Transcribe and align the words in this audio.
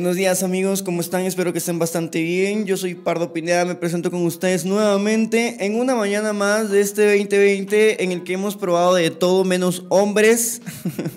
Buenos 0.00 0.16
días 0.16 0.42
amigos, 0.42 0.82
¿cómo 0.82 1.02
están? 1.02 1.26
Espero 1.26 1.52
que 1.52 1.58
estén 1.58 1.78
bastante 1.78 2.22
bien. 2.22 2.64
Yo 2.64 2.78
soy 2.78 2.94
Pardo 2.94 3.34
Pineda, 3.34 3.66
me 3.66 3.74
presento 3.74 4.10
con 4.10 4.24
ustedes 4.24 4.64
nuevamente 4.64 5.62
en 5.62 5.78
una 5.78 5.94
mañana 5.94 6.32
más 6.32 6.70
de 6.70 6.80
este 6.80 7.18
2020 7.18 8.02
en 8.02 8.12
el 8.12 8.24
que 8.24 8.32
hemos 8.32 8.56
probado 8.56 8.94
de 8.94 9.10
todo 9.10 9.44
menos 9.44 9.84
hombres. 9.90 10.62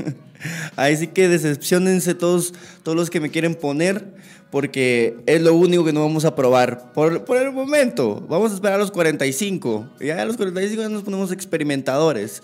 Ahí 0.76 0.98
sí 0.98 1.08
que 1.08 1.30
decepcionense 1.30 2.14
todos, 2.14 2.54
todos 2.84 2.98
los 2.98 3.10
que 3.10 3.22
me 3.22 3.32
quieren 3.32 3.56
poner, 3.56 4.16
porque 4.52 5.16
es 5.28 5.42
lo 5.42 5.54
único 5.54 5.86
que 5.86 5.94
no 5.94 6.02
vamos 6.02 6.26
a 6.26 6.36
probar 6.36 6.92
por, 6.92 7.24
por 7.24 7.38
el 7.38 7.54
momento. 7.54 8.26
Vamos 8.28 8.52
a 8.52 8.56
esperar 8.56 8.76
a 8.76 8.80
los 8.80 8.92
45. 8.92 9.92
Ya 10.02 10.22
a 10.22 10.26
los 10.26 10.36
45 10.36 10.82
ya 10.82 10.90
nos 10.90 11.04
ponemos 11.04 11.32
experimentadores. 11.32 12.44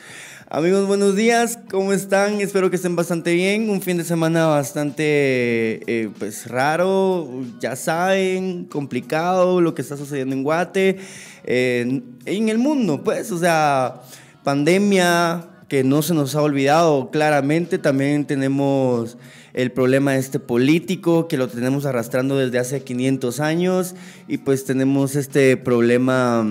Amigos, 0.52 0.88
buenos 0.88 1.16
días, 1.16 1.60
¿cómo 1.70 1.94
están? 1.94 2.42
Espero 2.42 2.72
que 2.72 2.78
estén 2.78 2.96
bastante 2.96 3.36
bien. 3.36 3.70
Un 3.70 3.84
fin 3.84 3.98
de 3.98 4.04
semana 4.04 4.48
bastante 4.48 5.04
eh, 5.06 6.10
pues 6.18 6.48
raro, 6.48 7.30
ya 7.60 7.76
saben, 7.76 8.66
complicado 8.66 9.62
lo 9.62 9.76
que 9.76 9.84
está 9.84 9.96
sucediendo 9.96 10.36
en 10.36 10.42
Guate, 10.42 10.98
en 11.44 12.50
el 12.50 12.58
mundo, 12.58 13.04
pues, 13.04 13.32
o 13.32 13.38
sea, 13.38 14.02
pandemia 14.44 15.50
que 15.68 15.84
no 15.84 16.02
se 16.02 16.16
nos 16.16 16.34
ha 16.34 16.42
olvidado 16.42 17.12
claramente. 17.12 17.78
También 17.78 18.26
tenemos 18.26 19.20
el 19.54 19.72
problema 19.72 20.16
este 20.16 20.40
político 20.40 21.28
que 21.28 21.38
lo 21.38 21.48
tenemos 21.48 21.86
arrastrando 21.86 22.36
desde 22.38 22.58
hace 22.58 22.82
500 22.82 23.40
años 23.40 23.94
y 24.28 24.40
pues 24.40 24.66
tenemos 24.66 25.16
este 25.16 25.58
problema, 25.58 26.44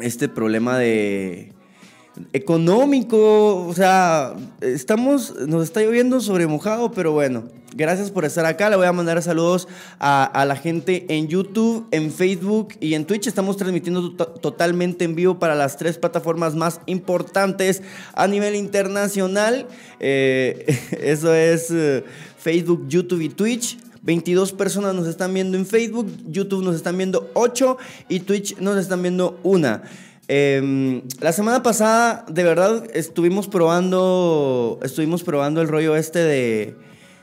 este 0.00 0.28
problema 0.28 0.78
de 0.78 1.57
económico, 2.32 3.66
o 3.66 3.74
sea, 3.74 4.34
estamos, 4.60 5.34
nos 5.46 5.64
está 5.64 5.80
lloviendo 5.80 6.20
sobre 6.20 6.46
mojado, 6.46 6.90
pero 6.92 7.12
bueno, 7.12 7.44
gracias 7.74 8.10
por 8.10 8.24
estar 8.24 8.44
acá. 8.44 8.70
Le 8.70 8.76
voy 8.76 8.86
a 8.86 8.92
mandar 8.92 9.22
saludos 9.22 9.68
a, 9.98 10.44
la 10.46 10.56
gente 10.56 11.06
en 11.08 11.28
YouTube, 11.28 11.86
en 11.90 12.12
Facebook 12.12 12.74
y 12.80 12.94
en 12.94 13.04
Twitch. 13.06 13.26
Estamos 13.26 13.56
transmitiendo 13.56 14.12
totalmente 14.12 15.04
en 15.04 15.14
vivo 15.14 15.38
para 15.38 15.54
las 15.54 15.76
tres 15.76 15.98
plataformas 15.98 16.54
más 16.54 16.80
importantes 16.86 17.82
a 18.14 18.26
nivel 18.26 18.54
internacional. 18.54 19.66
Eh, 20.00 20.66
eso 21.00 21.34
es 21.34 21.70
eh, 21.70 22.04
Facebook, 22.38 22.86
YouTube 22.88 23.20
y 23.22 23.28
Twitch. 23.28 23.78
22 24.02 24.52
personas 24.52 24.94
nos 24.94 25.06
están 25.06 25.34
viendo 25.34 25.58
en 25.58 25.66
Facebook, 25.66 26.10
YouTube 26.28 26.64
nos 26.64 26.76
están 26.76 26.96
viendo 26.96 27.30
8 27.34 27.76
y 28.08 28.20
Twitch 28.20 28.56
nos 28.58 28.78
están 28.78 29.02
viendo 29.02 29.38
una. 29.42 29.82
Em, 30.30 31.00
la 31.20 31.32
semana 31.32 31.62
pasada, 31.62 32.26
de 32.28 32.44
verdad, 32.44 32.84
estuvimos 32.92 33.48
probando, 33.48 34.78
estuvimos 34.82 35.22
probando 35.22 35.62
el 35.62 35.68
rollo 35.68 35.96
este 35.96 36.18
de, 36.18 36.76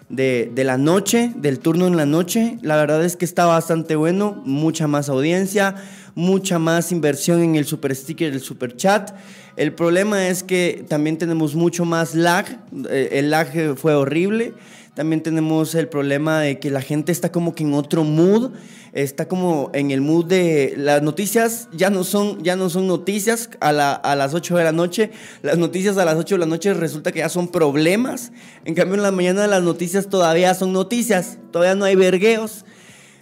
de, 0.09 0.63
la 0.63 0.79
noche, 0.79 1.31
del 1.35 1.59
turno 1.59 1.85
en 1.85 1.97
la 1.97 2.07
noche. 2.07 2.57
La 2.63 2.77
verdad 2.77 3.05
es 3.05 3.15
que 3.15 3.25
está 3.25 3.45
bastante 3.45 3.95
bueno, 3.95 4.41
mucha 4.43 4.87
más 4.87 5.07
audiencia, 5.09 5.75
mucha 6.15 6.57
más 6.57 6.91
inversión 6.91 7.43
en 7.43 7.55
el 7.55 7.65
super 7.65 7.95
sticker, 7.95 8.33
el 8.33 8.41
super 8.41 8.75
chat. 8.75 9.11
El 9.55 9.73
problema 9.73 10.27
es 10.27 10.41
que 10.41 10.83
también 10.87 11.19
tenemos 11.19 11.53
mucho 11.53 11.85
más 11.85 12.15
lag, 12.15 12.59
eh, 12.89 13.09
el 13.11 13.29
lag 13.29 13.75
fue 13.75 13.93
horrible. 13.93 14.55
También 14.95 15.21
tenemos 15.21 15.75
el 15.75 15.89
problema 15.89 16.39
de 16.39 16.57
que 16.57 16.71
la 16.71 16.81
gente 16.81 17.11
está 17.11 17.29
como 17.29 17.53
que 17.53 17.63
en 17.63 17.73
otro 17.73 18.05
mood, 18.05 18.51
está 18.93 19.27
como 19.27 19.69
en 19.73 19.91
el 19.91 19.99
mood 19.99 20.25
de 20.25 20.73
las 20.77 21.01
noticias 21.01 21.67
ya 21.73 21.89
no 21.89 22.05
son, 22.05 22.41
ya 22.41 22.55
no 22.55 22.69
son 22.69 22.87
noticias 22.87 23.49
a, 23.59 23.69
a 23.69 24.15
las 24.15 24.33
8 24.33 24.55
de 24.55 24.63
la 24.63 24.71
noche, 24.71 25.11
las 25.41 25.57
noticias 25.57 25.97
a 25.97 26.05
las 26.05 26.15
8 26.15 26.35
de 26.35 26.39
la 26.39 26.45
noche 26.45 26.73
resulta 26.73 27.11
que 27.11 27.19
ya 27.19 27.27
son 27.27 27.49
problemas, 27.49 28.31
en 28.63 28.73
cambio 28.73 28.95
en 28.95 29.03
la 29.03 29.11
mañana 29.11 29.47
las 29.47 29.63
noticias 29.63 30.07
todavía 30.07 30.53
son 30.53 30.71
noticias, 30.71 31.39
todavía 31.51 31.75
no 31.75 31.83
hay 31.83 31.95
vergueos. 31.95 32.63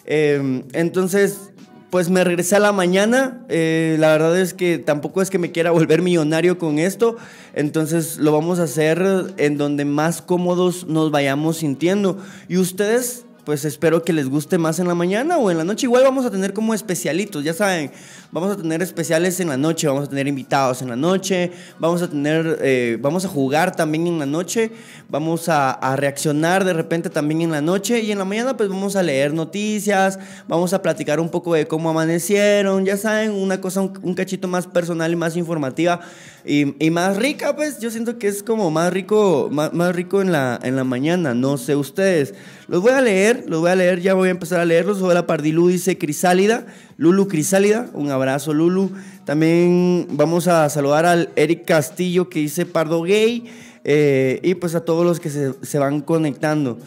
Em, 0.06 0.66
entonces 0.74 1.53
pues 1.94 2.10
me 2.10 2.24
regresé 2.24 2.56
a 2.56 2.60
la 2.60 2.72
mañana. 2.72 3.46
Eh, 3.50 3.98
la 4.00 4.08
verdad 4.08 4.40
es 4.40 4.56
que 4.56 4.80
tampoco 4.80 5.22
es 5.22 5.30
que 5.30 5.38
me 5.38 5.52
quiera 5.52 5.70
volver 5.70 6.02
millonario 6.02 6.58
con 6.58 6.80
esto. 6.80 7.18
Entonces 7.54 8.18
lo 8.18 8.32
vamos 8.32 8.58
a 8.58 8.64
hacer 8.64 9.36
en 9.38 9.60
donde 9.60 9.86
más 9.86 10.24
cómodos 10.24 10.88
nos 10.88 11.12
vayamos 11.12 11.58
sintiendo. 11.58 12.18
Y 12.50 12.58
ustedes 12.58 13.28
pues 13.46 13.66
espero 13.66 14.04
que 14.04 14.14
les 14.14 14.30
guste 14.30 14.58
más 14.58 14.80
en 14.80 14.88
la 14.88 14.96
mañana 14.96 15.38
o 15.38 15.52
en 15.52 15.58
la 15.58 15.64
noche. 15.64 15.86
Igual 15.86 16.04
vamos 16.04 16.26
a 16.26 16.32
tener 16.32 16.54
como 16.54 16.74
especialitos, 16.74 17.44
ya 17.44 17.54
saben, 17.54 17.92
vamos 18.32 18.54
a 18.54 18.58
tener 18.58 18.82
especiales 18.82 19.40
en 19.40 19.50
la 19.50 19.58
noche, 19.58 19.88
vamos 19.88 20.06
a 20.06 20.10
tener 20.10 20.28
invitados 20.28 20.82
en 20.82 20.90
la 20.90 20.96
noche, 20.96 21.52
vamos 21.78 22.02
a 22.02 22.10
tener, 22.10 22.60
eh, 22.62 22.98
vamos 23.02 23.26
a 23.26 23.28
jugar 23.28 23.76
también 23.76 24.08
en 24.08 24.20
la 24.20 24.26
noche, 24.26 24.72
vamos 25.10 25.50
a, 25.50 25.78
reaccionar 25.96 26.64
de 26.64 26.74
repente 26.74 27.10
también 27.10 27.42
en 27.42 27.52
la 27.52 27.62
noche 27.62 28.00
y 28.02 28.12
en 28.12 28.18
la 28.18 28.26
mañana 28.26 28.58
pues 28.58 28.70
vamos 28.70 28.96
a 28.96 29.04
leer 29.04 29.34
noticias, 29.34 30.18
vamos 30.48 30.74
a 30.74 30.82
platicar 30.82 31.20
un 31.20 31.30
poco 31.30 31.54
de 31.54 31.68
cómo 31.68 31.90
amanecieron, 31.90 32.86
ya 32.86 32.98
saben, 32.98 33.32
una 33.32 33.62
cosa 33.62 33.82
un, 33.82 34.16
cachito 34.16 34.48
más 34.48 34.66
personal 34.66 35.12
y 35.12 35.16
más 35.16 35.36
informativa 35.36 36.00
y, 36.46 36.90
más 36.90 37.18
rica, 37.18 37.56
pues 37.56 37.80
yo 37.80 37.90
siento 37.90 38.18
que 38.18 38.28
es 38.28 38.44
como 38.44 38.70
más 38.72 38.92
rico, 38.92 39.50
más, 39.52 39.74
más 39.74 39.96
rico 39.96 40.22
en 40.22 40.32
la, 40.32 40.60
en 40.64 40.76
la 40.76 40.84
mañana, 40.84 41.34
no 41.34 41.58
sé 41.58 41.76
ustedes. 41.76 42.34
Los 42.68 42.82
voy 42.82 42.94
a 42.94 43.02
leer, 43.02 43.44
los 43.48 43.60
voy 43.60 43.72
a 43.72 43.76
leer, 43.76 44.00
ya 44.00 44.14
voy 44.14 44.30
a 44.30 44.32
empezar 44.32 44.62
a 44.62 44.66
leerlos. 44.66 45.02
Hola 45.02 45.28
Pardilú 45.28 45.68
dice 45.68 45.98
Crisálida, 45.98 46.66
Lulu 46.96 47.28
Crisálida, 47.28 47.90
un 47.94 48.10
abrazo 48.10 48.54
Lulu. 48.54 48.90
También 49.26 50.08
vamos 50.12 50.48
a 50.48 50.70
saludar 50.70 51.06
al 51.06 51.30
Eric 51.36 51.66
Castillo 51.66 52.30
que 52.30 52.40
dice 52.40 52.66
Pardo 52.66 53.02
Gay 53.02 53.44
eh, 53.84 54.40
y 54.44 54.56
pues 54.56 54.76
a 54.76 54.86
todos 54.86 55.06
los 55.06 55.20
que 55.20 55.30
se, 55.30 55.54
se, 55.62 55.78
van 55.78 56.00
conectando. 56.00 56.78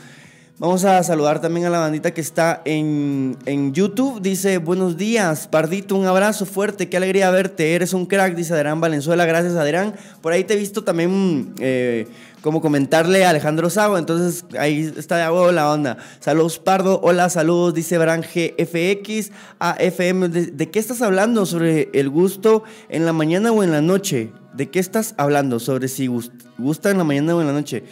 Vamos 0.59 0.87
a 0.87 1.03
saludar 1.03 1.43
también 1.43 1.67
a 1.67 1.71
la 1.71 1.81
bandita 1.81 2.15
que 2.15 2.23
está 2.23 2.63
en, 2.65 3.37
en, 3.45 3.75
YouTube. 3.75 4.23
Dice, 4.23 4.57
buenos 4.57 4.97
días, 4.97 5.47
Pardito, 5.47 5.95
un 5.95 6.07
abrazo 6.07 6.47
fuerte, 6.47 6.89
qué 6.89 6.97
alegría 6.97 7.31
verte, 7.31 7.75
eres 7.75 7.93
un 7.93 8.07
crack, 8.07 8.35
dice 8.35 8.55
Adrián 8.55 8.81
Valenzuela, 8.81 9.27
gracias 9.27 9.55
Adrián. 9.57 9.95
Por 10.23 10.33
ahí 10.33 10.45
te 10.45 10.55
he 10.55 10.57
visto 10.57 10.83
también 10.83 11.53
eh, 11.59 12.07
como 12.47 12.61
comentarle 12.61 13.25
a 13.25 13.31
Alejandro 13.31 13.69
Sago, 13.71 13.99
entonces 13.99 14.45
ahí 14.57 14.93
está 14.97 15.17
de 15.17 15.53
la 15.53 15.73
onda. 15.73 15.97
Saludos 16.21 16.61
Pardo, 16.61 17.01
hola, 17.03 17.29
saludos, 17.29 17.75
dice 17.75 17.99
Bran 17.99 18.23
GFX, 18.23 19.33
AFM, 19.59 20.29
¿De, 20.29 20.47
¿de 20.53 20.71
qué 20.71 20.79
estás 20.79 21.03
hablando? 21.03 21.45
¿Sobre 21.45 21.91
el 21.93 22.09
gusto 22.09 22.63
en 22.89 23.05
la 23.05 23.13
mañana 23.13 23.51
o 23.51 23.65
en 23.65 23.73
la 23.73 23.81
noche? 23.81 24.31
¿De 24.55 24.71
qué 24.71 24.79
estás 24.79 25.17
hablando? 25.19 25.59
¿Sobre 25.59 25.89
si 25.89 26.07
gusta 26.07 26.93
en 26.93 26.99
la 26.99 27.03
mañana 27.03 27.35
o 27.35 27.41
en 27.41 27.49
la 27.49 27.53
noche? 27.53 27.83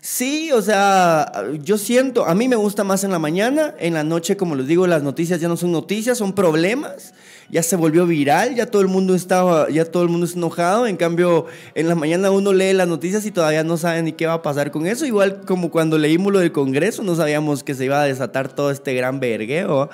Sí, 0.00 0.52
o 0.52 0.62
sea, 0.62 1.32
yo 1.60 1.76
siento, 1.76 2.24
a 2.24 2.36
mí 2.36 2.46
me 2.46 2.54
gusta 2.54 2.84
más 2.84 3.02
en 3.02 3.10
la 3.10 3.18
mañana, 3.18 3.74
en 3.80 3.94
la 3.94 4.04
noche, 4.04 4.36
como 4.36 4.54
les 4.54 4.68
digo, 4.68 4.86
las 4.86 5.02
noticias 5.02 5.40
ya 5.40 5.48
no 5.48 5.56
son 5.56 5.72
noticias, 5.72 6.18
son 6.18 6.34
problemas 6.34 7.14
ya 7.50 7.62
se 7.62 7.76
volvió 7.76 8.06
viral, 8.06 8.54
ya 8.54 8.66
todo 8.66 8.82
el 8.82 8.88
mundo 8.88 9.14
estaba, 9.14 9.70
ya 9.70 9.84
todo 9.84 10.02
el 10.02 10.08
mundo 10.08 10.26
está 10.26 10.38
enojado. 10.38 10.86
En 10.86 10.96
cambio, 10.96 11.46
en 11.74 11.88
la 11.88 11.94
mañana 11.94 12.30
uno 12.30 12.52
lee 12.52 12.72
las 12.74 12.88
noticias 12.88 13.24
y 13.26 13.30
todavía 13.30 13.64
no 13.64 13.76
sabe 13.76 14.02
ni 14.02 14.12
qué 14.12 14.26
va 14.26 14.34
a 14.34 14.42
pasar 14.42 14.70
con 14.70 14.86
eso. 14.86 15.06
Igual 15.06 15.40
como 15.46 15.70
cuando 15.70 15.98
leímos 15.98 16.32
lo 16.32 16.40
del 16.40 16.52
Congreso, 16.52 17.02
no 17.02 17.14
sabíamos 17.14 17.64
que 17.64 17.74
se 17.74 17.86
iba 17.86 18.00
a 18.00 18.04
desatar 18.04 18.48
todo 18.48 18.70
este 18.70 18.94
gran 18.94 19.20
vergueo. 19.20 19.88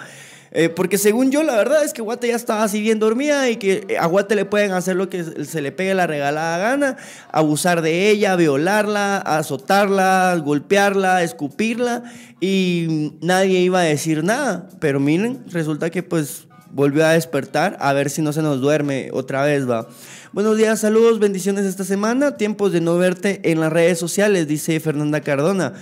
Eh, 0.56 0.69
porque 0.69 0.99
según 0.99 1.33
yo, 1.33 1.43
la 1.43 1.56
verdad 1.56 1.83
es 1.83 1.93
que 1.93 2.01
Guate 2.01 2.29
ya 2.29 2.37
estaba 2.37 2.62
así 2.62 2.81
bien 2.81 3.01
dormida 3.01 3.51
y 3.51 3.57
que 3.57 3.97
a 3.99 4.07
Guate 4.07 4.37
le 4.37 4.45
pueden 4.45 4.71
hacer 4.71 4.95
lo 4.95 5.09
que 5.09 5.25
se 5.45 5.61
le 5.61 5.73
pegue 5.73 5.95
la 5.95 6.07
regalada 6.07 6.59
gana, 6.59 6.97
abusar 7.33 7.83
de 7.83 8.11
ella, 8.11 8.37
violarla, 8.37 9.17
azotarla, 9.17 10.41
golpearla, 10.45 11.25
escupirla 11.25 12.05
y 12.41 13.15
nadie 13.21 13.59
iba 13.61 13.81
a 13.81 13.85
decir 13.85 14.23
nada. 14.23 14.69
Pero 14.79 15.00
miren, 15.00 15.43
resulta 15.50 15.91
que 15.91 16.05
pues 16.05 16.47
volvió 16.75 17.06
a 17.06 17.12
despertar, 17.12 17.76
a 17.81 17.93
ver 17.93 18.11
si 18.11 18.21
no 18.21 18.32
se 18.32 18.43
nos 18.43 18.61
duerme 18.61 19.11
otra 19.12 19.44
vez, 19.44 19.69
va. 19.69 19.88
Buenos 20.32 20.56
días, 20.56 20.81
saludos, 20.81 21.21
bendiciones 21.21 21.65
esta 21.65 21.85
semana, 21.85 22.37
tiempos 22.37 22.73
de 22.73 22.81
no 22.81 22.99
verte 22.99 23.41
en 23.44 23.61
las 23.61 23.73
redes 23.73 23.99
sociales, 23.99 24.49
dice 24.49 24.79
Fernanda 24.81 25.21
Cardona. 25.21 25.75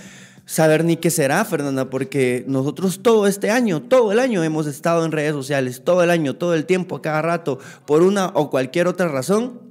Saber 0.45 0.83
ni 0.83 0.97
qué 0.97 1.09
será, 1.09 1.45
Fernanda, 1.45 1.89
porque 1.89 2.43
nosotros 2.47 2.99
todo 3.01 3.27
este 3.27 3.49
año, 3.49 3.81
todo 3.81 4.11
el 4.11 4.19
año 4.19 4.43
hemos 4.43 4.67
estado 4.67 5.03
en 5.03 5.11
redes 5.11 5.31
sociales, 5.31 5.81
todo 5.83 6.03
el 6.03 6.11
año, 6.11 6.35
todo 6.35 6.53
el 6.53 6.65
tiempo, 6.65 6.97
a 6.97 7.01
cada 7.01 7.21
rato, 7.21 7.59
por 7.87 8.03
una 8.03 8.27
o 8.27 8.51
cualquier 8.51 8.87
otra 8.87 9.07
razón, 9.07 9.61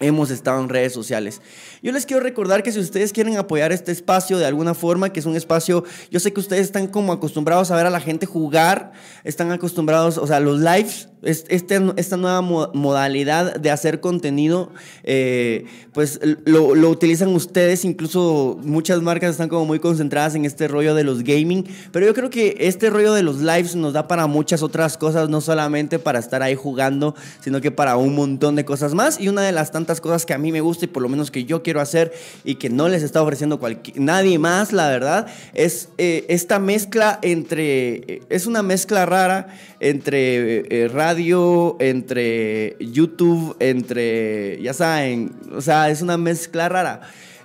hemos 0.00 0.30
estado 0.30 0.60
en 0.60 0.68
redes 0.68 0.92
sociales. 0.92 1.40
Yo 1.82 1.92
les 1.92 2.06
quiero 2.06 2.22
recordar 2.22 2.62
que 2.62 2.72
si 2.72 2.78
ustedes 2.78 3.12
quieren 3.12 3.36
apoyar 3.36 3.72
este 3.72 3.92
espacio 3.92 4.38
de 4.38 4.46
alguna 4.46 4.74
forma, 4.74 5.12
que 5.12 5.20
es 5.20 5.26
un 5.26 5.36
espacio, 5.36 5.84
yo 6.10 6.20
sé 6.20 6.32
que 6.32 6.40
ustedes 6.40 6.62
están 6.62 6.86
como 6.86 7.12
acostumbrados 7.12 7.70
a 7.70 7.76
ver 7.76 7.86
a 7.86 7.90
la 7.90 8.00
gente 8.00 8.26
jugar, 8.26 8.92
están 9.24 9.52
acostumbrados, 9.52 10.18
o 10.18 10.26
sea, 10.26 10.40
los 10.40 10.60
lives 10.60 11.07
Este, 11.22 11.80
esta 11.96 12.16
nueva 12.16 12.40
modalidad 12.40 13.56
de 13.56 13.72
hacer 13.72 13.98
contenido, 13.98 14.70
eh, 15.02 15.64
pues 15.92 16.20
lo, 16.44 16.70
utilizan 16.88 17.30
ustedes, 17.30 17.84
incluso 17.84 18.56
muchas 18.62 19.02
marcas 19.02 19.32
están 19.32 19.48
como 19.48 19.64
muy 19.64 19.80
concentradas 19.80 20.36
en 20.36 20.44
este 20.44 20.68
rollo 20.68 20.94
de 20.94 21.02
los 21.02 21.24
gaming, 21.24 21.66
pero 21.90 22.06
yo 22.06 22.14
creo 22.14 22.30
que 22.30 22.56
este 22.60 22.88
rollo 22.88 23.12
de 23.14 23.24
los 23.24 23.40
lives 23.40 23.74
nos 23.74 23.94
da 23.94 24.06
para 24.06 24.28
muchas 24.28 24.62
otras 24.62 24.96
cosas, 24.96 25.28
no 25.28 25.40
solamente 25.40 25.98
para 25.98 26.20
estar 26.20 26.40
ahí 26.40 26.54
jugando, 26.54 27.16
sino 27.40 27.60
que 27.60 27.72
para 27.72 27.96
un 27.96 28.14
montón 28.14 28.54
de 28.54 28.64
cosas 28.64 28.94
más. 28.94 29.20
Y 29.20 29.28
una 29.28 29.42
de 29.42 29.50
las 29.50 29.72
tantas 29.72 30.00
cosas 30.00 30.24
que 30.24 30.34
a 30.34 30.38
mí 30.38 30.52
me 30.52 30.60
gusta 30.60 30.84
y 30.84 30.88
por 30.88 31.02
lo 31.02 31.08
menos 31.08 31.32
que 31.32 31.44
yo 31.44 31.64
quiero 31.64 31.80
hacer 31.80 32.12
y 32.44 32.56
que 32.56 32.70
no 32.70 32.88
les 32.88 33.02
está 33.02 33.22
ofreciendo 33.22 33.58
nadie 33.96 34.38
más, 34.38 34.72
la 34.72 34.88
verdad, 34.88 35.26
es 35.52 35.88
eh, 35.98 36.26
esta 36.28 36.60
mezcla 36.60 37.18
entre, 37.22 37.94
eh, 37.94 38.22
es 38.28 38.46
una 38.46 38.62
mezcla 38.62 39.04
rara 39.04 39.48
entre 39.80 40.88
radio, 41.08 41.76
entre 41.80 42.76
YouTube, 42.80 43.56
entre, 43.60 44.60
ya 44.60 44.74
saben, 44.74 45.32
o 45.54 45.62
sea, 45.62 45.88
es 45.88 46.02
una 46.02 46.18
mezcla 46.18 46.68
rara. 46.68 47.00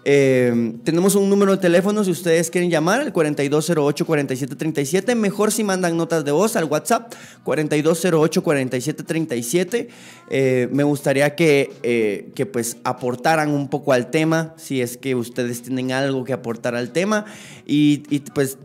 Eh, 0.06 0.74
tenemos 0.84 1.16
un 1.16 1.30
número 1.30 1.54
de 1.54 1.60
teléfono 1.60 2.04
si 2.04 2.12
ustedes 2.12 2.50
quieren 2.50 2.70
llamar, 2.70 3.00
el 3.02 3.14
4208-4737. 3.14 5.16
Mejor 5.16 5.54
si 5.54 5.64
mandan 5.64 5.96
notas 5.96 6.26
de 6.26 6.34
voz 6.34 6.58
al 6.58 6.66
WhatsApp, 6.66 7.14
4208-4737. 7.46 9.88
Eh, 10.30 10.68
me 10.74 10.84
gustaría 10.84 11.36
que, 11.36 11.72
eh, 11.84 12.34
que 12.36 12.46
pues 12.46 12.76
aportaran 12.84 13.52
un 13.52 13.70
poco 13.70 13.94
al 13.94 14.12
tema, 14.12 14.54
si 14.58 14.82
es 14.82 14.98
que 14.98 15.16
ustedes 15.16 15.62
tienen 15.62 15.94
algo 15.94 16.26
que 16.26 16.34
aportar 16.34 16.76
al 16.76 16.92
tema. 16.92 17.24
Y 17.66 18.00
pues 18.34 18.58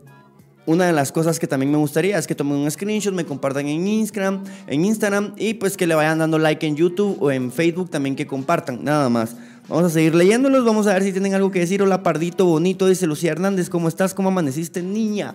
una 0.69 0.87
de 0.87 0.93
las 0.93 1.13
cosas 1.13 1.39
que 1.39 1.47
también 1.47 1.73
me 1.73 1.79
gustaría 1.79 2.19
es 2.19 2.27
que 2.27 2.35
tomen 2.35 2.59
un 2.59 2.71
screenshot, 2.71 3.15
me 3.15 3.25
compartan 3.25 3.67
en 3.69 3.87
Instagram, 3.87 4.45
en 4.67 4.85
Instagram 4.85 5.33
y 5.39 5.55
pues 5.55 5.79
que 5.79 5.87
le 5.87 5.95
vayan 5.95 6.19
dando 6.19 6.39
like 6.39 6.67
en 6.67 6.77
YouTube 6.77 7.17
o 7.23 7.31
en 7.31 7.51
Facebook 7.51 7.89
también 7.89 8.15
que 8.15 8.27
compartan, 8.27 8.85
nada 8.85 9.09
más. 9.09 9.35
Vamos 9.67 9.87
a 9.87 9.91
seguir 9.91 10.15
leyéndolos, 10.15 10.67
vamos 10.67 10.87
a 10.87 10.93
ver 10.93 11.05
si 11.05 11.13
tienen 11.13 11.33
algo 11.33 11.51
que 11.51 11.61
decir. 11.61 11.81
Hola 11.81 12.03
Pardito, 12.03 12.45
bonito, 12.45 12.87
dice 12.87 13.07
Lucía 13.07 13.33
Hernández, 13.33 13.71
¿cómo 13.71 13.89
estás? 13.89 14.13
¿Cómo 14.13 14.29
amaneciste, 14.29 14.83
niña? 14.83 15.33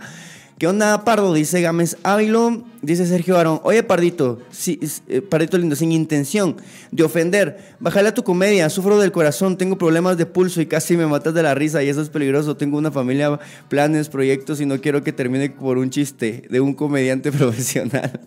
¿Qué 0.57 0.67
onda, 0.67 1.03
Pardo? 1.03 1.33
Dice 1.33 1.61
Gámez 1.61 1.97
Ávilo. 2.03 2.63
Dice 2.81 3.05
Sergio 3.07 3.35
Barón. 3.35 3.59
Oye, 3.63 3.81
Pardito, 3.81 4.39
eh, 4.67 5.21
Pardito 5.21 5.57
lindo, 5.57 5.75
sin 5.75 5.91
intención 5.91 6.57
de 6.91 7.03
ofender. 7.03 7.75
Bájale 7.79 8.09
a 8.09 8.13
tu 8.13 8.23
comedia. 8.23 8.69
Sufro 8.69 8.99
del 8.99 9.11
corazón, 9.11 9.57
tengo 9.57 9.77
problemas 9.77 10.17
de 10.17 10.25
pulso 10.25 10.61
y 10.61 10.65
casi 10.65 10.95
me 10.95 11.07
matas 11.07 11.33
de 11.33 11.43
la 11.43 11.55
risa 11.55 11.81
y 11.81 11.89
eso 11.89 12.01
es 12.01 12.09
peligroso. 12.09 12.55
Tengo 12.55 12.77
una 12.77 12.91
familia, 12.91 13.39
planes, 13.67 14.09
proyectos 14.09 14.61
y 14.61 14.65
no 14.65 14.79
quiero 14.79 15.03
que 15.03 15.11
termine 15.11 15.49
por 15.49 15.77
un 15.77 15.89
chiste 15.89 16.43
de 16.49 16.59
un 16.59 16.73
comediante 16.73 17.31
profesional. 17.31 18.19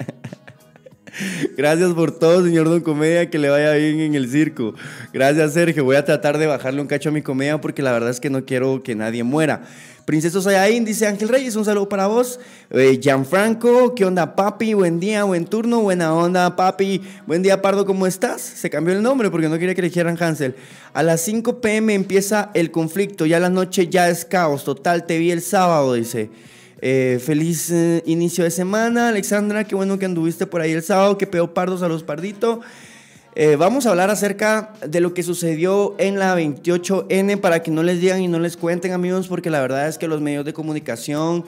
Gracias 1.56 1.92
por 1.94 2.12
todo, 2.12 2.44
señor 2.44 2.68
Don 2.68 2.80
Comedia, 2.80 3.30
que 3.30 3.38
le 3.38 3.48
vaya 3.48 3.72
bien 3.72 4.00
en 4.00 4.14
el 4.14 4.30
circo. 4.30 4.74
Gracias, 5.12 5.54
Sergio. 5.54 5.84
Voy 5.84 5.96
a 5.96 6.04
tratar 6.04 6.38
de 6.38 6.46
bajarle 6.46 6.80
un 6.80 6.86
cacho 6.86 7.08
a 7.08 7.12
mi 7.12 7.22
comedia 7.22 7.60
porque 7.60 7.82
la 7.82 7.92
verdad 7.92 8.10
es 8.10 8.20
que 8.20 8.30
no 8.30 8.44
quiero 8.44 8.82
que 8.82 8.94
nadie 8.94 9.24
muera. 9.24 9.62
Princeso 10.06 10.40
Sayain, 10.40 10.84
dice 10.84 11.04
Ángel 11.04 11.28
Reyes, 11.28 11.56
un 11.56 11.64
saludo 11.64 11.88
para 11.88 12.06
vos. 12.06 12.38
Eh, 12.70 13.00
Gianfranco, 13.02 13.92
¿qué 13.96 14.04
onda, 14.04 14.36
papi? 14.36 14.72
Buen 14.72 15.00
día, 15.00 15.24
buen 15.24 15.46
turno, 15.46 15.80
buena 15.80 16.14
onda, 16.14 16.54
papi. 16.54 17.02
Buen 17.26 17.42
día, 17.42 17.60
Pardo, 17.60 17.84
¿cómo 17.84 18.06
estás? 18.06 18.40
Se 18.40 18.70
cambió 18.70 18.94
el 18.94 19.02
nombre 19.02 19.32
porque 19.32 19.48
no 19.48 19.58
quería 19.58 19.74
que 19.74 19.82
le 19.82 19.88
dijeran 19.88 20.16
Hansel. 20.22 20.54
A 20.92 21.02
las 21.02 21.22
5 21.22 21.60
pm 21.60 21.92
empieza 21.94 22.52
el 22.54 22.70
conflicto, 22.70 23.26
ya 23.26 23.40
la 23.40 23.50
noche 23.50 23.88
ya 23.88 24.08
es 24.08 24.24
caos. 24.24 24.62
Total, 24.62 25.06
te 25.06 25.18
vi 25.18 25.32
el 25.32 25.42
sábado, 25.42 25.94
dice. 25.94 26.30
Eh, 26.80 27.20
feliz 27.24 27.70
eh, 27.70 28.02
inicio 28.06 28.44
de 28.44 28.50
semana, 28.50 29.08
Alexandra. 29.08 29.64
Qué 29.64 29.74
bueno 29.74 29.98
que 29.98 30.06
anduviste 30.06 30.46
por 30.46 30.60
ahí 30.60 30.72
el 30.72 30.82
sábado. 30.82 31.18
Que 31.18 31.26
peor 31.26 31.52
pardos 31.52 31.82
a 31.82 31.88
los 31.88 32.02
parditos. 32.02 32.58
Eh, 33.38 33.56
vamos 33.56 33.84
a 33.84 33.90
hablar 33.90 34.08
acerca 34.08 34.72
de 34.88 34.98
lo 35.02 35.12
que 35.12 35.22
sucedió 35.22 35.94
en 35.98 36.18
la 36.18 36.34
28N 36.34 37.38
para 37.38 37.62
que 37.62 37.70
no 37.70 37.82
les 37.82 38.00
digan 38.00 38.22
y 38.22 38.28
no 38.28 38.38
les 38.38 38.56
cuenten 38.56 38.92
amigos, 38.92 39.28
porque 39.28 39.50
la 39.50 39.60
verdad 39.60 39.88
es 39.88 39.98
que 39.98 40.08
los 40.08 40.22
medios 40.22 40.46
de 40.46 40.54
comunicación 40.54 41.44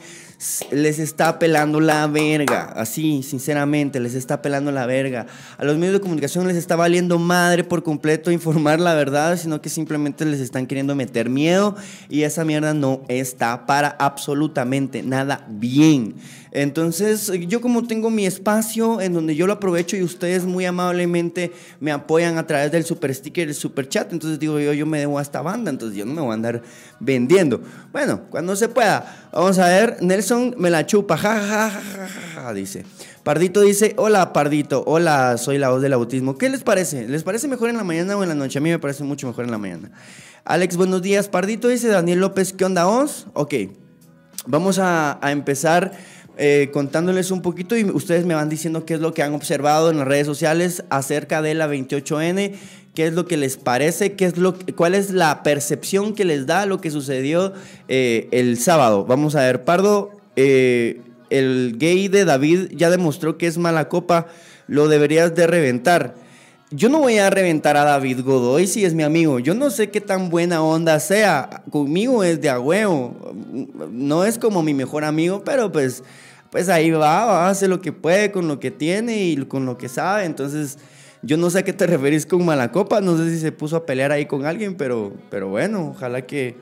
les 0.70 0.98
está 0.98 1.38
pelando 1.38 1.80
la 1.80 2.06
verga, 2.06 2.64
así, 2.76 3.22
sinceramente, 3.22 4.00
les 4.00 4.14
está 4.14 4.42
pelando 4.42 4.70
la 4.70 4.84
verga. 4.84 5.28
A 5.56 5.64
los 5.64 5.78
medios 5.78 5.94
de 5.94 6.00
comunicación 6.00 6.46
les 6.46 6.58
está 6.58 6.76
valiendo 6.76 7.18
madre 7.18 7.64
por 7.64 7.82
completo 7.82 8.30
informar 8.30 8.80
la 8.80 8.92
verdad, 8.92 9.38
sino 9.38 9.62
que 9.62 9.70
simplemente 9.70 10.26
les 10.26 10.40
están 10.40 10.66
queriendo 10.66 10.94
meter 10.94 11.30
miedo 11.30 11.74
y 12.10 12.24
esa 12.24 12.44
mierda 12.44 12.74
no 12.74 13.00
está 13.08 13.64
para 13.64 13.88
absolutamente 13.98 15.02
nada 15.02 15.46
bien. 15.48 16.16
Entonces, 16.50 17.30
yo 17.46 17.60
como 17.60 17.86
tengo 17.86 18.10
mi 18.10 18.26
espacio 18.26 19.00
en 19.00 19.12
donde 19.12 19.36
yo 19.36 19.46
lo 19.46 19.54
aprovecho 19.54 19.96
y 19.96 20.02
ustedes 20.02 20.44
muy 20.44 20.64
amablemente 20.64 21.52
me 21.80 21.92
apoyan 21.92 22.38
a 22.38 22.46
través 22.46 22.72
del 22.72 22.84
super 22.84 23.14
sticker, 23.14 23.48
el 23.48 23.54
super 23.54 23.88
chat, 23.88 24.12
entonces 24.12 24.38
digo 24.38 24.58
yo, 24.58 24.72
yo 24.72 24.86
me 24.86 24.98
debo 24.98 25.18
a 25.18 25.22
esta 25.22 25.42
banda, 25.42 25.70
entonces 25.70 25.98
yo 25.98 26.04
no 26.04 26.14
me 26.14 26.20
voy 26.20 26.30
a 26.30 26.34
andar 26.34 26.62
vendiendo. 27.00 27.60
Bueno, 27.92 28.22
cuando 28.30 28.56
se 28.56 28.68
pueda. 28.68 29.28
Vamos 29.32 29.58
a 29.58 29.68
ver, 29.68 29.98
Nelson 30.00 30.54
me 30.58 30.70
la 30.70 30.86
chupa, 30.86 31.16
ja, 31.16 32.52
dice. 32.54 32.84
Pardito 33.22 33.60
dice, 33.60 33.94
hola 33.98 34.32
Pardito, 34.32 34.84
hola, 34.86 35.36
soy 35.36 35.58
la 35.58 35.68
voz 35.68 35.82
del 35.82 35.92
autismo. 35.92 36.38
¿Qué 36.38 36.48
les 36.48 36.62
parece? 36.62 37.06
¿Les 37.08 37.22
parece 37.22 37.46
mejor 37.46 37.68
en 37.68 37.76
la 37.76 37.84
mañana 37.84 38.16
o 38.16 38.22
en 38.22 38.30
la 38.30 38.34
noche? 38.34 38.58
A 38.58 38.62
mí 38.62 38.70
me 38.70 38.78
parece 38.78 39.04
mucho 39.04 39.26
mejor 39.26 39.44
en 39.44 39.50
la 39.50 39.58
mañana. 39.58 39.90
Alex, 40.44 40.76
buenos 40.76 41.02
días. 41.02 41.28
Pardito 41.28 41.68
dice, 41.68 41.88
Daniel 41.88 42.20
López, 42.20 42.54
¿qué 42.54 42.64
onda 42.64 42.86
vos? 42.86 43.26
Ok, 43.34 43.54
vamos 44.46 44.78
a 44.78 45.18
empezar 45.24 45.92
eh, 46.40 46.70
contándoles 46.72 47.32
un 47.32 47.42
poquito 47.42 47.76
y 47.76 47.82
ustedes 47.82 48.24
me 48.24 48.34
van 48.34 48.48
diciendo 48.48 48.84
qué 48.86 48.94
es 48.94 49.00
lo 49.00 49.12
que 49.12 49.24
han 49.24 49.34
observado 49.34 49.90
en 49.90 49.98
las 49.98 50.06
redes 50.06 50.24
sociales 50.24 50.84
acerca 50.88 51.42
de 51.42 51.54
la 51.54 51.68
28N, 51.68 52.54
qué 52.94 53.06
es 53.08 53.12
lo 53.12 53.26
que 53.26 53.36
les 53.36 53.56
parece, 53.56 54.12
qué 54.12 54.26
es 54.26 54.36
lo, 54.36 54.54
cuál 54.76 54.94
es 54.94 55.10
la 55.10 55.42
percepción 55.42 56.14
que 56.14 56.24
les 56.24 56.46
da 56.46 56.64
lo 56.64 56.80
que 56.80 56.92
sucedió 56.92 57.52
eh, 57.88 58.28
el 58.30 58.56
sábado. 58.56 59.04
Vamos 59.04 59.34
a 59.34 59.40
ver, 59.40 59.64
Pardo, 59.64 60.12
eh, 60.36 61.00
el 61.28 61.74
gay 61.76 62.06
de 62.06 62.24
David 62.24 62.68
ya 62.72 62.88
demostró 62.88 63.36
que 63.36 63.48
es 63.48 63.58
mala 63.58 63.88
copa, 63.88 64.28
lo 64.68 64.86
deberías 64.86 65.34
de 65.34 65.48
reventar. 65.48 66.14
Yo 66.70 66.90
no 66.90 66.98
voy 66.98 67.16
a 67.16 67.30
reventar 67.30 67.78
a 67.78 67.84
David 67.84 68.20
Godoy 68.22 68.66
si 68.66 68.84
es 68.84 68.92
mi 68.92 69.02
amigo. 69.02 69.38
Yo 69.38 69.54
no 69.54 69.70
sé 69.70 69.90
qué 69.90 70.02
tan 70.02 70.28
buena 70.28 70.62
onda 70.62 71.00
sea. 71.00 71.62
Conmigo 71.70 72.22
es 72.22 72.42
de 72.42 72.50
agüeo. 72.50 73.16
No 73.90 74.24
es 74.24 74.38
como 74.38 74.62
mi 74.62 74.74
mejor 74.74 75.04
amigo, 75.04 75.42
pero 75.44 75.72
pues 75.72 76.02
pues 76.50 76.68
ahí 76.68 76.90
va, 76.90 77.48
hace 77.48 77.68
lo 77.68 77.80
que 77.80 77.92
puede 77.92 78.30
con 78.30 78.48
lo 78.48 78.60
que 78.60 78.70
tiene 78.70 79.24
y 79.24 79.36
con 79.46 79.66
lo 79.66 79.78
que 79.78 79.88
sabe. 79.88 80.24
Entonces, 80.24 80.78
yo 81.22 81.36
no 81.36 81.50
sé 81.50 81.60
a 81.60 81.62
qué 81.62 81.72
te 81.72 81.86
referís 81.86 82.26
con 82.26 82.44
mala 82.44 82.72
copa, 82.72 83.00
no 83.00 83.16
sé 83.16 83.30
si 83.30 83.38
se 83.38 83.52
puso 83.52 83.76
a 83.76 83.86
pelear 83.86 84.12
ahí 84.12 84.26
con 84.26 84.46
alguien, 84.46 84.76
pero, 84.76 85.12
pero 85.30 85.48
bueno, 85.48 85.88
ojalá 85.90 86.22
que, 86.22 86.56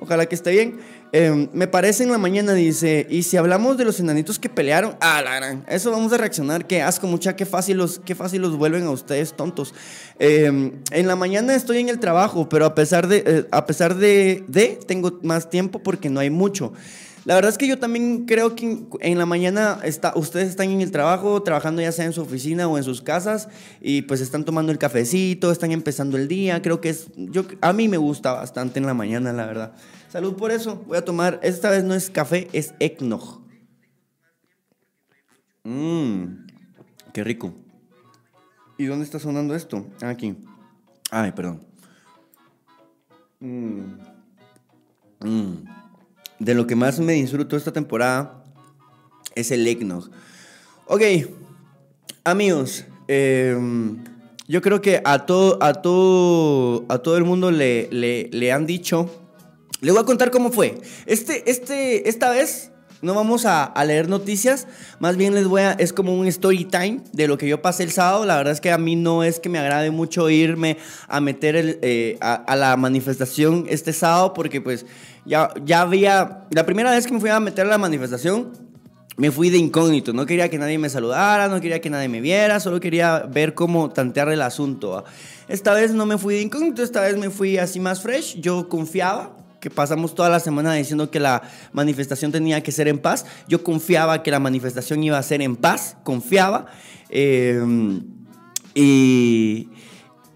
ojalá 0.00 0.26
que 0.26 0.34
esté 0.34 0.50
bien. 0.50 0.78
Em, 1.14 1.50
me 1.52 1.66
parece 1.66 2.04
en 2.04 2.10
la 2.10 2.16
mañana, 2.16 2.54
dice, 2.54 3.06
y 3.10 3.22
si 3.24 3.36
hablamos 3.36 3.76
de 3.76 3.84
los 3.84 4.00
enanitos 4.00 4.38
que 4.38 4.48
pelearon, 4.48 4.96
ah, 5.02 5.20
la 5.22 5.36
gran, 5.36 5.62
eso 5.68 5.90
vamos 5.90 6.10
a 6.14 6.16
reaccionar, 6.16 6.66
qué 6.66 6.80
asco, 6.80 7.06
mucha, 7.06 7.36
qué 7.36 7.44
fácil 7.44 7.76
los, 7.76 7.98
qué 7.98 8.14
fácil 8.14 8.40
los 8.40 8.56
vuelven 8.56 8.84
a 8.84 8.90
ustedes 8.90 9.34
tontos. 9.34 9.74
Em, 10.18 10.72
en 10.90 11.06
la 11.06 11.14
mañana 11.14 11.54
estoy 11.54 11.80
en 11.80 11.90
el 11.90 12.00
trabajo, 12.00 12.48
pero 12.48 12.64
a 12.64 12.74
pesar 12.74 13.08
de, 13.08 13.24
eh, 13.26 13.46
a 13.50 13.66
pesar 13.66 13.96
de, 13.96 14.42
de, 14.48 14.80
tengo 14.86 15.18
más 15.22 15.50
tiempo 15.50 15.82
porque 15.82 16.08
no 16.08 16.18
hay 16.18 16.30
mucho. 16.30 16.72
La 17.24 17.36
verdad 17.36 17.50
es 17.50 17.58
que 17.58 17.68
yo 17.68 17.78
también 17.78 18.26
creo 18.26 18.56
que 18.56 18.84
en 19.00 19.18
la 19.18 19.26
mañana 19.26 19.78
está, 19.84 20.12
ustedes 20.16 20.48
están 20.48 20.70
en 20.70 20.80
el 20.80 20.90
trabajo, 20.90 21.40
trabajando 21.42 21.80
ya 21.80 21.92
sea 21.92 22.04
en 22.04 22.12
su 22.12 22.20
oficina 22.20 22.66
o 22.66 22.76
en 22.76 22.84
sus 22.84 23.00
casas, 23.00 23.48
y 23.80 24.02
pues 24.02 24.20
están 24.20 24.44
tomando 24.44 24.72
el 24.72 24.78
cafecito, 24.78 25.52
están 25.52 25.70
empezando 25.70 26.16
el 26.16 26.26
día. 26.26 26.62
Creo 26.62 26.80
que 26.80 26.88
es, 26.88 27.08
yo, 27.16 27.44
a 27.60 27.72
mí 27.72 27.88
me 27.88 27.96
gusta 27.96 28.32
bastante 28.32 28.80
en 28.80 28.86
la 28.86 28.94
mañana, 28.94 29.32
la 29.32 29.46
verdad. 29.46 29.72
Salud 30.08 30.34
por 30.34 30.50
eso. 30.50 30.82
Voy 30.86 30.98
a 30.98 31.04
tomar, 31.04 31.38
esta 31.42 31.70
vez 31.70 31.84
no 31.84 31.94
es 31.94 32.10
café, 32.10 32.48
es 32.52 32.74
eggnog. 32.80 33.40
Mmm, 35.62 36.46
qué 37.12 37.22
rico. 37.22 37.54
¿Y 38.78 38.86
dónde 38.86 39.04
está 39.04 39.20
sonando 39.20 39.54
esto? 39.54 39.86
Aquí. 40.00 40.36
Ay, 41.10 41.30
perdón. 41.30 41.64
Mmm. 43.38 43.98
Mmm 45.20 45.81
de 46.42 46.54
lo 46.54 46.66
que 46.66 46.74
más 46.74 46.98
me 46.98 47.12
disfruto 47.12 47.56
esta 47.56 47.72
temporada 47.72 48.42
es 49.36 49.52
el 49.52 49.66
eggnog. 49.66 50.10
Ok, 50.86 51.02
amigos, 52.24 52.84
em, 53.06 54.02
yo 54.48 54.60
creo 54.60 54.80
que 54.80 55.00
a 55.04 55.24
todo, 55.24 55.62
a 55.62 55.74
todo, 55.74 56.84
a 56.88 56.98
todo 56.98 57.16
el 57.16 57.24
mundo 57.24 57.52
le, 57.52 57.88
le, 57.92 58.52
han 58.52 58.66
dicho. 58.66 59.08
Le 59.80 59.92
voy 59.92 60.00
a 60.00 60.04
contar 60.04 60.32
cómo 60.32 60.50
fue. 60.50 60.80
Este, 61.06 61.48
este, 61.48 62.08
esta 62.08 62.30
vez 62.30 62.72
no 63.02 63.14
vamos 63.14 63.46
a, 63.46 63.72
leer 63.84 64.08
noticias, 64.08 64.68
más 65.00 65.16
bien 65.16 65.34
les 65.34 65.48
voy 65.48 65.62
a, 65.62 65.72
es 65.72 65.92
como 65.92 66.14
un 66.14 66.28
story 66.28 66.64
time 66.64 67.00
de 67.12 67.26
lo 67.26 67.36
que 67.36 67.48
yo 67.48 67.60
pasé 67.60 67.82
el 67.82 67.90
sábado. 67.90 68.24
La 68.24 68.36
verdad 68.36 68.52
es 68.52 68.60
que 68.60 68.70
a 68.70 68.78
mí 68.78 68.94
no 68.94 69.24
es 69.24 69.40
que 69.40 69.48
me 69.48 69.58
agrade 69.58 69.90
mucho 69.90 70.30
irme 70.30 70.76
a 71.08 71.20
meter 71.20 71.56
el, 71.56 71.78
eh, 71.82 72.16
a, 72.20 72.54
la 72.54 72.76
manifestación 72.76 73.66
este 73.68 73.92
sábado, 73.92 74.34
porque 74.34 74.60
pues 74.60 74.86
ya, 75.24 75.50
ya 75.64 75.82
había, 75.82 76.46
la 76.50 76.66
primera 76.66 76.90
vez 76.90 77.06
que 77.06 77.12
me 77.12 77.20
fui 77.20 77.30
a 77.30 77.40
meter 77.40 77.66
a 77.66 77.68
la 77.68 77.78
manifestación, 77.78 78.52
me 79.16 79.30
fui 79.30 79.50
de 79.50 79.58
incógnito, 79.58 80.12
no 80.12 80.24
quería 80.24 80.48
que 80.48 80.58
nadie 80.58 80.78
me 80.78 80.88
saludara, 80.88 81.48
no 81.48 81.60
quería 81.60 81.80
que 81.80 81.90
nadie 81.90 82.08
me 82.08 82.20
viera, 82.20 82.60
solo 82.60 82.80
quería 82.80 83.20
ver 83.20 83.54
cómo 83.54 83.90
tantear 83.90 84.28
el 84.30 84.40
asunto. 84.40 85.04
Esta 85.48 85.74
vez 85.74 85.92
no 85.92 86.06
me 86.06 86.16
fui 86.18 86.34
de 86.34 86.42
incógnito, 86.42 86.82
esta 86.82 87.02
vez 87.02 87.16
me 87.18 87.30
fui 87.30 87.58
así 87.58 87.78
más 87.78 88.00
fresh, 88.00 88.40
yo 88.40 88.68
confiaba 88.68 89.36
que 89.60 89.70
pasamos 89.70 90.14
toda 90.14 90.28
la 90.28 90.40
semana 90.40 90.74
diciendo 90.74 91.10
que 91.10 91.20
la 91.20 91.42
manifestación 91.72 92.32
tenía 92.32 92.62
que 92.62 92.72
ser 92.72 92.88
en 92.88 92.98
paz, 92.98 93.26
yo 93.46 93.62
confiaba 93.62 94.22
que 94.22 94.30
la 94.32 94.40
manifestación 94.40 95.04
iba 95.04 95.18
a 95.18 95.22
ser 95.22 95.40
en 95.40 95.54
paz, 95.54 95.96
confiaba, 96.02 96.66
eh, 97.10 97.62
y, 98.74 99.68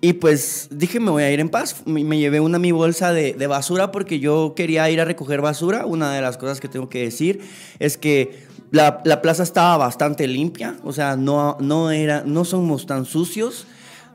y 0.07 0.13
pues 0.13 0.69
dije, 0.71 1.01
me 1.01 1.11
voy 1.11 1.25
a 1.25 1.33
ir 1.33 1.41
en 1.41 1.49
paz. 1.49 1.83
Me, 1.85 2.17
llevé 2.17 2.39
una 2.39 2.61
mi 2.61 2.71
bolsa 2.71 3.13
de, 3.13 3.47
basura 3.49 3.91
porque 3.91 4.21
yo 4.21 4.53
quería 4.55 4.89
ir 4.89 5.01
a 5.01 5.05
recoger 5.05 5.41
basura. 5.41 5.85
Una 5.85 6.13
de 6.13 6.23
las 6.23 6.39
cosas 6.39 6.61
que 6.61 6.69
tengo 6.69 6.89
que 6.89 7.03
decir 7.03 7.41
es 7.81 7.99
que 7.99 8.45
la, 8.71 9.01
la 9.05 9.21
plaza 9.21 9.43
estaba 9.43 9.77
bastante 9.79 10.29
limpia, 10.29 10.77
o 10.85 10.93
sea, 10.93 11.17
no, 11.17 11.57
no, 11.59 11.91
era, 11.91 12.23
no 12.25 12.45
somos 12.45 12.87
tan 12.87 13.05
sucios. 13.05 13.67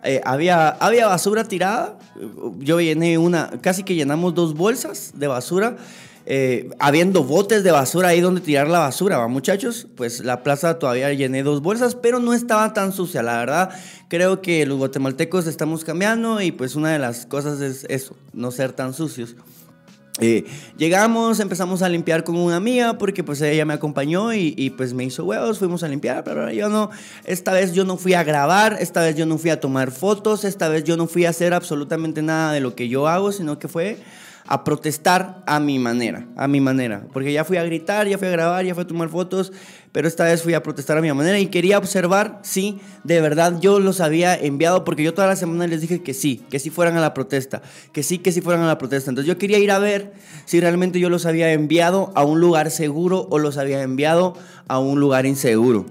Eh, 0.05 0.21
había, 0.23 0.69
había 0.69 1.07
basura 1.07 1.43
tirada. 1.43 1.99
Yo 2.59 2.79
llené 2.79 3.17
una, 3.17 3.51
casi 3.59 3.83
que 3.83 3.93
llenamos 3.93 4.33
dos 4.33 4.53
bolsas 4.53 5.11
de 5.15 5.27
basura. 5.27 5.75
Eh, 6.25 6.69
habiendo 6.79 7.23
botes 7.23 7.63
de 7.63 7.71
basura 7.71 8.09
ahí 8.09 8.21
donde 8.21 8.41
tirar 8.41 8.67
la 8.67 8.79
basura, 8.79 9.17
¿va, 9.17 9.27
muchachos? 9.27 9.87
Pues 9.95 10.23
la 10.23 10.43
plaza 10.43 10.77
todavía 10.77 11.11
llené 11.13 11.43
dos 11.43 11.61
bolsas, 11.61 11.95
pero 11.95 12.19
no 12.19 12.33
estaba 12.33 12.73
tan 12.73 12.93
sucia, 12.93 13.23
la 13.23 13.37
verdad. 13.37 13.69
Creo 14.07 14.41
que 14.41 14.65
los 14.65 14.77
guatemaltecos 14.77 15.47
estamos 15.47 15.83
cambiando 15.83 16.41
y 16.41 16.51
pues 16.51 16.75
una 16.75 16.91
de 16.91 16.99
las 16.99 17.25
cosas 17.25 17.59
es 17.61 17.85
eso, 17.89 18.15
no 18.33 18.51
ser 18.51 18.73
tan 18.73 18.93
sucios. 18.93 19.35
Eh, 20.19 20.45
llegamos, 20.77 21.39
empezamos 21.39 21.81
a 21.81 21.89
limpiar 21.89 22.23
con 22.23 22.35
una 22.35 22.57
amiga 22.57 22.97
porque 22.97 23.23
pues 23.23 23.41
ella 23.41 23.65
me 23.65 23.73
acompañó 23.73 24.33
y, 24.33 24.69
pues 24.77 24.93
me 24.93 25.05
hizo 25.05 25.23
huevos, 25.25 25.57
fuimos 25.57 25.83
a 25.83 25.87
limpiar, 25.87 26.23
pero 26.23 26.51
yo 26.51 26.69
no, 26.69 26.91
esta 27.23 27.53
vez 27.53 27.73
yo 27.73 27.85
no 27.85 27.97
fui 27.97 28.13
a 28.13 28.23
grabar, 28.23 28.77
esta 28.79 29.01
vez 29.01 29.15
yo 29.15 29.25
no 29.25 29.37
fui 29.37 29.49
a 29.49 29.59
tomar 29.59 29.89
fotos, 29.89 30.43
esta 30.43 30.67
vez 30.67 30.83
yo 30.83 30.97
no 30.97 31.07
fui 31.07 31.25
a 31.25 31.29
hacer 31.29 31.53
absolutamente 31.53 32.21
nada 32.21 32.51
de 32.51 32.59
lo 32.59 32.75
que 32.75 32.89
yo 32.89 33.07
hago, 33.07 33.31
sino 33.31 33.57
que 33.57 33.69
fue 33.69 33.97
a 34.51 34.65
protestar 34.65 35.43
a 35.47 35.61
mi 35.61 35.79
manera, 35.79 36.27
a 36.35 36.45
mi 36.45 36.59
manera, 36.59 37.07
porque 37.13 37.31
ya 37.31 37.45
fui 37.45 37.55
a 37.55 37.63
gritar, 37.63 38.05
ya 38.09 38.17
fui 38.17 38.27
a 38.27 38.31
grabar, 38.31 38.65
ya 38.65 38.75
fui 38.75 38.83
a 38.83 38.87
tomar 38.87 39.07
fotos, 39.07 39.53
pero 39.93 40.09
esta 40.09 40.25
vez 40.25 40.43
fui 40.43 40.53
a 40.53 40.61
protestar 40.61 40.97
a 40.97 41.01
mi 41.01 41.09
manera 41.13 41.39
y 41.39 41.45
quería 41.45 41.77
observar 41.77 42.41
si 42.43 42.81
de 43.05 43.21
verdad 43.21 43.61
yo 43.61 43.79
los 43.79 44.01
había 44.01 44.35
enviado, 44.35 44.83
porque 44.83 45.03
yo 45.03 45.13
toda 45.13 45.27
la 45.27 45.37
semana 45.37 45.67
les 45.67 45.79
dije 45.79 46.03
que 46.03 46.13
sí, 46.13 46.43
que 46.49 46.59
sí 46.59 46.69
fueran 46.69 46.97
a 46.97 46.99
la 46.99 47.13
protesta, 47.13 47.61
que 47.93 48.03
sí, 48.03 48.17
que 48.17 48.33
sí 48.33 48.41
fueran 48.41 48.61
a 48.63 48.67
la 48.67 48.77
protesta. 48.77 49.09
Entonces 49.09 49.33
yo 49.33 49.37
quería 49.37 49.57
ir 49.57 49.71
a 49.71 49.79
ver 49.79 50.11
si 50.43 50.59
realmente 50.59 50.99
yo 50.99 51.09
los 51.09 51.25
había 51.25 51.53
enviado 51.53 52.11
a 52.15 52.25
un 52.25 52.41
lugar 52.41 52.71
seguro 52.71 53.27
o 53.29 53.39
los 53.39 53.57
había 53.57 53.81
enviado 53.83 54.33
a 54.67 54.79
un 54.79 54.99
lugar 54.99 55.25
inseguro. 55.25 55.85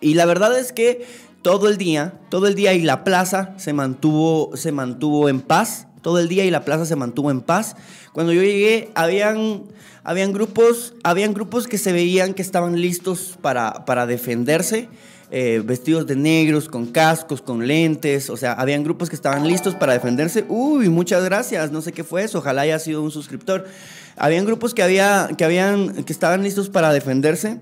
Y 0.00 0.14
la 0.14 0.24
verdad 0.24 0.58
es 0.58 0.72
que 0.72 1.04
todo 1.42 1.68
el 1.68 1.76
día, 1.76 2.14
todo 2.30 2.46
el 2.46 2.54
día 2.54 2.72
y 2.72 2.80
la 2.80 3.04
plaza 3.04 3.52
se 3.58 3.74
mantuvo, 3.74 4.56
se 4.56 4.72
mantuvo 4.72 5.28
en 5.28 5.42
paz, 5.42 5.88
todo 6.04 6.18
el 6.18 6.28
día 6.28 6.44
y 6.44 6.50
la 6.50 6.66
plaza 6.66 6.84
se 6.84 6.96
mantuvo 6.96 7.30
en 7.30 7.40
paz. 7.40 7.76
Cuando 8.12 8.34
yo 8.34 8.42
llegué, 8.42 8.90
habían, 8.94 9.62
habían, 10.04 10.34
grupos, 10.34 10.92
habían 11.02 11.32
grupos 11.32 11.66
que 11.66 11.78
se 11.78 11.92
veían 11.92 12.34
que 12.34 12.42
estaban 12.42 12.78
listos 12.78 13.38
para, 13.40 13.86
para 13.86 14.06
defenderse. 14.06 14.88
Eh, 15.30 15.62
vestidos 15.64 16.06
de 16.06 16.14
negros, 16.14 16.68
con 16.68 16.86
cascos, 16.86 17.40
con 17.40 17.66
lentes, 17.66 18.30
o 18.30 18.36
sea, 18.36 18.52
habían 18.52 18.84
grupos 18.84 19.08
que 19.08 19.16
estaban 19.16 19.48
listos 19.48 19.74
para 19.74 19.94
defenderse. 19.94 20.44
Uy, 20.48 20.90
muchas 20.90 21.24
gracias, 21.24 21.72
no 21.72 21.80
sé 21.80 21.92
qué 21.92 22.04
fue 22.04 22.22
eso, 22.22 22.38
ojalá 22.38 22.62
haya 22.62 22.78
sido 22.78 23.02
un 23.02 23.10
suscriptor. 23.10 23.64
Habían 24.16 24.44
grupos 24.44 24.74
que, 24.74 24.82
había, 24.82 25.30
que, 25.36 25.44
habían, 25.44 26.04
que 26.04 26.12
estaban 26.12 26.44
listos 26.44 26.68
para 26.68 26.92
defenderse 26.92 27.58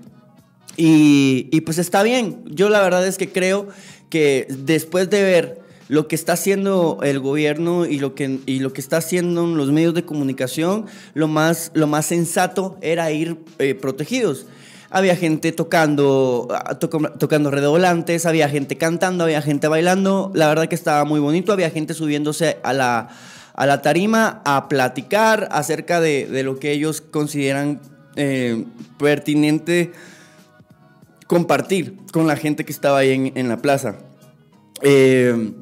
y, 0.75 1.47
y 1.51 1.61
pues 1.61 1.77
está 1.79 2.03
bien. 2.03 2.43
Yo 2.45 2.69
la 2.69 2.81
verdad 2.81 3.07
es 3.07 3.17
que 3.17 3.31
creo 3.31 3.69
que 4.09 4.45
después 4.49 5.09
de 5.09 5.23
ver 5.23 5.62
lo 5.89 6.07
que 6.07 6.15
está 6.15 6.33
haciendo 6.33 6.99
el 7.03 7.19
gobierno 7.19 7.85
y 7.85 7.99
lo 7.99 8.15
que, 8.15 8.39
y 8.45 8.59
lo 8.59 8.73
que 8.73 8.81
está 8.81 8.97
haciendo 8.97 9.45
los 9.45 9.71
medios 9.71 9.93
de 9.93 10.05
comunicación, 10.05 10.85
lo 11.13 11.27
más, 11.27 11.71
lo 11.73 11.87
más 11.87 12.05
sensato 12.05 12.77
era 12.81 13.11
ir 13.11 13.37
eh, 13.59 13.75
protegidos. 13.75 14.47
Había 14.89 15.15
gente 15.15 15.51
tocando, 15.51 16.47
ah, 16.51 16.77
tocando 16.77 17.49
redoblantes, 17.49 18.27
había 18.27 18.47
gente 18.47 18.77
cantando, 18.77 19.23
había 19.23 19.41
gente 19.41 19.67
bailando. 19.67 20.31
La 20.35 20.47
verdad 20.47 20.67
que 20.67 20.75
estaba 20.75 21.03
muy 21.03 21.19
bonito. 21.19 21.51
Había 21.51 21.71
gente 21.71 21.95
subiéndose 21.95 22.59
a 22.61 22.73
la, 22.73 23.09
a 23.55 23.65
la 23.65 23.81
tarima 23.81 24.43
a 24.45 24.69
platicar 24.69 25.49
acerca 25.51 25.99
de, 25.99 26.27
de 26.27 26.43
lo 26.43 26.59
que 26.59 26.71
ellos 26.71 27.01
consideran 27.01 27.81
eh, 28.15 28.65
pertinente 28.99 29.93
compartir 31.25 31.97
con 32.11 32.27
la 32.27 32.35
gente 32.35 32.63
que 32.63 32.71
estaba 32.71 32.99
ahí 32.99 33.13
en, 33.13 33.31
en 33.35 33.49
la 33.49 33.57
plaza. 33.57 33.95
Eh, 34.83 35.53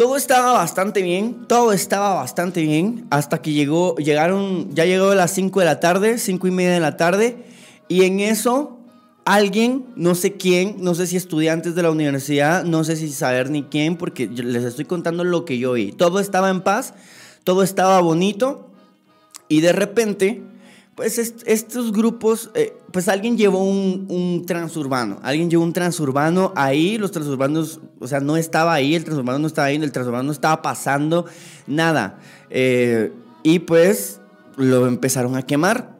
todo 0.00 0.16
estaba 0.16 0.52
bastante 0.52 1.02
bien, 1.02 1.44
todo 1.46 1.74
estaba 1.74 2.14
bastante 2.14 2.62
bien, 2.62 3.06
hasta 3.10 3.42
que 3.42 3.52
llegó, 3.52 3.96
llegaron, 3.96 4.74
ya 4.74 4.86
llegó 4.86 5.10
a 5.10 5.14
las 5.14 5.30
5 5.32 5.60
de 5.60 5.66
la 5.66 5.78
tarde, 5.78 6.16
5 6.16 6.48
y 6.48 6.50
media 6.50 6.72
de 6.72 6.80
la 6.80 6.96
tarde, 6.96 7.44
y 7.86 8.04
en 8.04 8.20
eso 8.20 8.78
alguien, 9.26 9.84
no 9.96 10.14
sé 10.14 10.38
quién, 10.38 10.76
no 10.78 10.94
sé 10.94 11.06
si 11.06 11.18
estudiantes 11.18 11.74
de 11.74 11.82
la 11.82 11.90
universidad, 11.90 12.64
no 12.64 12.82
sé 12.82 12.96
si 12.96 13.10
saber 13.10 13.50
ni 13.50 13.64
quién, 13.64 13.98
porque 13.98 14.26
les 14.26 14.64
estoy 14.64 14.86
contando 14.86 15.22
lo 15.22 15.44
que 15.44 15.58
yo 15.58 15.72
vi. 15.72 15.92
Todo 15.92 16.18
estaba 16.18 16.48
en 16.48 16.62
paz, 16.62 16.94
todo 17.44 17.62
estaba 17.62 18.00
bonito, 18.00 18.70
y 19.48 19.60
de 19.60 19.72
repente 19.74 20.42
pues 21.00 21.16
estos 21.46 21.92
grupos, 21.92 22.50
eh, 22.52 22.76
pues 22.92 23.08
alguien 23.08 23.38
llevó 23.38 23.64
un, 23.64 24.44
transurbano, 24.46 25.18
alguien 25.22 25.48
llevó 25.48 25.64
un 25.64 25.72
transurbano 25.72 26.52
ahí, 26.56 26.98
los 26.98 27.10
transurbanos, 27.10 27.80
o 27.98 28.06
sea, 28.06 28.20
no 28.20 28.36
estaba 28.36 28.74
ahí, 28.74 28.94
el 28.94 29.04
transurbano 29.04 29.38
no 29.38 29.46
estaba 29.46 29.68
ahí, 29.68 29.76
el 29.76 29.92
transurbano 29.92 30.24
no 30.24 30.32
estaba 30.32 30.60
pasando 30.60 31.24
nada. 31.66 32.18
Eh, 32.50 33.14
y 33.42 33.60
pues 33.60 34.20
lo 34.58 34.86
empezaron 34.86 35.36
a 35.36 35.42
quemar. 35.42 35.96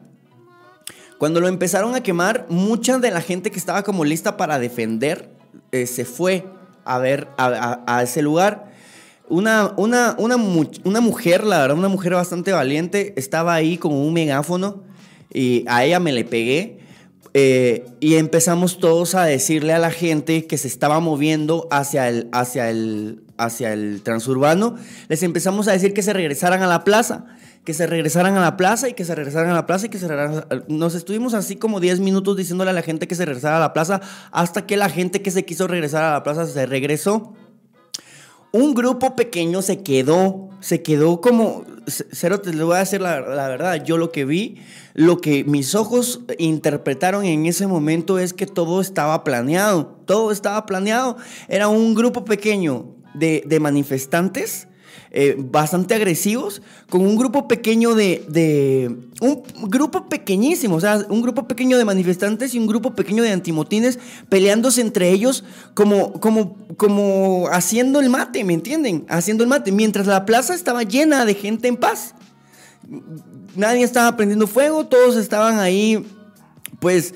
Cuando 1.17 1.39
lo 1.39 1.47
empezaron 1.47 1.95
a 1.95 2.03
quemar, 2.03 2.45
mucha 2.49 2.99
de 2.99 3.09
la 3.09 3.21
gente 3.21 3.49
que 3.49 3.57
estaba 3.57 3.81
como 3.81 4.05
lista 4.05 4.37
para 4.37 4.59
defender 4.59 5.31
eh, 5.71 5.87
se 5.87 6.05
fue 6.05 6.45
a 6.85 6.99
ver 6.99 7.27
a, 7.39 8.03
ese 8.03 8.21
lugar. 8.21 8.71
Una, 9.29 9.73
una, 9.77 10.13
una, 10.19 10.35
una, 10.35 11.01
mujer, 11.01 11.43
la 11.43 11.61
verdad, 11.61 11.75
una 11.79 11.87
mujer 11.87 12.13
bastante 12.13 12.51
valiente, 12.51 13.15
estaba 13.17 13.55
ahí 13.55 13.79
con 13.79 13.93
un 13.93 14.13
megáfono 14.13 14.90
y 15.33 15.63
a 15.67 15.85
ella 15.85 15.99
me 15.99 16.11
le 16.11 16.25
pegué. 16.25 16.79
Eh, 17.33 17.85
y 18.01 18.15
empezamos 18.15 18.79
todos 18.79 19.15
a 19.15 19.23
decirle 19.23 19.71
a 19.71 19.79
la 19.79 19.91
gente 19.91 20.47
que 20.47 20.57
se 20.57 20.67
estaba 20.67 20.99
moviendo 20.99 21.67
hacia 21.71 22.09
el, 22.09 22.27
hacia, 22.33 22.69
el, 22.69 23.23
hacia 23.37 23.71
el 23.71 24.01
transurbano, 24.03 24.75
les 25.07 25.23
empezamos 25.23 25.69
a 25.69 25.71
decir 25.71 25.93
que 25.93 26.03
se 26.03 26.11
regresaran 26.11 26.61
a 26.61 26.67
la 26.67 26.83
plaza, 26.83 27.25
que 27.63 27.73
se 27.73 27.87
regresaran 27.87 28.35
a 28.35 28.41
la 28.41 28.57
plaza 28.57 28.89
y 28.89 28.93
que 28.95 29.05
se 29.05 29.15
regresaran 29.15 29.49
a 29.49 29.53
la 29.53 29.65
plaza 29.65 29.85
y 29.85 29.89
que 29.89 29.97
se 29.97 30.09
regresaran. 30.09 30.65
Nos 30.67 30.93
estuvimos 30.93 31.33
así 31.33 31.55
como 31.55 31.79
10 31.79 32.01
minutos 32.01 32.35
diciéndole 32.35 32.71
a 32.71 32.73
la 32.73 32.81
gente 32.81 33.07
que 33.07 33.15
se 33.15 33.23
regresara 33.23 33.57
a 33.57 33.61
la 33.61 33.71
plaza 33.71 34.01
hasta 34.31 34.65
que 34.65 34.75
la 34.75 34.89
gente 34.89 35.21
que 35.21 35.31
se 35.31 35.45
quiso 35.45 35.67
regresar 35.67 36.03
a 36.03 36.11
la 36.11 36.23
plaza 36.23 36.45
se 36.45 36.65
regresó. 36.65 37.33
Un 38.51 38.73
grupo 38.73 39.15
pequeño 39.15 39.61
se 39.61 39.81
quedó, 39.81 40.49
se 40.59 40.81
quedó 40.81 41.21
como, 41.21 41.63
cero, 41.87 42.41
te 42.41 42.53
lo 42.53 42.65
voy 42.67 42.75
a 42.75 42.79
decir 42.79 43.01
la, 43.01 43.21
la 43.21 43.47
verdad, 43.47 43.83
yo 43.83 43.97
lo 43.97 44.11
que 44.11 44.25
vi 44.25 44.57
lo 44.93 45.21
que 45.21 45.43
mis 45.43 45.75
ojos 45.75 46.21
interpretaron 46.37 47.25
en 47.25 47.45
ese 47.45 47.67
momento 47.67 48.19
es 48.19 48.33
que 48.33 48.45
todo 48.45 48.81
estaba 48.81 49.23
planeado, 49.23 49.87
todo 50.05 50.31
estaba 50.31 50.65
planeado. 50.65 51.17
Era 51.47 51.67
un 51.67 51.93
grupo 51.95 52.25
pequeño 52.25 52.95
de, 53.13 53.59
manifestantes. 53.61 54.67
Eh, 55.13 55.35
bastante 55.37 55.93
agresivos, 55.93 56.61
con 56.89 57.01
un 57.01 57.17
grupo 57.17 57.45
pequeño 57.45 57.95
de, 57.95 58.95
Un 59.19 59.43
grupo 59.69 60.07
pequeñísimo, 60.07 60.75
o 60.77 60.79
sea, 60.79 61.05
un 61.09 61.21
grupo 61.21 61.47
pequeño 61.47 61.77
de 61.77 61.83
manifestantes 61.83 62.55
y 62.55 62.59
un 62.59 62.65
grupo 62.65 62.95
pequeño 62.95 63.21
de 63.21 63.31
antimotines 63.31 63.99
peleándose 64.29 64.79
entre 64.79 65.09
ellos 65.09 65.43
como, 65.73 66.13
como, 66.13 66.55
como 66.77 67.49
haciendo 67.51 67.99
el 67.99 68.09
mate, 68.09 68.45
¿me 68.45 68.53
entienden? 68.53 69.05
Haciendo 69.09 69.43
el 69.43 69.49
mate, 69.49 69.73
mientras 69.73 70.07
la 70.07 70.25
plaza 70.25 70.55
estaba 70.55 70.83
llena 70.83 71.25
de 71.25 71.33
gente 71.33 71.67
en 71.67 71.75
paz 71.75 72.15
nadie 73.55 73.83
estaba 73.83 74.15
prendiendo 74.15 74.47
fuego, 74.47 74.85
todos 74.85 75.15
estaban 75.15 75.59
ahí, 75.59 76.05
pues, 76.79 77.13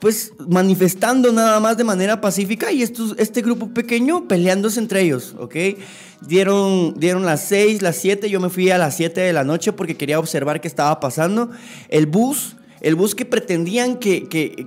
pues 0.00 0.32
manifestando 0.46 1.32
nada 1.32 1.58
más 1.60 1.76
de 1.76 1.84
manera 1.84 2.20
pacífica 2.20 2.70
y 2.70 2.82
este 2.82 3.42
grupo 3.42 3.68
pequeño 3.68 4.28
peleándose 4.28 4.78
entre 4.78 5.02
ellos, 5.02 5.34
¿ok? 5.38 5.56
Dieron, 6.20 6.94
dieron 6.98 7.24
las 7.24 7.42
6, 7.42 7.82
las 7.82 7.96
7, 7.96 8.30
yo 8.30 8.40
me 8.40 8.48
fui 8.48 8.70
a 8.70 8.78
las 8.78 8.96
7 8.96 9.20
de 9.20 9.32
la 9.32 9.44
noche 9.44 9.72
porque 9.72 9.96
quería 9.96 10.18
observar 10.18 10.60
qué 10.60 10.68
estaba 10.68 11.00
pasando. 11.00 11.50
El 11.88 12.06
bus, 12.06 12.56
el 12.80 12.94
bus 12.94 13.14
que 13.14 13.24
pretendían 13.24 13.96
que, 13.96 14.28
eh, 14.32 14.66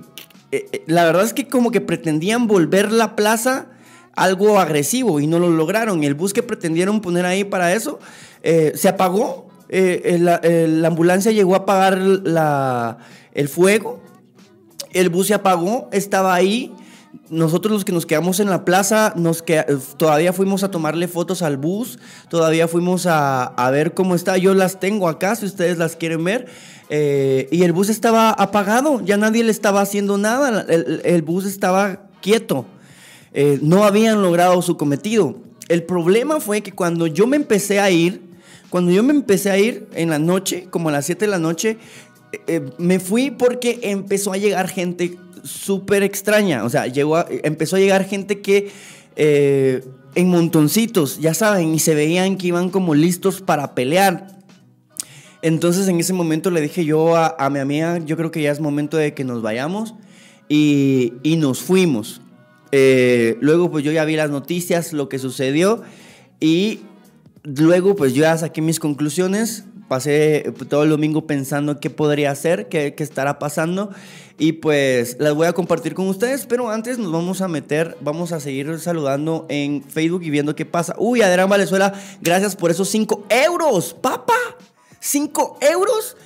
eh, 0.50 0.84
la 0.86 1.04
verdad 1.04 1.24
es 1.24 1.32
que 1.32 1.48
como 1.48 1.70
que 1.70 1.80
pretendían 1.80 2.46
volver 2.46 2.92
la 2.92 3.16
plaza 3.16 3.68
algo 4.14 4.60
agresivo 4.60 5.20
y 5.20 5.26
no 5.26 5.38
lo 5.38 5.48
lograron. 5.48 6.04
El 6.04 6.14
bus 6.14 6.32
que 6.32 6.42
pretendieron 6.42 7.00
poner 7.00 7.24
ahí 7.24 7.44
para 7.44 7.72
eso 7.72 7.98
eh, 8.42 8.72
se 8.74 8.88
apagó 8.88 9.52
eh, 9.74 10.18
la, 10.20 10.86
ambulancia 10.86 11.32
llegó 11.32 11.54
a 11.54 11.58
apagar 11.58 11.96
la, 11.96 12.98
el 13.32 13.48
fuego 13.48 14.02
El 14.92 15.08
bus 15.08 15.28
se 15.28 15.34
apagó, 15.34 15.88
estaba 15.92 16.34
ahí. 16.34 16.72
Nosotros 17.28 17.72
los 17.72 17.84
que 17.84 17.92
nos 17.92 18.06
quedamos 18.06 18.40
en 18.40 18.48
la 18.48 18.64
plaza, 18.64 19.12
nos 19.16 19.44
todavía 19.96 20.32
fuimos 20.32 20.62
a 20.62 20.70
tomarle 20.70 21.08
fotos 21.08 21.42
al 21.42 21.56
bus, 21.58 21.98
todavía 22.28 22.68
fuimos 22.68 23.06
a, 23.06 23.44
a 23.44 23.70
ver 23.70 23.92
cómo 23.94 24.14
está. 24.14 24.38
Yo 24.38 24.54
las 24.54 24.80
tengo 24.80 25.08
acá, 25.08 25.36
si 25.36 25.46
ustedes 25.46 25.78
las 25.78 25.96
quieren 25.96 26.24
ver. 26.24 26.46
Eh, 26.94 27.48
y 27.50 27.62
el 27.62 27.72
bus 27.72 27.88
estaba 27.88 28.28
apagado, 28.30 29.00
ya 29.00 29.16
nadie 29.16 29.42
le 29.42 29.50
estaba 29.50 29.80
haciendo 29.80 30.18
nada, 30.18 30.66
el, 30.68 31.22
bus 31.22 31.46
estaba 31.46 32.02
quieto. 32.20 32.66
Eh, 33.32 33.58
no 33.62 33.84
habían 33.84 34.20
logrado 34.20 34.60
su 34.60 34.76
cometido. 34.76 35.36
El 35.70 35.84
problema 35.84 36.38
fue 36.38 36.60
que 36.60 36.72
cuando 36.72 37.06
yo 37.06 37.26
me 37.26 37.36
empecé 37.36 37.80
a 37.80 37.90
ir, 37.90 38.20
cuando 38.68 38.90
yo 38.90 39.02
me 39.02 39.14
empecé 39.14 39.50
a 39.50 39.56
ir 39.56 39.88
en 39.94 40.10
la 40.10 40.18
noche, 40.18 40.66
como 40.68 40.90
a 40.90 40.92
las 40.92 41.06
7 41.06 41.24
de 41.24 41.30
la 41.30 41.38
noche, 41.38 41.78
eh, 42.46 42.70
me 42.78 43.00
fui 43.00 43.30
porque 43.30 43.80
empezó 43.82 44.32
a 44.32 44.36
llegar 44.36 44.68
gente 44.68 45.18
súper 45.42 46.02
extraña. 46.02 46.64
O 46.64 46.70
sea, 46.70 46.86
llegó 46.86 47.24
empezó 47.28 47.76
a 47.76 47.80
llegar 47.80 48.04
gente 48.04 48.40
que 48.40 48.70
en 50.14 50.28
montoncitos, 50.28 51.18
ya 51.20 51.34
saben, 51.34 51.74
y 51.74 51.78
se 51.78 51.94
veían 51.94 52.36
que 52.36 52.48
iban 52.48 52.70
como 52.70 52.94
listos 52.94 53.40
para 53.40 53.74
pelear. 53.74 54.32
Entonces 55.42 55.88
en 55.88 55.98
ese 55.98 56.12
momento 56.12 56.50
le 56.50 56.60
dije 56.60 56.84
yo 56.84 57.16
a, 57.16 57.50
mi 57.50 57.58
amiga, 57.58 57.98
yo 57.98 58.16
creo 58.16 58.30
que 58.30 58.42
ya 58.42 58.52
es 58.52 58.60
momento 58.60 58.96
de 58.96 59.12
que 59.12 59.24
nos 59.24 59.42
vayamos 59.42 59.94
y, 60.48 61.12
nos 61.38 61.60
fuimos. 61.60 62.20
Eh, 62.70 63.36
luego 63.40 63.70
pues 63.70 63.84
yo 63.84 63.90
ya 63.90 64.04
vi 64.04 64.16
las 64.16 64.30
noticias, 64.30 64.92
lo 64.92 65.08
que 65.08 65.18
sucedió 65.18 65.82
y 66.40 66.80
luego 67.42 67.96
pues 67.96 68.14
yo 68.14 68.22
ya 68.22 68.38
saqué 68.38 68.62
mis 68.62 68.78
conclusiones. 68.78 69.64
Pasé 69.92 70.54
todo 70.70 70.84
el 70.84 70.88
domingo 70.88 71.26
pensando 71.26 71.78
qué 71.78 71.90
podría 71.90 72.30
hacer, 72.30 72.70
qué, 72.70 72.94
qué 72.94 73.02
estará 73.02 73.38
pasando 73.38 73.90
y 74.38 74.52
pues 74.52 75.18
las 75.18 75.34
voy 75.34 75.46
a 75.46 75.52
compartir 75.52 75.92
con 75.92 76.08
ustedes, 76.08 76.46
pero 76.46 76.70
antes 76.70 76.96
nos 76.96 77.12
vamos 77.12 77.42
a 77.42 77.48
meter, 77.48 77.98
vamos 78.00 78.32
a 78.32 78.40
seguir 78.40 78.80
saludando 78.80 79.44
en 79.50 79.84
Facebook 79.84 80.22
y 80.22 80.30
viendo 80.30 80.56
qué 80.56 80.64
pasa. 80.64 80.94
Uy, 80.96 81.20
Adrián 81.20 81.50
Valenzuela, 81.50 81.92
gracias 82.22 82.56
por 82.56 82.70
esos 82.70 82.88
5 82.88 83.26
euros, 83.28 83.92
papá. 83.92 84.32
5 84.98 85.58
euros. 85.60 86.16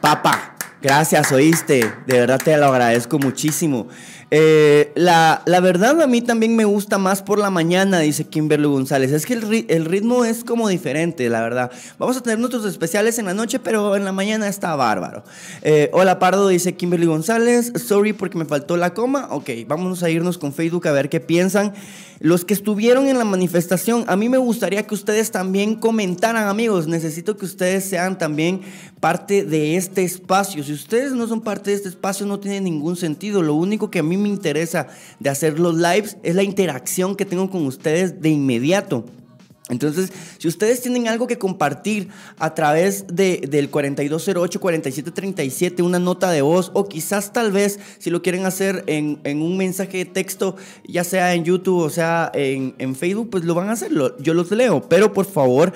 Papá, 0.00 0.54
gracias, 0.80 1.32
oíste. 1.32 1.92
De 2.06 2.20
verdad 2.20 2.40
te 2.40 2.56
lo 2.56 2.66
agradezco 2.66 3.18
muchísimo. 3.18 3.88
Eh, 4.36 4.90
la, 4.96 5.44
verdad 5.46 6.02
a 6.02 6.08
mí 6.08 6.20
también 6.20 6.56
me 6.56 6.64
gusta 6.64 6.98
más 6.98 7.22
por 7.22 7.38
la 7.38 7.50
mañana, 7.50 8.00
dice 8.00 8.24
Kimberly 8.24 8.66
González. 8.66 9.12
Es 9.12 9.26
que 9.26 9.34
el, 9.34 9.84
ritmo 9.84 10.24
es 10.24 10.42
como 10.42 10.68
diferente, 10.68 11.30
la 11.30 11.40
verdad. 11.40 11.70
Vamos 12.00 12.16
a 12.16 12.20
tener 12.20 12.40
nuestros 12.40 12.64
especiales 12.66 13.16
en 13.20 13.26
la 13.26 13.34
noche, 13.34 13.60
pero 13.60 13.94
en 13.94 14.04
la 14.04 14.10
mañana 14.10 14.48
está 14.48 14.74
bárbaro. 14.74 15.22
Eh, 15.62 15.88
hola 15.92 16.18
Pardo, 16.18 16.48
dice 16.48 16.74
Kimberly 16.74 17.06
González. 17.06 17.72
Sorry 17.76 18.12
porque 18.12 18.36
me 18.36 18.44
faltó 18.44 18.76
la 18.76 18.92
coma. 18.92 19.28
Ok, 19.30 19.50
vamos 19.68 20.02
a 20.02 20.10
irnos 20.10 20.36
con 20.36 20.52
Facebook 20.52 20.88
a 20.88 20.90
ver 20.90 21.08
qué 21.08 21.20
piensan. 21.20 21.72
Los 22.24 22.46
que 22.46 22.54
estuvieron 22.54 23.06
en 23.06 23.18
la 23.18 23.26
manifestación, 23.26 24.06
a 24.08 24.16
mí 24.16 24.30
me 24.30 24.38
gustaría 24.38 24.86
que 24.86 24.94
ustedes 24.94 25.30
también 25.30 25.74
comentaran, 25.74 26.48
amigos. 26.48 26.86
Necesito 26.86 27.36
que 27.36 27.44
ustedes 27.44 27.84
sean 27.84 28.16
también 28.16 28.62
parte 28.98 29.44
de 29.44 29.76
este 29.76 30.04
espacio. 30.04 30.64
Si 30.64 30.72
ustedes 30.72 31.12
no 31.12 31.26
son 31.26 31.42
parte 31.42 31.68
de 31.68 31.76
este 31.76 31.90
espacio, 31.90 32.24
no 32.24 32.40
tiene 32.40 32.62
ningún 32.62 32.96
sentido. 32.96 33.42
Lo 33.42 33.52
único 33.52 33.90
que 33.90 33.98
a 33.98 34.02
mí 34.02 34.16
me 34.16 34.30
interesa 34.30 34.86
de 35.20 35.28
hacer 35.28 35.60
los 35.60 35.76
lives 35.76 36.16
es 36.22 36.34
la 36.34 36.42
interacción 36.42 37.14
que 37.14 37.26
tengo 37.26 37.50
con 37.50 37.66
ustedes 37.66 38.22
de 38.22 38.30
inmediato. 38.30 39.04
Entonces, 39.70 40.12
si 40.36 40.46
ustedes 40.46 40.82
tienen 40.82 41.08
algo 41.08 41.26
que 41.26 41.38
compartir 41.38 42.10
a 42.38 42.54
través 42.54 43.06
de, 43.06 43.46
del 43.48 43.70
4208-4737, 43.70 45.82
una 45.82 45.98
nota 45.98 46.30
de 46.30 46.42
voz, 46.42 46.70
o 46.74 46.86
quizás 46.86 47.32
tal 47.32 47.50
vez 47.50 47.80
si 47.98 48.10
lo 48.10 48.20
quieren 48.20 48.44
hacer 48.44 48.84
en, 48.86 49.20
un 49.24 49.56
mensaje 49.56 49.96
de 49.98 50.04
texto, 50.04 50.56
ya 50.86 51.02
sea 51.02 51.32
en 51.32 51.44
YouTube 51.44 51.80
o 51.80 51.88
sea 51.88 52.30
en, 52.34 52.74
en 52.76 52.94
Facebook, 52.94 53.30
pues 53.30 53.44
lo 53.44 53.54
van 53.54 53.70
a 53.70 53.72
hacer, 53.72 53.90
yo 54.18 54.34
los 54.34 54.50
leo. 54.50 54.86
Pero 54.86 55.14
por 55.14 55.24
favor, 55.24 55.72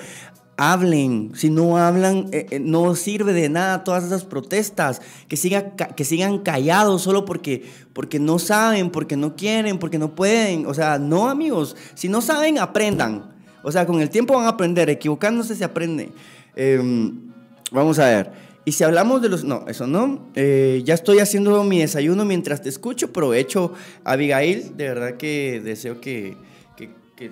hablen. 0.59 1.31
Si 1.35 1.49
no 1.49 1.77
hablan, 1.77 2.27
eh, 2.31 2.45
eh, 2.51 2.59
no 2.59 2.93
sirve 2.95 3.33
de 3.33 3.49
nada 3.49 3.83
todas 3.83 4.03
esas 4.03 4.25
protestas. 4.25 5.01
Que, 5.27 5.37
siga, 5.37 5.75
que 5.75 6.05
sigan 6.05 6.39
callados 6.39 7.01
solo 7.01 7.25
porque, 7.25 7.65
porque 7.93 8.19
no 8.19 8.39
saben, 8.39 8.91
porque 8.91 9.15
no 9.15 9.35
quieren, 9.35 9.79
porque 9.79 9.97
no 9.97 10.13
pueden. 10.13 10.67
O 10.67 10.73
sea, 10.73 10.99
no 10.99 11.29
amigos. 11.29 11.75
Si 11.95 12.09
no 12.09 12.21
saben, 12.21 12.59
aprendan. 12.59 13.38
O 13.63 13.71
sea, 13.71 13.85
con 13.85 14.01
el 14.01 14.09
tiempo 14.09 14.35
van 14.35 14.45
a 14.45 14.49
aprender. 14.49 14.89
Equivocándose 14.89 15.55
se 15.55 15.63
aprende. 15.63 16.09
Em, 16.55 17.31
vamos 17.71 17.99
a 17.99 18.05
ver. 18.05 18.31
Y 18.65 18.71
si 18.71 18.83
hablamos 18.83 19.21
de 19.21 19.29
los... 19.29 19.43
No, 19.43 19.65
eso 19.67 19.87
no. 19.87 20.27
Eh, 20.35 20.81
ya 20.85 20.93
estoy 20.93 21.19
haciendo 21.19 21.63
mi 21.63 21.79
desayuno 21.79 22.25
mientras 22.25 22.61
te 22.61 22.69
escucho. 22.69 23.11
Provecho, 23.11 23.73
Abigail. 24.03 24.77
De 24.77 24.87
verdad 24.89 25.17
que 25.17 25.61
deseo 25.63 25.99
que, 26.01 26.37
que, 26.77 26.91
que, 27.15 27.31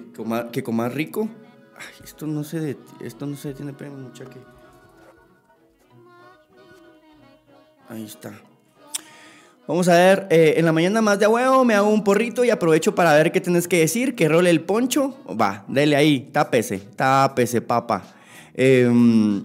que 0.52 0.64
comas 0.64 0.94
rico 0.94 1.30
esto 2.04 2.28
no 2.28 2.44
se 2.44 2.60
detiene, 2.60 3.08
esto 3.08 3.26
no 3.26 3.36
se 3.36 3.50
detiene, 3.50 3.74
pero 3.74 3.92
mucha 3.92 4.26
que. 4.26 4.40
Ahí 7.90 8.04
está. 8.04 8.34
Vamos 9.68 9.90
a 9.90 9.96
ver, 9.96 10.28
eh, 10.30 10.54
en 10.56 10.64
la 10.64 10.72
mañana 10.72 11.02
más 11.02 11.20
de 11.20 11.28
huevo 11.28 11.66
me 11.66 11.74
hago 11.74 11.90
un 11.90 12.02
porrito 12.02 12.46
y 12.46 12.50
aprovecho 12.50 12.96
para 12.96 13.14
ver 13.14 13.34
qué 13.34 13.42
tienes 13.42 13.68
que 13.68 13.80
decir, 13.80 14.16
que 14.16 14.30
role 14.30 14.50
el 14.50 14.62
poncho. 14.62 15.18
Va, 15.30 15.66
dele 15.68 15.98
ahí, 15.98 16.30
tápese, 16.32 16.78
tápese, 16.96 17.60
papa. 17.60 18.16
Em, 18.54 19.44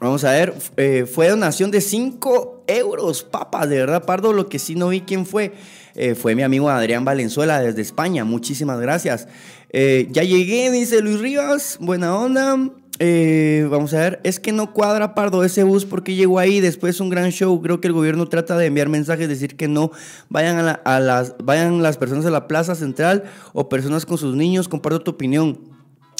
vamos 0.00 0.24
a 0.24 0.32
ver, 0.32 0.54
eh, 0.78 1.04
fue 1.04 1.28
donación 1.28 1.70
de 1.70 1.82
5 1.82 2.64
euros, 2.68 3.22
papa, 3.22 3.66
de 3.66 3.76
verdad, 3.76 4.06
Pardo, 4.06 4.32
lo 4.32 4.48
que 4.48 4.58
sí 4.58 4.76
no 4.76 4.88
vi 4.88 5.02
quién 5.02 5.26
fue. 5.26 5.52
Eh, 5.94 6.14
fue 6.14 6.34
mi 6.34 6.42
amigo 6.42 6.70
Adrián 6.70 7.04
Valenzuela 7.04 7.60
desde 7.60 7.82
España, 7.82 8.24
muchísimas 8.24 8.80
gracias. 8.80 9.28
Ya 9.72 10.22
llegué, 10.24 10.70
dice 10.70 11.02
Luis 11.02 11.20
Rivas, 11.20 11.76
buena 11.80 12.16
onda. 12.16 12.56
Eh, 13.02 13.66
vamos 13.70 13.94
a 13.94 13.98
ver, 13.98 14.20
es 14.24 14.38
que 14.38 14.52
no 14.52 14.74
cuadra 14.74 15.14
Pardo 15.14 15.42
ese 15.42 15.64
bus 15.64 15.86
porque 15.86 16.14
llegó 16.14 16.38
ahí 16.38 16.60
después 16.60 17.00
un 17.00 17.08
gran 17.08 17.30
show. 17.30 17.62
Creo 17.62 17.80
que 17.80 17.88
el 17.88 17.94
gobierno 17.94 18.28
trata 18.28 18.58
de 18.58 18.66
enviar 18.66 18.90
mensajes, 18.90 19.26
decir 19.26 19.56
que 19.56 19.68
no 19.68 19.90
vayan 20.28 20.78
a, 20.84 21.00
las 21.00 21.34
vayan 21.42 21.82
las 21.82 21.96
personas 21.96 22.26
a 22.26 22.30
la 22.30 22.46
plaza 22.46 22.74
central 22.74 23.24
o 23.54 23.70
personas 23.70 24.04
con 24.04 24.18
sus 24.18 24.36
niños. 24.36 24.68
Comparto 24.68 25.00
tu 25.00 25.12
opinión. 25.12 25.60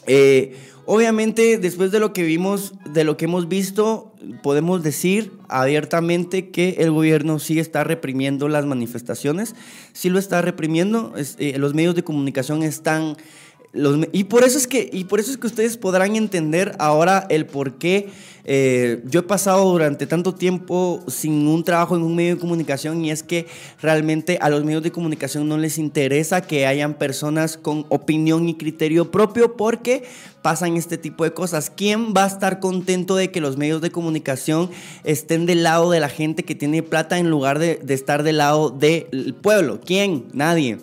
Eh, 0.06 0.56
obviamente, 0.86 1.58
después 1.58 1.90
de 1.90 2.00
lo 2.00 2.14
que 2.14 2.22
vimos, 2.22 2.72
de 2.86 3.04
lo 3.04 3.18
que 3.18 3.26
hemos 3.26 3.46
visto, 3.46 4.14
podemos 4.42 4.82
decir 4.82 5.32
abiertamente 5.48 6.48
que 6.48 6.76
el 6.78 6.92
gobierno 6.92 7.40
sí 7.40 7.58
está 7.58 7.84
reprimiendo 7.84 8.48
las 8.48 8.64
manifestaciones, 8.64 9.54
sí 9.92 10.08
lo 10.08 10.18
está 10.18 10.40
reprimiendo. 10.40 11.12
los 11.56 11.74
medios 11.74 11.94
de 11.94 12.04
comunicación 12.04 12.62
están 12.62 13.18
y, 13.72 14.24
por 14.24 14.42
eso 14.42 14.58
es 14.58 14.66
que, 14.66 14.90
y 14.92 15.04
por 15.04 15.20
eso 15.20 15.30
es 15.30 15.36
que 15.36 15.46
ustedes 15.46 15.76
podrán 15.76 16.16
entender 16.16 16.74
ahora 16.78 17.26
el 17.28 17.46
por 17.46 17.74
qué 17.74 18.08
eh, 18.44 19.00
yo 19.04 19.20
he 19.20 19.22
pasado 19.22 19.70
durante 19.70 20.06
tanto 20.06 20.34
tiempo 20.34 21.04
sin 21.06 21.46
un 21.46 21.62
trabajo 21.62 21.94
en 21.94 22.02
un 22.02 22.16
medio 22.16 22.34
de 22.34 22.40
comunicación 22.40 23.04
y 23.04 23.12
es 23.12 23.22
que 23.22 23.46
realmente 23.80 24.38
a 24.40 24.48
los 24.48 24.64
medios 24.64 24.82
de 24.82 24.90
comunicación 24.90 25.48
no 25.48 25.56
les 25.56 25.78
interesa 25.78 26.40
que 26.40 26.66
hayan 26.66 26.94
personas 26.94 27.56
con 27.56 27.86
opinión 27.90 28.48
y 28.48 28.54
criterio 28.54 29.12
propio 29.12 29.56
porque 29.56 30.02
pasan 30.42 30.76
este 30.76 30.98
tipo 30.98 31.22
de 31.22 31.32
cosas. 31.32 31.70
¿Quién 31.70 32.12
va 32.12 32.24
a 32.24 32.28
estar 32.28 32.58
contento 32.58 33.14
de 33.14 33.30
que 33.30 33.40
los 33.40 33.56
medios 33.56 33.80
de 33.82 33.92
comunicación 33.92 34.70
estén 35.04 35.46
del 35.46 35.62
lado 35.62 35.90
de 35.90 36.00
la 36.00 36.08
gente 36.08 36.42
que 36.42 36.56
tiene 36.56 36.82
plata 36.82 37.18
en 37.18 37.30
lugar 37.30 37.60
de, 37.60 37.76
de 37.76 37.94
estar 37.94 38.24
del 38.24 38.38
lado 38.38 38.70
del 38.70 39.36
pueblo? 39.40 39.80
¿Quién? 39.84 40.24
Nadie. 40.32 40.78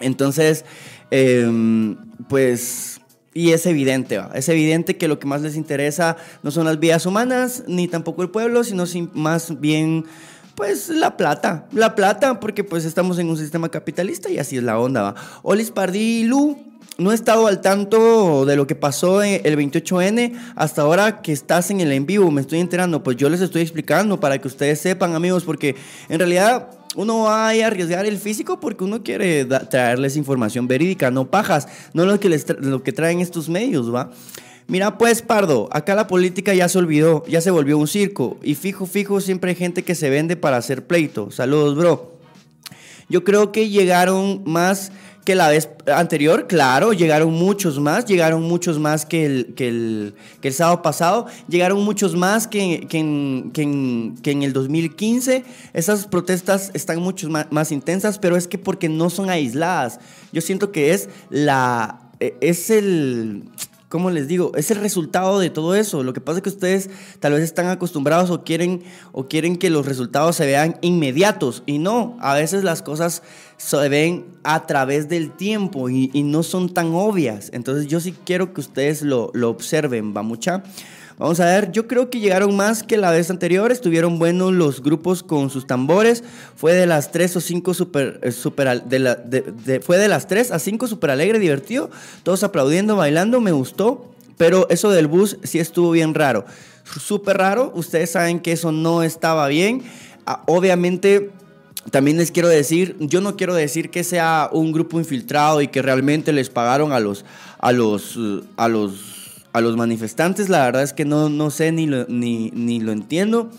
Entonces... 0.00 0.64
Em, 1.10 1.96
pues, 2.28 3.00
y 3.34 3.52
es 3.52 3.66
evidente, 3.66 4.20
es 4.34 4.48
evidente 4.48 4.96
que 4.96 5.08
lo 5.08 5.18
que 5.18 5.26
más 5.26 5.42
les 5.42 5.56
interesa 5.56 6.16
no 6.42 6.50
son 6.50 6.66
las 6.66 6.78
vidas 6.80 7.06
humanas, 7.06 7.64
ni 7.66 7.88
tampoco 7.88 8.22
el 8.22 8.30
pueblo, 8.30 8.64
sino 8.64 8.84
más 9.14 9.60
bien, 9.60 10.04
pues, 10.54 10.88
la 10.88 11.16
plata. 11.16 11.66
La 11.72 11.94
plata, 11.94 12.40
porque 12.40 12.64
pues 12.64 12.84
estamos 12.84 13.18
en 13.18 13.28
un 13.30 13.36
sistema 13.36 13.68
capitalista 13.68 14.30
y 14.30 14.38
así 14.38 14.56
es 14.56 14.62
la 14.62 14.78
onda, 14.78 15.02
¿va? 15.02 15.14
Olis 15.42 15.70
Pardilu, 15.70 16.58
no 16.98 17.12
he 17.12 17.14
estado 17.14 17.46
al 17.46 17.60
tanto 17.60 18.44
de 18.44 18.56
lo 18.56 18.66
que 18.66 18.74
pasó 18.74 19.22
el 19.22 19.56
28N 19.56 20.32
hasta 20.56 20.82
ahora 20.82 21.22
que 21.22 21.32
estás 21.32 21.70
en 21.70 21.80
el 21.80 21.92
en 21.92 22.06
vivo, 22.06 22.30
me 22.32 22.40
estoy 22.40 22.58
enterando, 22.58 23.04
pues 23.04 23.16
yo 23.16 23.28
les 23.28 23.40
estoy 23.40 23.62
explicando 23.62 24.18
para 24.18 24.38
que 24.38 24.48
ustedes 24.48 24.80
sepan, 24.80 25.14
amigos, 25.14 25.44
porque 25.44 25.76
en 26.08 26.18
realidad 26.18 26.70
uno 26.96 27.20
va 27.20 27.48
a 27.48 27.66
arriesgar 27.66 28.06
el 28.06 28.18
físico 28.18 28.60
porque 28.60 28.84
uno 28.84 29.02
quiere 29.02 29.44
traerles 29.44 30.16
información 30.16 30.66
verídica, 30.66 31.10
no 31.10 31.30
pajas, 31.30 31.68
no 31.92 32.06
lo 32.06 32.18
que, 32.18 32.28
les 32.28 32.46
lo 32.60 32.82
que 32.82 32.92
traen 32.92 33.20
estos 33.20 33.48
medios, 33.48 33.94
¿va? 33.94 34.10
Mira 34.66 34.98
pues, 34.98 35.22
Pardo, 35.22 35.68
acá 35.72 35.94
la 35.94 36.06
política 36.06 36.52
ya 36.52 36.68
se 36.68 36.76
olvidó, 36.76 37.24
ya 37.26 37.40
se 37.40 37.50
volvió 37.50 37.78
un 37.78 37.88
circo. 37.88 38.36
Y 38.42 38.54
fijo, 38.54 38.84
fijo, 38.84 39.22
siempre 39.22 39.50
hay 39.50 39.56
gente 39.56 39.82
que 39.82 39.94
se 39.94 40.10
vende 40.10 40.36
para 40.36 40.58
hacer 40.58 40.86
pleito. 40.86 41.30
Saludos, 41.30 41.74
bro. 41.74 42.18
Yo 43.08 43.24
creo 43.24 43.50
que 43.50 43.70
llegaron 43.70 44.42
más 44.44 44.92
que 45.28 45.34
la 45.34 45.50
vez 45.50 45.68
anterior, 45.94 46.46
claro, 46.46 46.94
llegaron 46.94 47.34
muchos 47.34 47.78
más, 47.78 48.06
llegaron 48.06 48.44
muchos 48.44 48.78
más 48.78 49.04
que 49.04 49.26
el, 49.26 49.54
que 49.54 49.68
el, 49.68 50.14
que 50.40 50.48
el 50.48 50.54
sábado 50.54 50.80
pasado, 50.80 51.26
llegaron 51.50 51.84
muchos 51.84 52.16
más 52.16 52.46
que, 52.46 52.86
que, 52.88 53.00
en, 53.00 53.50
que, 53.52 54.30
en, 54.30 54.42
el 54.42 54.54
2015. 54.54 55.44
Esas 55.74 56.06
protestas 56.06 56.70
están 56.72 57.00
mucho 57.00 57.28
más, 57.28 57.46
más 57.50 57.72
intensas, 57.72 58.18
pero 58.18 58.38
es 58.38 58.48
que 58.48 58.56
porque 58.56 58.88
no 58.88 59.10
son 59.10 59.28
aisladas. 59.28 60.00
Yo 60.32 60.40
siento 60.40 60.72
que 60.72 60.94
es 60.94 61.10
la... 61.28 62.10
e, 62.20 62.34
Es 62.40 62.70
el 62.70 63.50
¿cómo 63.88 64.10
les 64.10 64.28
digo? 64.28 64.52
Es 64.54 64.70
el 64.70 64.78
resultado 64.78 65.38
de 65.38 65.50
todo 65.50 65.74
eso. 65.74 66.02
Lo 66.02 66.12
que 66.12 66.20
pasa 66.20 66.38
es 66.38 66.42
que 66.42 66.48
ustedes 66.50 66.90
tal 67.20 67.32
vez 67.32 67.42
están 67.42 67.68
acostumbrados 67.68 68.30
o 68.30 68.44
quieren, 68.44 68.82
o 69.12 69.28
quieren 69.28 69.56
que 69.56 69.70
los 69.70 69.86
resultados 69.86 70.36
se 70.36 70.46
vean 70.46 70.76
inmediatos. 70.80 71.62
Y 71.66 71.78
no, 71.78 72.16
a 72.20 72.34
veces 72.34 72.64
las 72.64 72.82
cosas 72.82 73.22
se 73.56 73.88
ven 73.88 74.26
a 74.44 74.66
través 74.66 75.08
del 75.08 75.32
tiempo 75.32 75.88
y, 75.88 76.10
y 76.12 76.22
no 76.22 76.42
son 76.42 76.72
tan 76.72 76.94
obvias. 76.94 77.50
Entonces 77.52 77.86
yo 77.86 78.00
sí 78.00 78.14
quiero 78.24 78.52
que 78.52 78.60
ustedes 78.60 79.02
lo, 79.02 79.30
lo 79.34 79.50
observen, 79.50 80.14
va 80.16 80.22
mucha. 80.22 80.62
Vamos 81.18 81.40
a 81.40 81.46
ver, 81.46 81.72
yo 81.72 81.88
creo 81.88 82.10
que 82.10 82.20
llegaron 82.20 82.54
más 82.54 82.84
que 82.84 82.96
la 82.96 83.10
vez 83.10 83.28
anterior, 83.28 83.72
estuvieron 83.72 84.20
buenos 84.20 84.52
los 84.52 84.80
grupos 84.80 85.24
con 85.24 85.50
sus 85.50 85.66
tambores, 85.66 86.22
fue 86.54 86.74
de 86.74 86.86
las 86.86 87.10
3 87.10 87.34
o 87.36 87.40
5 87.40 87.74
super, 87.74 88.20
eh, 88.22 88.30
super 88.30 88.84
fue 89.82 89.98
de 89.98 90.06
las 90.06 90.28
3 90.28 90.52
a 90.52 90.60
5 90.60 90.86
super 90.86 91.10
alegre, 91.10 91.40
divertido, 91.40 91.90
todos 92.22 92.44
aplaudiendo, 92.44 92.94
bailando, 92.94 93.40
me 93.40 93.50
gustó, 93.50 94.12
pero 94.36 94.68
eso 94.70 94.90
del 94.90 95.08
bus 95.08 95.38
sí 95.42 95.58
estuvo 95.58 95.90
bien 95.90 96.14
raro, 96.14 96.44
súper 96.84 97.38
raro, 97.38 97.72
ustedes 97.74 98.12
saben 98.12 98.38
que 98.38 98.52
eso 98.52 98.70
no 98.70 99.02
estaba 99.02 99.48
bien, 99.48 99.82
ah, 100.24 100.42
obviamente... 100.46 101.32
También 101.92 102.18
les 102.18 102.32
quiero 102.32 102.48
decir, 102.48 102.96
yo 103.00 103.22
no 103.22 103.36
quiero 103.36 103.54
decir 103.54 103.88
que 103.88 104.04
sea 104.04 104.50
un 104.52 104.72
grupo 104.72 104.98
infiltrado 104.98 105.62
y 105.62 105.68
que 105.68 105.80
realmente 105.80 106.34
les 106.34 106.50
pagaron 106.50 106.92
a 106.92 107.00
los, 107.00 107.24
a 107.60 107.72
los, 107.72 108.18
a 108.58 108.68
los 108.68 109.17
a 109.58 109.60
los 109.60 109.76
manifestantes, 109.76 110.48
la 110.48 110.64
verdad 110.64 110.82
es 110.82 110.92
que 110.92 111.04
no, 111.04 111.28
no 111.28 111.50
sé 111.50 111.72
ni 111.72 111.86
lo, 111.86 112.06
ni, 112.08 112.50
ni 112.52 112.80
lo 112.80 112.92
entiendo. 112.92 113.50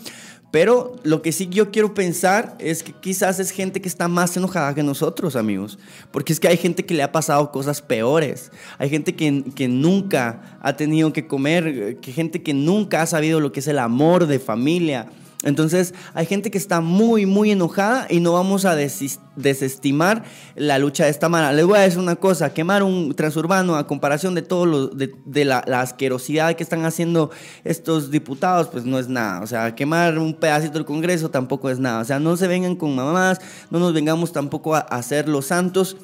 Pero 0.51 0.95
lo 1.03 1.21
que 1.21 1.31
sí 1.31 1.47
yo 1.47 1.69
quiero 1.69 1.93
pensar 1.93 2.55
es 2.59 2.81
que 2.81 2.91
quizás 2.91 3.39
es 3.39 3.51
gente 3.51 3.81
que 3.81 3.87
está 3.87 4.07
más 4.07 4.35
enojada 4.35 4.73
que 4.73 4.81
nosotros, 4.81 5.35
amigos. 5.35 5.77
Porque 6.11 6.33
es 6.33 6.39
que 6.39 6.47
hay 6.47 6.57
gente 6.57 6.85
que 6.85 6.95
le 6.95 7.03
ha 7.03 7.11
pasado 7.11 7.51
cosas 7.51 7.83
peores. 7.83 8.51
Hay 8.79 8.89
gente 8.89 9.15
que, 9.15 9.43
que 9.55 9.67
nunca 9.67 10.57
ha 10.61 10.75
tenido 10.75 11.13
que 11.13 11.27
comer, 11.27 11.99
que 12.01 12.11
gente 12.11 12.41
que 12.41 12.55
nunca 12.55 13.03
ha 13.03 13.05
sabido 13.05 13.39
lo 13.39 13.51
que 13.51 13.59
es 13.59 13.67
el 13.67 13.77
amor 13.77 14.25
de 14.25 14.39
familia. 14.39 15.07
Entonces 15.43 15.93
hay 16.13 16.25
gente 16.25 16.51
que 16.51 16.57
está 16.57 16.81
muy, 16.81 17.25
muy 17.25 17.51
enojada 17.51 18.07
y 18.09 18.19
no 18.19 18.33
vamos 18.33 18.65
a 18.65 18.75
desestimar 18.75 20.23
la 20.55 20.77
lucha 20.79 21.05
de 21.05 21.11
esta 21.11 21.29
manera. 21.29 21.53
Les 21.53 21.65
voy 21.65 21.77
a 21.77 21.81
decir 21.81 21.99
una 21.99 22.17
cosa, 22.17 22.53
quemar 22.53 22.83
un 22.83 23.15
transurbano 23.15 23.77
a 23.77 23.87
comparación 23.87 24.35
de 24.35 24.41
todo 24.41 24.65
lo, 24.65 24.87
de, 24.87 25.15
de 25.25 25.45
la, 25.45 25.59
asquerosidad 25.59 26.55
que 26.55 26.63
están 26.63 26.83
haciendo 26.83 27.31
estos 27.63 28.11
diputados, 28.11 28.67
pues 28.67 28.83
no 28.83 28.99
es 28.99 29.07
nada. 29.07 29.41
O 29.41 29.47
sea, 29.47 29.75
quemar 29.75 30.19
un 30.19 30.33
pedacito 30.33 30.73
del 30.73 30.85
Congreso 30.85 31.29
tampoco 31.29 31.69
es 31.69 31.79
nada. 31.79 32.01
O 32.01 32.05
sea, 32.05 32.19
no 32.19 32.35
se 32.35 32.47
vengan 32.47 32.75
con 32.75 32.93
mamás, 32.93 33.39
no 33.71 33.79
nos 33.79 33.93
vengamos 33.93 34.33
tampoco 34.33 34.75
a, 34.75 34.79
a 34.79 34.97
hacer 34.97 35.29
los 35.29 35.45
santos. 35.45 35.95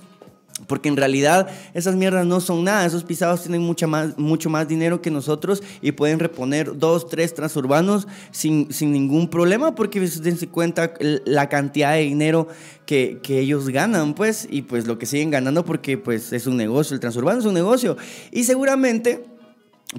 Porque 0.68 0.88
en 0.88 0.96
realidad 0.96 1.50
esas 1.74 1.96
mierdas 1.96 2.26
no 2.26 2.40
son 2.40 2.64
nada. 2.64 2.86
Esos 2.86 3.04
pisados 3.04 3.42
tienen 3.42 3.62
mucha 3.62 3.88
más, 3.88 4.18
mucho 4.18 4.50
más 4.50 4.68
dinero 4.68 5.02
que 5.02 5.12
nosotros 5.12 5.62
y 5.82 5.92
pueden 5.92 6.18
reponer 6.18 6.78
dos, 6.78 7.10
tres 7.10 7.34
transurbanos 7.34 8.08
sin, 8.32 8.72
sin 8.72 8.94
ningún 8.94 9.30
problema 9.30 9.76
porque 9.76 10.00
dense 10.00 10.48
cuenta 10.48 10.94
la 11.26 11.50
cantidad 11.50 11.94
de 11.94 12.02
dinero 12.02 12.48
que, 12.86 13.20
que, 13.22 13.40
ellos 13.40 13.68
ganan, 13.70 14.14
pues, 14.14 14.48
y 14.50 14.62
pues 14.62 14.88
lo 14.88 14.98
que 14.98 15.06
siguen 15.06 15.32
ganando 15.32 15.66
porque 15.66 15.98
pues 15.98 16.32
es 16.32 16.48
un 16.48 16.56
negocio. 16.56 16.94
El 16.94 17.02
transurbano 17.02 17.40
es 17.40 17.46
un 17.46 17.54
negocio. 17.54 17.98
Y 18.32 18.46
seguramente 18.46 19.26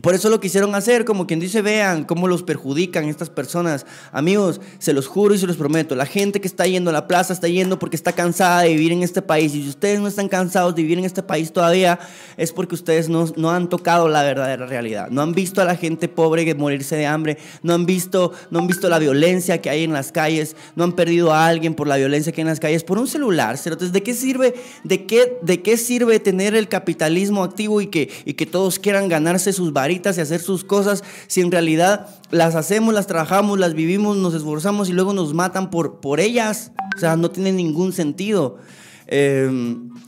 por 0.03 0.15
eso 0.15 0.29
lo 0.29 0.41
quisieron 0.41 0.75
hacer, 0.75 1.05
como 1.05 1.27
quien 1.27 1.41
dice, 1.41 1.63
vean 1.63 2.05
cómo 2.05 2.29
los 2.29 2.43
perjudican 2.43 3.07
estas 3.07 3.31
personas. 3.31 3.87
Amigos, 4.13 4.61
se 4.79 4.93
los 4.93 5.07
juro 5.07 5.35
y 5.35 5.39
se 5.39 5.47
los 5.47 5.57
prometo, 5.57 5.95
la 5.95 6.07
gente 6.07 6.41
que 6.41 6.49
está 6.49 6.67
yendo 6.67 6.91
a 6.91 6.93
la 6.93 7.07
plaza 7.07 7.33
está 7.33 7.49
yendo 7.49 7.79
porque 7.79 7.97
está 7.97 8.13
cansada 8.13 8.63
de 8.63 8.69
vivir 8.71 8.93
en 8.93 9.03
este 9.03 9.23
país. 9.23 9.55
Y 9.55 9.63
si 9.63 9.69
ustedes 9.69 10.01
no 10.01 10.09
están 10.09 10.29
cansados 10.29 10.75
de 10.75 10.83
vivir 10.83 10.99
en 10.99 11.05
este 11.05 11.23
país 11.23 11.53
todavía, 11.53 11.99
es 12.37 12.53
porque 12.53 12.75
ustedes 12.75 13.09
no, 13.09 13.27
no 13.37 13.51
han 13.51 13.69
tocado 13.69 14.09
la 14.09 14.23
verdadera 14.23 14.67
realidad. 14.67 15.09
No 15.11 15.23
han 15.23 15.33
visto 15.33 15.63
a 15.63 15.65
la 15.65 15.77
gente 15.77 16.09
pobre 16.09 16.55
morirse 16.55 16.97
de 16.97 17.07
hambre, 17.07 17.39
no 17.63 17.75
han, 17.75 17.87
visto, 17.87 18.33
no 18.51 18.59
han 18.59 18.67
visto 18.67 18.89
la 18.89 18.99
violencia 18.99 19.61
que 19.63 19.71
hay 19.71 19.85
en 19.85 19.93
las 19.93 20.13
calles, 20.13 20.57
no 20.75 20.85
han 20.85 20.93
perdido 20.93 21.33
a 21.33 21.47
alguien 21.47 21.75
por 21.75 21.87
la 21.87 21.97
violencia 21.97 22.33
que 22.33 22.41
hay 22.41 22.43
en 22.43 22.49
las 22.49 22.61
calles, 22.61 22.85
por 22.85 22.99
un 22.99 23.09
celular. 23.09 23.59
Entonces, 23.65 23.93
¿de 23.93 24.03
qué 24.03 24.13
sirve, 24.13 24.55
de 24.85 25.07
qué, 25.07 25.39
de 25.43 25.63
qué 25.63 25.77
sirve 25.77 26.21
tener 26.21 26.55
el 26.55 26.69
capitalismo 26.69 27.43
activo 27.43 27.81
y 27.81 27.87
que, 27.87 28.11
y 28.25 28.35
que 28.35 28.45
todos 28.45 28.79
quieran 28.79 29.09
ganarse 29.09 29.53
sus 29.53 29.73
varitas 29.87 30.19
y 30.19 30.21
hacer 30.21 30.41
sus 30.41 30.65
cosas 30.65 31.05
si 31.29 31.41
en 31.41 31.53
realidad 31.53 32.09
las 32.31 32.57
hacemos, 32.57 32.93
las 32.93 33.07
trabajamos, 33.07 33.61
las 33.61 33.75
vivimos, 33.75 34.17
nos 34.17 34.35
esforzamos 34.35 34.89
y 34.89 34.93
luego 34.93 35.13
nos 35.13 35.33
matan 35.33 35.71
por, 35.71 36.01
por 36.01 36.19
ellas? 36.19 36.73
O 36.97 36.99
sea, 36.99 37.17
no 37.17 37.31
tiene 37.31 37.53
ningún 37.53 37.93
sentido. 37.93 38.59
Eh, 39.07 39.49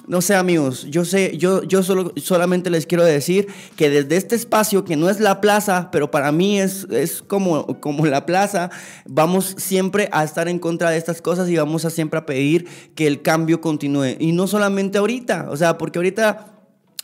no 0.09 0.21
sé, 0.21 0.35
amigos, 0.35 0.87
yo 0.91 1.05
sé, 1.05 1.37
yo, 1.37 1.63
yo 1.63 1.85
solo, 1.85 2.13
solamente 2.17 2.71
les 2.71 2.87
quiero 2.87 3.05
decir 3.05 3.47
que 3.77 3.91
desde 3.91 4.17
este 4.17 4.35
espacio, 4.35 4.85
que 4.85 4.97
no 4.97 5.09
es 5.11 5.21
la 5.21 5.41
plaza, 5.41 5.91
pero 5.93 6.11
para 6.11 6.33
mí 6.33 6.59
es, 6.59 6.89
es 6.91 7.23
como, 7.23 7.79
como 7.81 8.07
la 8.07 8.27
plaza, 8.27 8.71
vamos 9.07 9.55
siempre 9.59 10.09
a 10.11 10.25
estar 10.25 10.49
en 10.49 10.59
contra 10.59 10.91
de 10.91 10.97
estas 10.97 11.23
cosas 11.23 11.49
y 11.49 11.57
vamos 11.57 11.85
a 11.85 11.91
siempre 11.91 12.19
a 12.19 12.27
pedir 12.27 12.67
que 12.97 13.07
el 13.07 13.23
cambio 13.23 13.61
continúe. 13.61 14.17
Y 14.19 14.33
no 14.33 14.49
solamente 14.49 14.99
ahorita, 14.99 15.47
o 15.51 15.57
sea, 15.57 15.79
porque 15.79 16.01
ahorita 16.01 16.58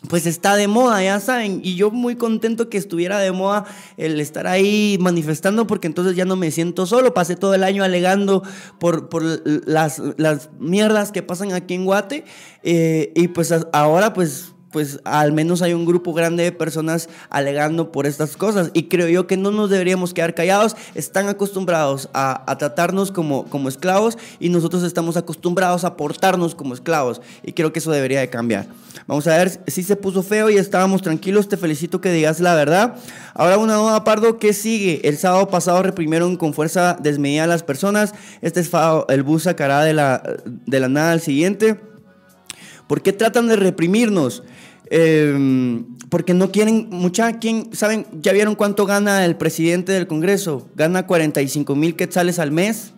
pues 0.08 0.26
está 0.26 0.56
de 0.56 0.68
moda, 0.68 1.02
ya 1.02 1.20
saben. 1.20 1.60
Y 1.62 1.76
yo 1.76 1.90
muy 1.90 2.16
contento 2.16 2.68
que 2.68 2.78
estuviera 2.78 3.18
de 3.18 3.32
moda 3.32 3.64
el 3.96 4.20
estar 4.20 4.46
ahí 4.46 4.98
manifestando 5.00 5.66
porque 5.66 5.86
entonces 5.86 6.16
ya 6.16 6.24
no 6.24 6.36
me 6.36 6.50
siento 6.50 6.86
solo. 6.86 7.14
Pasé 7.14 7.36
todo 7.36 7.54
el 7.54 7.64
año 7.64 7.84
alegando 7.84 8.42
por, 8.78 9.08
por 9.08 9.22
las, 9.66 10.02
las 10.16 10.50
mierdas 10.58 11.12
que 11.12 11.22
pasan 11.22 11.52
aquí 11.52 11.74
en 11.74 11.84
Guate. 11.84 12.24
Eh, 12.62 13.12
y 13.14 13.28
pues 13.28 13.52
ahora 13.72 14.12
pues 14.12 14.53
pues 14.74 14.98
al 15.04 15.30
menos 15.30 15.62
hay 15.62 15.72
un 15.72 15.86
grupo 15.86 16.12
grande 16.12 16.42
de 16.42 16.50
personas 16.50 17.08
alegando 17.30 17.92
por 17.92 18.08
estas 18.08 18.36
cosas. 18.36 18.72
Y 18.74 18.88
creo 18.88 19.06
yo 19.08 19.28
que 19.28 19.36
no 19.36 19.52
nos 19.52 19.70
deberíamos 19.70 20.12
quedar 20.12 20.34
callados. 20.34 20.74
Están 20.96 21.28
acostumbrados 21.28 22.08
a, 22.12 22.56
tratarnos 22.58 23.12
como, 23.12 23.44
como 23.44 23.68
esclavos 23.68 24.18
y 24.40 24.48
nosotros 24.48 24.82
estamos 24.82 25.16
acostumbrados 25.16 25.84
a 25.84 25.96
portarnos 25.96 26.56
como 26.56 26.74
esclavos. 26.74 27.20
Y 27.44 27.52
creo 27.52 27.72
que 27.72 27.78
eso 27.78 27.92
debería 27.92 28.18
de 28.18 28.30
cambiar. 28.30 28.66
Vamos 29.06 29.28
a 29.28 29.36
ver 29.36 29.60
si 29.68 29.84
se 29.84 29.94
puso 29.94 30.24
feo 30.24 30.50
y 30.50 30.56
estábamos 30.56 31.02
tranquilos. 31.02 31.48
Te 31.48 31.56
felicito 31.56 32.00
que 32.00 32.10
digas 32.10 32.40
la 32.40 32.56
verdad. 32.56 32.96
Ahora 33.32 33.58
una 33.58 33.76
nueva 33.76 34.02
Pardo, 34.02 34.40
¿qué 34.40 34.52
sigue? 34.52 35.02
El 35.04 35.18
sábado 35.18 35.46
pasado 35.46 35.84
reprimieron 35.84 36.36
con 36.36 36.52
fuerza 36.52 36.96
desmedida 37.00 37.44
a 37.44 37.46
las 37.46 37.62
personas. 37.62 38.12
Este 38.42 38.58
es 38.58 38.72
el 39.08 39.22
bus 39.22 39.44
sacará 39.44 39.84
de 39.84 39.92
la, 39.92 40.20
de 40.44 40.80
la 40.80 40.88
nada 40.88 41.12
al 41.12 41.20
siguiente. 41.20 41.93
¿Por 42.86 43.02
qué 43.02 43.12
tratan 43.12 43.48
de 43.48 43.56
reprimirnos? 43.56 44.42
Eh, 44.90 45.82
porque 46.14 46.34
no 46.34 46.52
quieren, 46.52 46.88
mucha, 46.90 47.38
¿quién, 47.38 47.70
¿saben? 47.72 48.06
¿Ya 48.20 48.32
vieron 48.32 48.54
cuánto 48.54 48.86
gana 48.86 49.24
el 49.24 49.36
presidente 49.36 49.90
del 49.90 50.06
Congreso? 50.06 50.68
Gana 50.76 51.06
45 51.06 51.74
mil 51.74 51.96
quetzales 51.96 52.38
al 52.38 52.52
mes. 52.52 52.92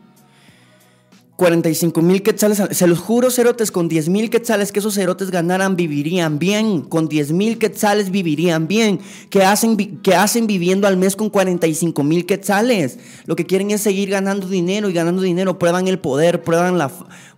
45 1.37 2.01
mil 2.01 2.23
quetzales, 2.23 2.61
al, 2.61 2.75
se 2.75 2.87
los 2.87 2.99
juro, 2.99 3.31
cerotes, 3.31 3.71
con 3.71 3.89
10 3.89 4.09
mil 4.09 4.31
quetzales 4.31 4.73
que 4.73 4.81
esos 4.81 4.95
cerotes 4.95 5.31
ganaran, 5.31 5.77
vivirían 5.77 6.39
bien. 6.39 6.83
Con 6.83 7.09
10 7.09 7.33
mil 7.33 7.59
quetzales 7.59 8.11
vivirían 8.11 8.69
bien. 8.69 9.01
¿Qué 9.31 9.43
hacen, 9.45 9.77
¿Qué 10.03 10.15
hacen 10.15 10.47
viviendo 10.47 10.87
al 10.87 10.97
mes 10.97 11.15
con 11.15 11.31
45 11.31 12.03
mil 12.03 12.27
quetzales? 12.27 12.99
Lo 13.27 13.37
que 13.37 13.47
quieren 13.47 13.71
es 13.71 13.83
seguir 13.83 14.11
ganando 14.11 14.49
dinero 14.49 14.89
y 14.89 14.93
ganando 14.93 15.23
dinero. 15.23 15.59
Prueban 15.59 15.89
el 15.89 15.99
poder, 15.99 16.43
prueban 16.43 16.79
la, 16.79 16.91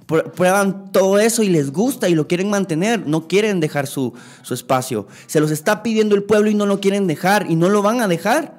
prueban 0.08 0.90
todo 0.90 1.18
eso 1.18 1.42
y 1.42 1.50
les 1.50 1.70
gusta 1.70 2.08
y 2.08 2.14
lo 2.14 2.26
quieren 2.26 2.48
mantener, 2.48 3.06
no 3.06 3.28
quieren 3.28 3.60
dejar 3.60 3.86
su, 3.86 4.14
su, 4.42 4.54
espacio. 4.54 5.06
Se 5.26 5.38
los 5.38 5.50
está 5.50 5.82
pidiendo 5.82 6.14
el 6.14 6.22
pueblo 6.22 6.48
y 6.48 6.54
no 6.54 6.64
lo 6.64 6.80
quieren 6.80 7.06
dejar 7.06 7.50
y 7.50 7.56
no 7.56 7.68
lo 7.68 7.82
van 7.82 8.00
a 8.00 8.08
dejar. 8.08 8.58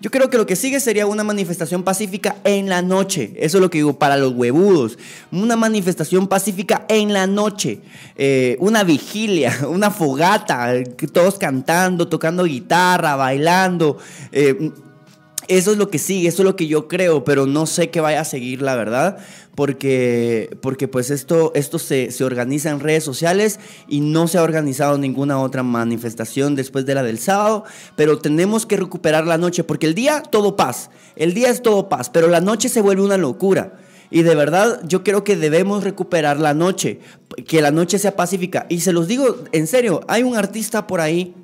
Yo 0.00 0.10
creo 0.10 0.30
que 0.30 0.38
lo 0.38 0.46
que 0.46 0.56
sigue 0.56 0.80
sería 0.80 1.06
una 1.06 1.24
manifestación 1.24 1.82
pacífica 1.82 2.36
en 2.44 2.68
la 2.68 2.80
noche. 2.82 3.34
Eso 3.36 3.58
es 3.58 3.62
lo 3.62 3.70
que 3.70 3.78
digo 3.78 3.98
para 3.98 4.16
los 4.16 4.32
huevudos. 4.32 4.98
Una 5.30 5.56
manifestación 5.56 6.26
pacífica 6.26 6.86
en 6.88 7.12
la 7.12 7.26
noche. 7.26 7.80
Eh, 8.16 8.56
una 8.60 8.82
vigilia, 8.82 9.58
una 9.68 9.90
fogata, 9.90 10.72
todos 11.12 11.38
cantando, 11.38 12.08
tocando 12.08 12.44
guitarra, 12.44 13.16
bailando. 13.16 13.98
Eh, 14.32 14.70
eso 15.48 15.72
es 15.72 15.78
lo 15.78 15.90
que 15.90 15.98
sigue, 15.98 16.28
eso 16.28 16.42
es 16.42 16.46
lo 16.46 16.56
que 16.56 16.66
yo 16.66 16.88
creo, 16.88 17.24
pero 17.24 17.46
no 17.46 17.66
sé 17.66 17.90
qué 17.90 18.00
vaya 18.00 18.20
a 18.20 18.24
seguir, 18.24 18.62
la 18.62 18.74
verdad, 18.74 19.18
porque, 19.56 20.56
porque 20.60 20.86
pues 20.86 21.10
esto, 21.10 21.50
esto 21.54 21.80
se, 21.80 22.12
se, 22.12 22.24
organiza 22.24 22.70
en 22.70 22.78
redes 22.78 23.02
sociales 23.02 23.58
y 23.88 24.00
no 24.00 24.28
se 24.28 24.38
ha 24.38 24.42
organizado 24.42 24.98
ninguna 24.98 25.40
otra 25.40 25.64
manifestación 25.64 26.54
después 26.54 26.86
de 26.86 26.94
la 26.94 27.02
del 27.02 27.18
sábado, 27.18 27.64
pero 27.96 28.18
tenemos 28.18 28.66
que 28.66 28.76
recuperar 28.76 29.26
la 29.26 29.38
noche, 29.38 29.64
porque 29.64 29.86
el 29.86 29.94
día 29.94 30.22
todo 30.22 30.54
paz, 30.54 30.90
el 31.16 31.34
día 31.34 31.50
es 31.50 31.62
todo 31.62 31.88
paz, 31.88 32.10
pero 32.10 32.28
la 32.28 32.40
noche 32.40 32.68
se 32.68 32.82
vuelve 32.82 33.02
una 33.02 33.16
locura. 33.16 33.78
Y 34.10 34.22
de 34.22 34.36
verdad, 34.36 34.80
yo 34.84 35.02
creo 35.02 35.24
que 35.24 35.34
debemos 35.34 35.82
recuperar 35.82 36.38
la 36.38 36.54
noche, 36.54 37.00
que 37.48 37.60
la 37.60 37.72
noche 37.72 37.98
sea 37.98 38.14
pacífica. 38.14 38.66
Y 38.68 38.80
se 38.80 38.92
los 38.92 39.08
digo 39.08 39.38
en 39.50 39.66
serio, 39.66 40.02
hay 40.06 40.22
un 40.22 40.36
artista 40.36 40.86
por 40.86 41.00
ahí 41.00 41.34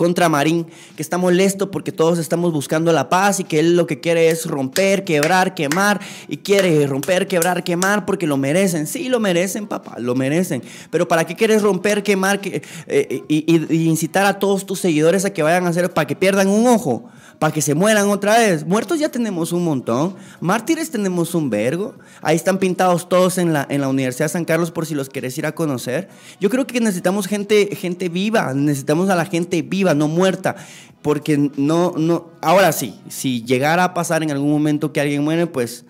contra 0.00 0.30
Marín, 0.30 0.66
que 0.96 1.02
está 1.02 1.18
molesto 1.18 1.70
porque 1.70 1.92
todos 1.92 2.18
estamos 2.18 2.54
buscando 2.54 2.90
la 2.90 3.10
paz 3.10 3.38
y 3.38 3.44
que 3.44 3.58
él 3.58 3.76
lo 3.76 3.86
que 3.86 4.00
quiere 4.00 4.30
es 4.30 4.46
romper, 4.46 5.04
quebrar, 5.04 5.52
quemar 5.52 6.00
y 6.26 6.38
quiere 6.38 6.86
romper, 6.86 7.28
quebrar, 7.28 7.62
quemar 7.64 8.06
porque 8.06 8.26
lo 8.26 8.38
merecen. 8.38 8.86
Sí, 8.86 9.10
lo 9.10 9.20
merecen, 9.20 9.66
papá, 9.66 9.96
lo 9.98 10.14
merecen. 10.14 10.62
Pero 10.90 11.06
¿para 11.06 11.26
qué 11.26 11.36
quieres 11.36 11.60
romper, 11.60 12.02
quemar 12.02 12.40
eh, 12.42 13.22
y, 13.28 13.76
incitar 13.90 14.24
a 14.24 14.38
todos 14.38 14.64
tus 14.64 14.80
seguidores 14.80 15.26
a 15.26 15.34
que 15.34 15.42
vayan 15.42 15.66
a 15.66 15.68
hacer 15.68 15.92
para 15.92 16.06
que 16.06 16.16
pierdan 16.16 16.48
un 16.48 16.66
ojo? 16.66 17.10
Para 17.40 17.54
que 17.54 17.62
se 17.62 17.74
mueran 17.74 18.10
otra 18.10 18.36
vez. 18.38 18.66
Muertos 18.66 19.00
ya 19.00 19.08
tenemos 19.08 19.50
un 19.52 19.64
montón. 19.64 20.14
Mártires 20.40 20.90
tenemos 20.90 21.34
un 21.34 21.48
vergo. 21.48 21.94
Ahí 22.20 22.36
están 22.36 22.58
pintados 22.58 23.08
todos 23.08 23.38
en 23.38 23.54
la, 23.54 23.66
en 23.70 23.80
la 23.80 23.88
Universidad 23.88 24.26
de 24.26 24.28
San 24.34 24.44
Carlos 24.44 24.70
por 24.70 24.84
si 24.84 24.94
los 24.94 25.08
querés 25.08 25.38
ir 25.38 25.46
a 25.46 25.52
conocer. 25.52 26.10
Yo 26.38 26.50
creo 26.50 26.66
que 26.66 26.80
necesitamos 26.80 27.26
gente, 27.26 27.74
gente 27.74 28.10
viva. 28.10 28.52
Necesitamos 28.52 29.08
a 29.08 29.16
la 29.16 29.24
gente 29.24 29.62
viva, 29.62 29.94
no 29.94 30.06
muerta. 30.06 30.54
Porque 31.00 31.50
no, 31.56 31.94
no. 31.96 32.28
Ahora 32.42 32.72
sí, 32.72 33.00
si 33.08 33.42
llegara 33.42 33.84
a 33.84 33.94
pasar 33.94 34.22
en 34.22 34.30
algún 34.30 34.50
momento 34.50 34.92
que 34.92 35.00
alguien 35.00 35.24
muere, 35.24 35.46
pues 35.46 35.86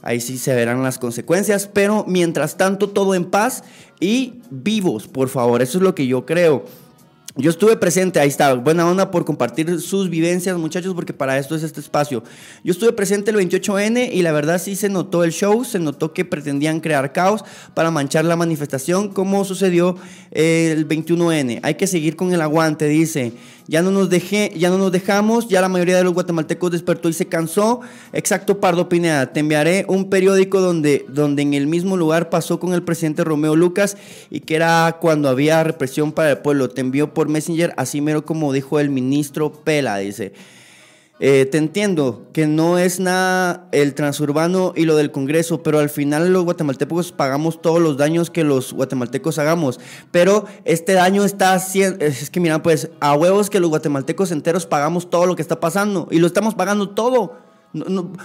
ahí 0.00 0.22
sí 0.22 0.38
se 0.38 0.54
verán 0.54 0.82
las 0.82 0.98
consecuencias. 0.98 1.68
Pero 1.70 2.06
mientras 2.08 2.56
tanto, 2.56 2.88
todo 2.88 3.14
en 3.14 3.26
paz 3.26 3.62
y 4.00 4.40
vivos, 4.50 5.06
por 5.06 5.28
favor. 5.28 5.60
Eso 5.60 5.76
es 5.76 5.84
lo 5.84 5.94
que 5.94 6.06
yo 6.06 6.24
creo. 6.24 6.64
Yo 7.36 7.50
estuve 7.50 7.76
presente, 7.76 8.20
ahí 8.20 8.28
está, 8.28 8.54
buena 8.54 8.88
onda 8.88 9.10
por 9.10 9.24
compartir 9.24 9.80
sus 9.80 10.08
vivencias, 10.08 10.56
muchachos, 10.56 10.94
porque 10.94 11.12
para 11.12 11.36
esto 11.36 11.56
es 11.56 11.64
este 11.64 11.80
espacio. 11.80 12.22
Yo 12.62 12.70
estuve 12.70 12.92
presente 12.92 13.32
el 13.32 13.36
28N 13.38 14.10
y 14.12 14.22
la 14.22 14.30
verdad 14.30 14.60
sí 14.62 14.76
se 14.76 14.88
notó 14.88 15.24
el 15.24 15.32
show, 15.32 15.64
se 15.64 15.80
notó 15.80 16.12
que 16.12 16.24
pretendían 16.24 16.78
crear 16.78 17.12
caos 17.12 17.44
para 17.74 17.90
manchar 17.90 18.24
la 18.24 18.36
manifestación, 18.36 19.08
como 19.08 19.44
sucedió 19.44 19.96
el 20.30 20.86
21N. 20.86 21.58
Hay 21.64 21.74
que 21.74 21.88
seguir 21.88 22.14
con 22.14 22.32
el 22.32 22.40
aguante, 22.40 22.86
dice. 22.86 23.32
Ya 23.66 23.82
no 23.82 23.90
nos 23.90 24.10
dejé, 24.10 24.52
ya 24.56 24.68
no 24.68 24.78
nos 24.78 24.92
dejamos, 24.92 25.48
ya 25.48 25.60
la 25.60 25.68
mayoría 25.68 25.96
de 25.96 26.04
los 26.04 26.12
guatemaltecos 26.12 26.70
despertó 26.70 27.08
y 27.08 27.14
se 27.14 27.26
cansó. 27.26 27.80
Exacto, 28.12 28.60
Pardo 28.60 28.88
Pineda. 28.88 29.32
Te 29.32 29.40
enviaré 29.40 29.86
un 29.88 30.10
periódico 30.10 30.60
donde, 30.60 31.06
donde 31.08 31.42
en 31.42 31.54
el 31.54 31.66
mismo 31.66 31.96
lugar 31.96 32.28
pasó 32.28 32.60
con 32.60 32.74
el 32.74 32.82
presidente 32.82 33.24
Romeo 33.24 33.56
Lucas 33.56 33.96
y 34.30 34.40
que 34.40 34.56
era 34.56 34.98
cuando 35.00 35.28
había 35.28 35.64
represión 35.64 36.12
para 36.12 36.32
el 36.32 36.38
pueblo. 36.38 36.68
Te 36.68 36.82
envió 36.82 37.14
por 37.14 37.28
Messenger, 37.28 37.72
así 37.76 38.00
mero 38.00 38.24
como 38.24 38.52
dijo 38.52 38.80
el 38.80 38.90
ministro 38.90 39.52
Pela, 39.52 39.96
dice. 39.98 40.32
Eh, 41.20 41.46
te 41.46 41.58
entiendo 41.58 42.26
que 42.32 42.48
no 42.48 42.76
es 42.76 42.98
nada 42.98 43.68
el 43.70 43.94
transurbano 43.94 44.72
y 44.74 44.84
lo 44.84 44.96
del 44.96 45.12
Congreso, 45.12 45.62
pero 45.62 45.78
al 45.78 45.88
final 45.88 46.32
los 46.32 46.42
guatemaltecos 46.42 47.12
pagamos 47.12 47.62
todos 47.62 47.80
los 47.80 47.96
daños 47.96 48.30
que 48.30 48.42
los 48.42 48.72
guatemaltecos 48.72 49.38
hagamos. 49.38 49.78
Pero 50.10 50.46
este 50.64 50.94
daño 50.94 51.22
está 51.22 51.54
haciendo, 51.54 52.04
es 52.04 52.30
que 52.30 52.40
mira, 52.40 52.60
pues 52.64 52.90
a 52.98 53.14
huevos 53.14 53.48
que 53.48 53.60
los 53.60 53.70
guatemaltecos 53.70 54.32
enteros 54.32 54.66
pagamos 54.66 55.08
todo 55.08 55.26
lo 55.26 55.36
que 55.36 55.42
está 55.42 55.60
pasando 55.60 56.08
y 56.10 56.18
lo 56.18 56.26
estamos 56.26 56.56
pagando 56.56 56.90
todo. 56.90 57.38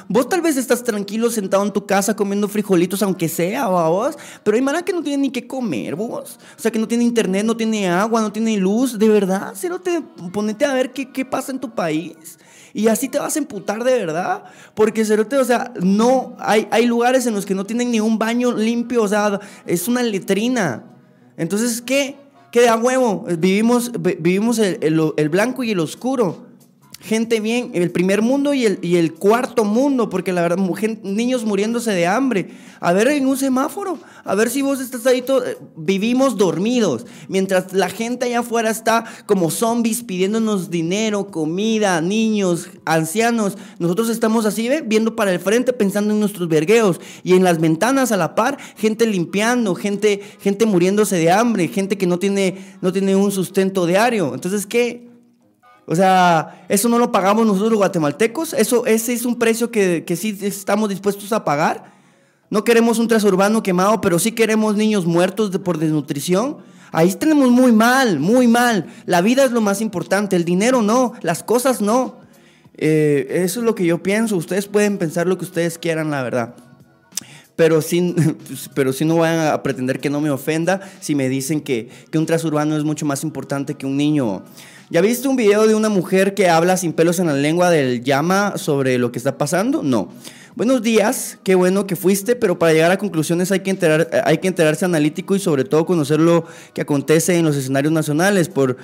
vos 0.08 0.28
tal 0.28 0.41
vez 0.41 0.58
estás 0.58 0.84
tranquilo 0.84 1.30
sentado 1.30 1.63
en 1.63 1.71
tu 1.71 1.86
casa 1.86 2.15
comiendo 2.15 2.47
frijolitos, 2.47 3.04
aunque 3.04 3.30
sea, 3.30 3.67
vos, 3.67 4.17
pero 4.43 4.56
hay 4.56 4.63
mara 4.63 4.84
que 4.84 4.93
no 4.93 5.04
tiene 5.04 5.21
ni 5.21 5.30
qué 5.30 5.45
comer, 5.45 5.95
vos. 5.95 6.39
O 6.58 6.60
sea, 6.60 6.71
que 6.71 6.80
no 6.80 6.88
tiene 6.88 7.04
internet, 7.04 7.45
no 7.45 7.56
tiene 7.56 7.88
agua, 7.88 8.19
no 8.19 8.32
tiene 8.32 8.58
luz, 8.58 8.97
de 8.97 9.10
verdad. 9.10 9.54
Cero 9.54 9.80
te 9.80 10.02
ponete 10.34 10.65
a 10.65 10.73
ver 10.73 10.91
qué, 10.91 11.12
qué 11.12 11.23
pasa 11.23 11.52
en 11.52 11.60
tu 11.60 11.75
país. 11.75 12.39
Y 12.73 12.88
así 12.88 13.10
te 13.10 13.19
vas 13.19 13.36
a 13.36 13.39
emputar 13.39 13.84
de 13.84 13.93
verdad. 13.93 14.43
Porque, 14.73 15.01
o 15.01 15.45
sea, 15.45 15.73
no, 15.82 16.36
hay, 16.39 16.67
hay 16.71 16.86
lugares 16.86 17.25
en 17.25 17.34
los 17.34 17.45
que 17.45 17.55
no 17.55 17.65
tienen 17.65 17.91
ni 17.91 17.99
un 17.99 18.19
baño 18.19 18.51
limpio, 18.51 19.03
o 19.03 19.08
sea, 19.08 19.39
es 19.65 19.88
una 19.88 20.03
letrina. 20.03 20.84
Entonces, 21.38 21.82
¿qué? 21.82 22.17
¿Qué 22.51 22.63
da 22.63 22.75
huevo? 22.75 23.25
Vivimos, 23.38 23.91
vivimos 23.99 24.58
el, 24.60 25.13
el 25.15 25.29
blanco 25.29 25.63
y 25.63 25.71
el 25.71 25.79
oscuro 25.79 26.48
gente 26.99 27.39
bien, 27.39 27.71
el 27.73 27.91
primer 27.91 28.21
mundo 28.21 28.53
y 28.53 28.65
el, 28.65 29.13
cuarto 29.13 29.63
mundo, 29.63 30.09
porque 30.09 30.33
la 30.33 30.41
verdad, 30.41 30.57
niños 31.03 31.45
muriéndose 31.45 31.91
de 31.91 32.07
hambre. 32.07 32.49
A 32.81 32.93
ver 32.93 33.07
en 33.09 33.25
un 33.25 33.35
semáforo, 33.35 33.99
a 34.23 34.35
ver 34.35 34.49
si 34.49 34.62
vos 34.62 34.79
estás 34.79 35.05
ahí, 35.05 35.23
vivimos 35.75 36.38
dormidos, 36.38 37.05
mientras 37.27 37.73
la 37.73 37.89
gente 37.89 38.25
allá 38.25 38.39
afuera 38.39 38.69
está 38.69 39.03
como 39.25 39.51
zombies 39.51 40.03
pidiéndonos 40.03 40.69
dinero, 40.69 41.27
comida, 41.27 41.99
niños, 41.99 42.69
ancianos. 42.85 43.57
Nosotros 43.79 44.07
estamos 44.09 44.45
así, 44.45 44.69
viendo 44.85 45.15
para 45.15 45.33
el 45.33 45.39
frente, 45.39 45.73
pensando 45.73 46.13
en 46.13 46.21
nuestros 46.21 46.47
vergueos, 46.47 47.01
y 47.23 47.33
en 47.33 47.43
las 47.43 47.59
ventanas 47.59 48.12
a 48.12 48.17
la 48.17 48.35
par, 48.35 48.57
gente 48.77 49.05
limpiando, 49.05 49.75
gente, 49.75 50.21
gente 50.39 50.65
muriéndose 50.65 51.17
de 51.17 51.31
hambre, 51.31 51.67
gente 51.67 51.97
que 51.97 52.07
no 52.07 52.17
tiene, 52.19 52.77
no 52.81 52.93
tiene 52.93 53.15
un 53.15 53.31
sustento 53.31 53.85
diario. 53.85 54.33
Entonces, 54.33 54.65
¿qué? 54.65 55.09
O 55.91 55.95
sea, 55.95 56.65
eso 56.69 56.88
no 56.88 56.99
lo 56.99 57.12
pagamos 57.12 57.47
nosotros 57.47 57.71
los 57.71 57.80
guatemaltecos. 57.80 58.54
Eso, 58.54 58.86
ese 58.86 59.12
es 59.12 59.25
un 59.25 59.39
precio 59.39 59.71
que, 59.71 60.04
que 60.06 60.15
sí 60.15 60.38
estamos 60.43 60.88
dispuestos 60.88 61.34
a 61.34 61.43
pagar. 61.43 61.91
No 62.52 62.63
queremos 62.63 62.99
un 62.99 63.08
transurbano 63.08 63.63
quemado, 63.63 63.99
pero 63.99 64.19
sí 64.19 64.34
queremos 64.34 64.75
niños 64.75 65.08
muertos 65.08 65.49
por 65.58 65.80
desnutrición. 65.80 66.58
Ahí 66.91 67.12
tenemos 67.15 67.49
muy 67.49 67.71
mal, 67.71 68.19
muy 68.19 68.47
mal. 68.47 68.86
La 69.08 69.21
vida 69.21 69.43
es 69.43 69.52
lo 69.52 69.62
más 69.62 69.82
importante, 69.82 70.36
el 70.36 70.45
dinero 70.45 70.84
no, 70.84 71.13
las 71.23 71.41
cosas 71.41 71.82
no. 71.82 72.19
Eh, 72.78 73.41
eso 73.43 73.62
es 73.62 73.65
lo 73.65 73.73
que 73.73 73.88
yo 73.88 74.04
pienso. 74.04 74.36
Ustedes 74.36 74.67
pueden 74.67 74.99
pensar 74.99 75.25
lo 75.25 75.39
que 75.39 75.45
ustedes 75.45 75.80
quieran, 75.80 76.12
la 76.12 76.21
verdad. 76.21 76.54
Pero 77.56 77.82
sí, 77.82 78.15
pero 78.75 78.91
no 79.02 79.15
van 79.15 79.39
a 79.39 79.63
pretender 79.63 79.99
que 79.99 80.12
no 80.12 80.21
me 80.21 80.30
ofenda 80.30 80.82
si 80.99 81.15
me 81.15 81.30
dicen 81.30 81.62
que, 81.62 81.89
que 82.12 82.19
un 82.19 82.28
transurbano 82.28 82.78
es 82.78 82.84
mucho 82.84 83.08
más 83.08 83.23
importante 83.23 83.73
que 83.73 83.88
un 83.88 83.97
niño. 83.97 84.43
¿Ya 84.91 85.02
viste 85.02 85.28
un 85.28 85.36
video 85.36 85.67
de 85.67 85.75
una 85.75 85.88
mujer 85.88 86.34
que 86.34 86.49
habla 86.49 86.75
sin 86.75 86.93
pelos 86.93 87.19
en 87.19 87.28
la 87.28 87.36
lengua 87.36 87.69
del 87.69 88.04
llama 88.04 88.58
sobre 88.58 88.97
lo 88.97 89.12
que 89.12 89.19
está 89.19 89.38
pasando? 89.38 89.84
No. 89.84 90.10
Buenos 90.56 90.82
días, 90.82 91.38
qué 91.43 91.54
bueno 91.54 91.86
que 91.86 91.95
fuiste, 91.95 92.36
pero 92.36 92.58
para 92.58 92.73
llegar 92.73 92.89
a 92.89 92.97
conclusiones 92.97 93.52
hay 93.52 93.60
que, 93.60 93.69
enterar, 93.69 94.10
hay 94.25 94.39
que 94.39 94.47
enterarse 94.47 94.86
analítico 94.86 95.36
y 95.36 95.39
sobre 95.39 95.63
todo 95.63 95.86
conocer 95.86 96.19
lo 96.19 96.43
que 96.73 96.82
acontece 96.82 97.38
en 97.38 97.45
los 97.45 97.56
escenarios 97.56 97.93
nacionales 97.93 98.49
por, 98.49 98.78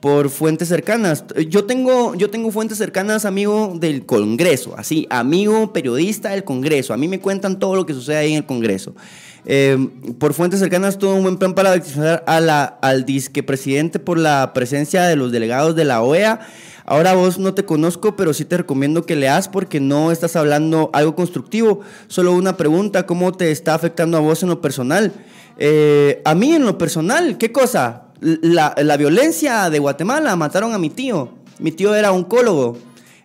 por 0.00 0.30
fuentes 0.30 0.66
cercanas. 0.66 1.24
Yo 1.48 1.64
tengo, 1.64 2.16
yo 2.16 2.28
tengo 2.28 2.50
fuentes 2.50 2.76
cercanas, 2.78 3.24
amigo 3.24 3.72
del 3.78 4.04
Congreso, 4.04 4.74
así, 4.76 5.06
amigo 5.10 5.72
periodista 5.72 6.30
del 6.30 6.42
Congreso. 6.42 6.92
A 6.92 6.96
mí 6.96 7.06
me 7.06 7.20
cuentan 7.20 7.60
todo 7.60 7.76
lo 7.76 7.86
que 7.86 7.94
sucede 7.94 8.16
ahí 8.16 8.32
en 8.32 8.38
el 8.38 8.46
Congreso. 8.46 8.96
Eh, 9.44 9.88
por 10.18 10.34
fuentes 10.34 10.60
cercanas 10.60 10.98
tuvo 10.98 11.14
un 11.14 11.22
buen 11.22 11.36
plan 11.36 11.54
para 11.54 11.74
victimizar 11.74 12.22
al 12.26 13.04
disque 13.04 13.42
presidente 13.42 13.98
por 13.98 14.18
la 14.18 14.52
presencia 14.52 15.02
de 15.02 15.16
los 15.16 15.32
delegados 15.32 15.74
de 15.74 15.84
la 15.84 16.02
OEA. 16.02 16.40
Ahora 16.84 17.14
vos 17.14 17.38
no 17.38 17.54
te 17.54 17.64
conozco, 17.64 18.16
pero 18.16 18.34
sí 18.34 18.44
te 18.44 18.56
recomiendo 18.56 19.06
que 19.06 19.16
leas 19.16 19.48
porque 19.48 19.80
no 19.80 20.10
estás 20.10 20.36
hablando 20.36 20.90
algo 20.92 21.14
constructivo. 21.14 21.80
Solo 22.08 22.32
una 22.34 22.56
pregunta, 22.56 23.06
¿cómo 23.06 23.32
te 23.32 23.50
está 23.50 23.74
afectando 23.74 24.16
a 24.16 24.20
vos 24.20 24.42
en 24.42 24.48
lo 24.48 24.60
personal? 24.60 25.12
Eh, 25.58 26.20
a 26.24 26.34
mí 26.34 26.52
en 26.52 26.64
lo 26.64 26.78
personal, 26.78 27.38
¿qué 27.38 27.52
cosa? 27.52 28.04
La, 28.20 28.74
la, 28.76 28.96
violencia 28.96 29.68
de 29.70 29.78
Guatemala, 29.78 30.34
mataron 30.36 30.74
a 30.74 30.78
mi 30.78 30.90
tío. 30.90 31.30
Mi 31.58 31.72
tío 31.72 31.94
era 31.94 32.12
oncólogo. 32.12 32.76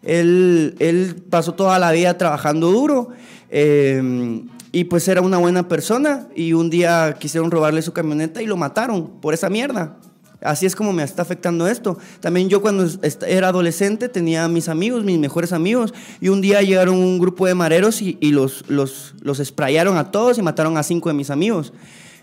Él, 0.03 0.75
él 0.79 1.15
pasó 1.29 1.53
toda 1.53 1.77
la 1.79 1.91
vida 1.91 2.17
trabajando 2.17 2.71
duro. 2.71 3.09
Eh, 3.49 4.41
y 4.77 4.83
pues 4.83 5.07
era 5.07 5.21
una 5.21 5.39
buena 5.39 5.67
persona 5.67 6.27
y 6.35 6.53
un 6.53 6.69
día 6.69 7.15
quisieron 7.19 7.49
robarle 7.49 7.81
su 7.81 7.93
camioneta 7.93 8.43
y 8.43 8.45
lo 8.45 8.57
mataron 8.57 9.19
por 9.19 9.33
esa 9.33 9.49
mierda. 9.49 9.97
Así 10.39 10.67
es 10.67 10.75
como 10.75 10.93
me 10.93 11.01
está 11.01 11.23
afectando 11.23 11.67
esto. 11.67 11.97
También 12.19 12.47
yo 12.47 12.61
cuando 12.61 12.85
era 13.25 13.47
adolescente 13.47 14.07
tenía 14.07 14.47
mis 14.47 14.69
amigos, 14.69 15.03
mis 15.03 15.17
mejores 15.17 15.51
amigos, 15.51 15.95
y 16.21 16.29
un 16.29 16.41
día 16.41 16.61
llegaron 16.61 16.93
un 16.93 17.17
grupo 17.17 17.47
de 17.47 17.55
mareros 17.55 18.03
y, 18.03 18.19
los, 18.29 18.65
los, 18.67 19.15
los 19.19 19.39
sprayaron 19.39 19.97
a 19.97 20.11
todos 20.11 20.37
y 20.37 20.43
mataron 20.43 20.77
a 20.77 20.83
cinco 20.83 21.09
de 21.09 21.15
mis 21.15 21.31
amigos. 21.31 21.73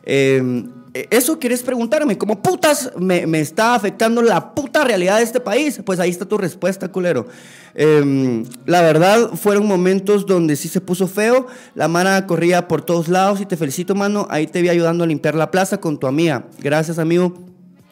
Em, 0.04 0.70
eso 1.10 1.40
quieres 1.40 1.62
preguntarme, 1.62 2.16
¿cómo 2.16 2.40
putas 2.40 2.92
me, 2.96 3.24
está 3.40 3.74
afectando 3.74 4.22
la 4.22 4.54
puta 4.54 4.84
realidad 4.84 5.18
de 5.18 5.24
este 5.24 5.40
país? 5.40 5.80
Pues 5.84 5.98
ahí 5.98 6.10
está 6.10 6.24
tu 6.24 6.38
respuesta, 6.38 6.92
culero. 6.92 7.26
Em, 7.74 8.44
la 8.64 8.80
verdad, 8.80 9.30
fueron 9.34 9.66
momentos 9.66 10.24
donde 10.24 10.54
sí 10.54 10.68
se 10.68 10.80
puso 10.80 11.08
feo. 11.08 11.48
La 11.74 11.88
mara 11.88 12.26
corría 12.26 12.68
por 12.68 12.82
todos 12.82 13.08
lados 13.08 13.40
y 13.40 13.46
te 13.46 13.56
felicito, 13.56 13.96
mano. 13.96 14.28
Ahí 14.30 14.46
te 14.46 14.62
vi 14.62 14.68
ayudando 14.68 15.02
a 15.02 15.06
limpiar 15.08 15.34
la 15.34 15.50
plaza 15.50 15.80
con 15.80 15.98
tu 15.98 16.06
amiga. 16.06 16.46
Gracias, 16.60 17.00
amigo. 17.00 17.34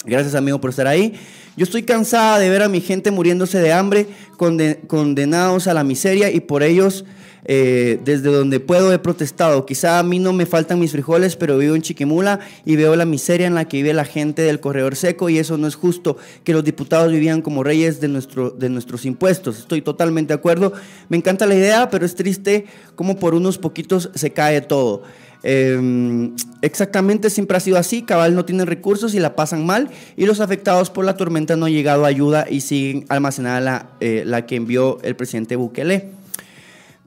Gracias, 0.04 0.34
amigo, 0.36 0.60
por 0.60 0.70
estar 0.70 0.86
ahí. 0.86 1.14
Yo 1.56 1.64
estoy 1.64 1.82
cansada 1.82 2.38
de 2.38 2.48
ver 2.50 2.62
a 2.62 2.68
mi 2.68 2.80
gente 2.80 3.10
muriéndose 3.10 3.60
de 3.60 3.72
hambre, 3.72 4.06
condenados 4.86 5.66
a 5.66 5.74
la 5.74 5.84
miseria 5.84 6.30
y 6.30 6.40
por 6.40 6.62
ellos 6.62 7.04
eh, 7.44 7.98
desde 8.04 8.30
donde 8.30 8.60
puedo 8.60 8.92
he 8.92 8.98
protestado. 8.98 9.66
Quizá 9.66 9.98
a 9.98 10.02
mí 10.02 10.18
no 10.18 10.32
me 10.32 10.46
faltan 10.46 10.78
mis 10.78 10.92
frijoles, 10.92 11.36
pero 11.36 11.58
vivo 11.58 11.74
en 11.74 11.82
Chiquimula 11.82 12.40
y 12.64 12.76
veo 12.76 12.94
la 12.94 13.04
miseria 13.04 13.46
en 13.46 13.54
la 13.54 13.66
que 13.66 13.78
vive 13.78 13.92
la 13.92 14.04
gente 14.04 14.42
del 14.42 14.60
corredor 14.60 14.94
seco 14.94 15.28
y 15.28 15.38
eso 15.38 15.58
no 15.58 15.66
es 15.66 15.74
justo 15.74 16.16
que 16.44 16.52
los 16.52 16.62
diputados 16.62 17.10
vivían 17.10 17.42
como 17.42 17.64
reyes 17.64 18.00
de, 18.00 18.08
nuestro, 18.08 18.50
de 18.50 18.68
nuestros 18.68 19.04
impuestos. 19.04 19.58
Estoy 19.58 19.82
totalmente 19.82 20.32
de 20.32 20.38
acuerdo. 20.38 20.72
Me 21.08 21.16
encanta 21.16 21.46
la 21.46 21.54
idea, 21.54 21.90
pero 21.90 22.06
es 22.06 22.14
triste 22.14 22.66
como 22.94 23.16
por 23.16 23.34
unos 23.34 23.58
poquitos 23.58 24.10
se 24.14 24.30
cae 24.30 24.60
todo. 24.60 25.02
Em, 25.44 26.36
exactamente, 26.60 27.28
siempre 27.28 27.56
ha 27.56 27.60
sido 27.60 27.76
así. 27.76 28.02
Cabal 28.02 28.36
no 28.36 28.44
tiene 28.44 28.64
recursos 28.64 29.14
y 29.14 29.18
la 29.18 29.34
pasan 29.34 29.66
mal. 29.66 29.90
Y 30.16 30.26
los 30.26 30.40
afectados 30.40 30.90
por 30.90 31.04
la 31.04 31.16
tormenta 31.16 31.56
no 31.56 31.66
han 31.66 31.72
llegado 31.72 32.04
a 32.04 32.08
ayuda 32.08 32.46
y 32.48 32.60
siguen 32.60 33.04
almacenada 33.08 33.60
la, 33.60 33.90
eh, 34.00 34.22
la 34.24 34.46
que 34.46 34.56
envió 34.56 34.98
el 35.02 35.16
presidente 35.16 35.56
Bukele. 35.56 36.21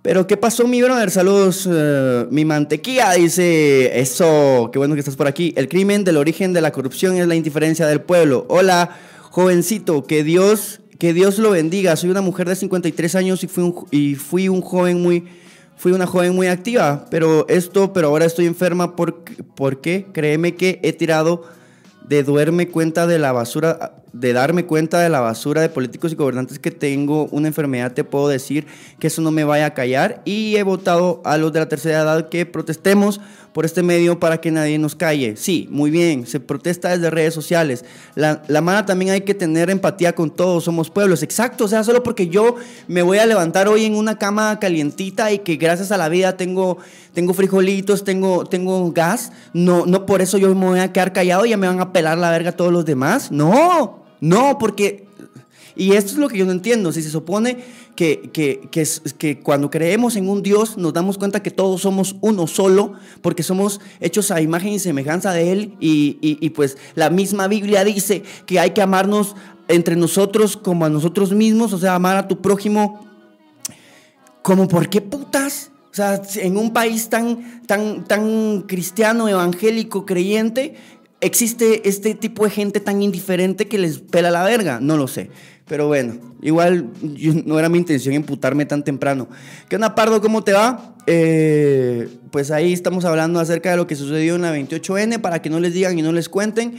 Pero 0.06 0.28
¿qué 0.28 0.38
pasó, 0.38 0.68
mi 0.68 0.84
brother? 0.84 1.10
Saludos, 1.10 1.68
eh, 1.68 2.28
mi 2.30 2.46
mantequilla 2.46 3.14
dice, 3.14 4.00
eso, 4.00 4.70
qué 4.72 4.78
bueno 4.78 4.94
que 4.94 5.00
estás 5.00 5.16
por 5.16 5.26
aquí. 5.26 5.52
El 5.58 5.68
crimen 5.68 6.04
del 6.04 6.18
origen 6.18 6.54
de 6.54 6.62
la 6.62 6.72
corrupción 6.72 7.16
es 7.16 7.26
la 7.26 7.34
indiferencia 7.34 7.88
del 7.88 8.02
pueblo. 8.02 8.46
Hola, 8.48 8.96
jovencito, 9.32 10.04
que 10.04 10.24
Dios, 10.24 10.82
que 11.00 11.12
Dios 11.12 11.40
lo 11.40 11.50
bendiga. 11.50 11.96
Soy 11.96 12.12
una 12.12 12.22
mujer 12.22 12.48
de 12.48 12.56
53 12.56 13.16
años 13.16 13.44
y 13.44 13.48
fui 13.48 13.64
un, 13.64 13.88
y 13.90 14.14
fui 14.14 14.48
un 14.48 14.62
joven 14.62 15.02
muy, 15.02 15.26
fui 15.76 15.92
una 15.92 16.06
joven 16.06 16.36
muy 16.36 16.46
activa. 16.46 17.08
Pero 17.10 17.48
esto, 17.50 17.92
pero 17.92 18.10
ahora 18.10 18.26
estoy 18.26 18.46
enferma 18.46 18.96
porque, 18.96 19.42
porque 19.56 20.06
créeme 20.14 20.54
que 20.54 20.80
he 20.84 20.94
tirado 20.94 21.46
de 22.08 22.22
duerme 22.22 22.68
cuenta 22.68 23.08
de 23.08 23.18
la 23.18 23.32
basura, 23.32 24.04
de 24.16 24.32
darme 24.32 24.66
cuenta 24.66 25.00
de 25.00 25.10
la 25.10 25.20
basura 25.20 25.62
de 25.62 25.68
políticos 25.68 26.14
y 26.14 26.16
gobernantes 26.16 26.58
que 26.58 26.72
tengo 26.72 27.26
una 27.32 27.50
enfermedad, 27.50 27.92
te 27.92 28.06
puedo 28.06 28.30
decir 28.30 28.66
que 28.98 29.08
eso 29.08 29.22
no 29.22 29.30
me 29.30 29.44
vaya 29.44 29.66
a 29.66 29.74
callar. 29.74 30.22
Y 30.24 30.56
he 30.56 30.64
votado 30.64 31.22
a 31.26 31.38
los 31.38 31.52
de 31.52 31.60
la 31.60 31.68
tercera 31.68 32.02
edad 32.02 32.30
que 32.30 32.46
protestemos 32.46 33.20
por 33.52 33.66
este 33.66 33.84
medio 33.84 34.20
para 34.20 34.40
que 34.40 34.52
nadie 34.52 34.78
nos 34.80 34.96
calle. 34.96 35.36
Sí, 35.36 35.68
muy 35.70 35.92
bien, 35.92 36.28
se 36.28 36.40
protesta 36.40 36.90
desde 36.90 37.10
redes 37.10 37.34
sociales. 37.34 37.84
La, 38.16 38.42
la 38.48 38.62
mano 38.62 38.86
también 38.86 39.12
hay 39.12 39.22
que 39.22 39.34
tener 39.34 39.70
empatía 39.70 40.16
con 40.16 40.30
todos, 40.30 40.64
somos 40.64 40.90
pueblos. 40.90 41.22
Exacto, 41.22 41.66
o 41.66 41.68
sea, 41.68 41.84
solo 41.84 42.02
porque 42.02 42.30
yo 42.30 42.56
me 42.88 43.02
voy 43.02 43.18
a 43.18 43.26
levantar 43.26 43.68
hoy 43.68 43.84
en 43.84 43.96
una 43.96 44.18
cama 44.18 44.60
calientita 44.60 45.32
y 45.34 45.40
que 45.40 45.58
gracias 45.58 45.92
a 45.92 45.98
la 45.98 46.08
vida 46.08 46.38
tengo, 46.38 46.78
tengo 47.14 47.34
frijolitos, 47.34 48.06
tengo, 48.06 48.46
tengo 48.46 48.92
gas, 48.94 49.34
no, 49.52 49.86
no 49.86 50.06
por 50.06 50.22
eso 50.22 50.38
yo 50.38 50.54
me 50.56 50.66
voy 50.66 50.80
a 50.80 50.94
quedar 50.94 51.12
callado 51.12 51.46
y 51.46 51.50
ya 51.50 51.58
me 51.58 51.68
van 51.68 51.82
a 51.82 51.92
pelar 51.92 52.18
la 52.18 52.32
verga 52.32 52.54
todos 52.54 52.72
los 52.72 52.86
demás. 52.86 53.30
No, 53.32 54.05
no, 54.20 54.58
porque 54.58 55.06
y 55.76 55.92
esto 55.94 56.14
es 56.14 56.18
lo 56.18 56.30
que 56.30 56.38
yo 56.38 56.46
no 56.46 56.54
entiendo. 56.54 56.92
Si 56.92 57.02
se 57.02 57.10
supone 57.10 57.58
que, 57.96 58.30
que, 58.32 58.70
que, 59.18 59.40
cuando 59.40 59.70
creemos 59.70 60.16
en 60.16 60.30
un 60.30 60.42
Dios 60.42 60.78
nos 60.78 60.94
damos 60.94 61.18
cuenta 61.18 61.44
que 61.44 61.52
todos 61.52 61.82
somos 61.82 62.16
uno 62.22 62.48
solo, 62.48 62.94
porque 63.22 63.44
somos 63.44 63.82
hechos 64.00 64.32
a 64.32 64.42
imagen 64.42 64.74
y 64.74 64.80
semejanza 64.80 65.34
de 65.34 65.52
Él, 65.52 65.76
y, 65.80 66.18
y, 66.22 66.38
y 66.40 66.50
pues 66.52 66.78
la 66.96 67.10
misma 67.10 67.48
Biblia 67.48 67.84
dice 67.84 68.24
que 68.46 68.60
hay 68.60 68.72
que 68.72 68.82
amarnos 68.82 69.36
entre 69.68 69.96
nosotros 69.96 70.56
como 70.56 70.86
a 70.86 70.90
nosotros 70.90 71.34
mismos, 71.34 71.74
o 71.74 71.78
sea, 71.78 71.96
amar 71.96 72.18
a 72.18 72.28
tu 72.28 72.42
prójimo 72.42 73.06
como 74.42 74.68
por 74.68 74.90
qué 74.90 75.02
putas. 75.02 75.72
O 75.92 75.96
sea, 75.96 76.22
en 76.36 76.58
un 76.58 76.74
país 76.74 77.08
tan, 77.08 77.66
tan, 77.66 78.04
tan 78.04 78.64
cristiano, 78.64 79.30
evangélico, 79.30 80.06
creyente, 80.06 80.76
existe 81.26 81.88
este 81.90 82.14
tipo 82.16 82.44
de 82.44 82.52
gente 82.52 82.80
tan 82.80 83.02
indiferente 83.02 83.68
que 83.68 83.78
les 83.78 84.00
pela 84.00 84.32
la 84.32 84.44
verga. 84.44 84.80
No 84.80 84.98
lo 84.98 85.08
sé. 85.08 85.30
Pero 85.68 85.88
bueno, 85.88 86.18
igual 86.42 86.92
no 87.46 87.58
era 87.58 87.70
mi 87.70 87.80
intención 87.80 88.14
imputarme 88.14 88.66
tan 88.66 88.84
temprano. 88.84 89.28
¿Qué 89.68 89.76
onda, 89.76 89.96
Pardo? 89.96 90.22
¿Cómo 90.22 90.44
te 90.44 90.54
va? 90.54 90.96
Eh, 91.08 92.08
pues 92.30 92.52
ahí 92.52 92.72
estamos 92.72 93.04
hablando 93.06 93.40
acerca 93.40 93.72
de 93.72 93.78
lo 93.78 93.88
que 93.88 93.96
sucedió 93.96 94.36
en 94.36 94.44
la 94.44 94.56
28N 94.56 95.20
para 95.22 95.42
que 95.42 95.50
no 95.50 95.60
les 95.60 95.74
digan 95.74 95.98
y 95.98 96.04
no 96.04 96.12
les 96.12 96.30
cuenten. 96.30 96.76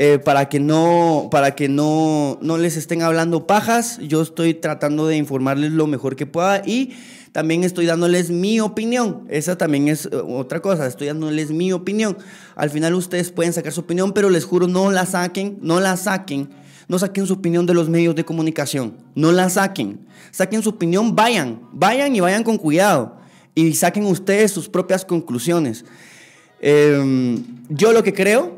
Eh, 0.00 0.20
para 0.20 0.48
que, 0.48 0.60
no, 0.60 1.26
para 1.28 1.56
que 1.56 1.68
no, 1.68 2.38
no 2.40 2.56
les 2.56 2.76
estén 2.76 3.02
hablando 3.02 3.48
pajas. 3.48 3.98
Yo 4.00 4.22
estoy 4.22 4.54
tratando 4.54 5.08
de 5.08 5.16
informarles 5.16 5.72
lo 5.72 5.88
mejor 5.88 6.14
que 6.14 6.24
pueda 6.24 6.62
y 6.64 6.92
también 7.32 7.64
estoy 7.64 7.86
dándoles 7.86 8.30
mi 8.30 8.60
opinión. 8.60 9.24
Esa 9.28 9.58
también 9.58 9.88
es 9.88 10.08
otra 10.12 10.60
cosa, 10.60 10.86
estoy 10.86 11.08
dándoles 11.08 11.50
mi 11.50 11.72
opinión. 11.72 12.16
Al 12.54 12.70
final 12.70 12.94
ustedes 12.94 13.32
pueden 13.32 13.52
sacar 13.52 13.72
su 13.72 13.80
opinión, 13.80 14.12
pero 14.12 14.30
les 14.30 14.44
juro, 14.44 14.68
no 14.68 14.92
la 14.92 15.04
saquen, 15.04 15.58
no 15.62 15.80
la 15.80 15.96
saquen 15.96 16.48
no 16.86 16.98
saquen 16.98 17.26
su 17.26 17.34
opinión 17.34 17.66
de 17.66 17.74
los 17.74 17.90
medios 17.90 18.14
de 18.14 18.24
comunicación. 18.24 18.94
No 19.14 19.30
la 19.30 19.50
saquen. 19.50 20.06
Saquen 20.30 20.62
su 20.62 20.70
opinión, 20.70 21.14
vayan. 21.14 21.60
Vayan 21.72 22.16
y 22.16 22.20
vayan 22.20 22.42
con 22.42 22.56
cuidado. 22.56 23.18
Y 23.54 23.74
saquen 23.74 24.06
ustedes 24.06 24.52
sus 24.52 24.70
propias 24.70 25.04
conclusiones. 25.04 25.84
Eh, 26.60 27.38
yo 27.68 27.92
lo 27.92 28.02
que 28.02 28.14
creo, 28.14 28.57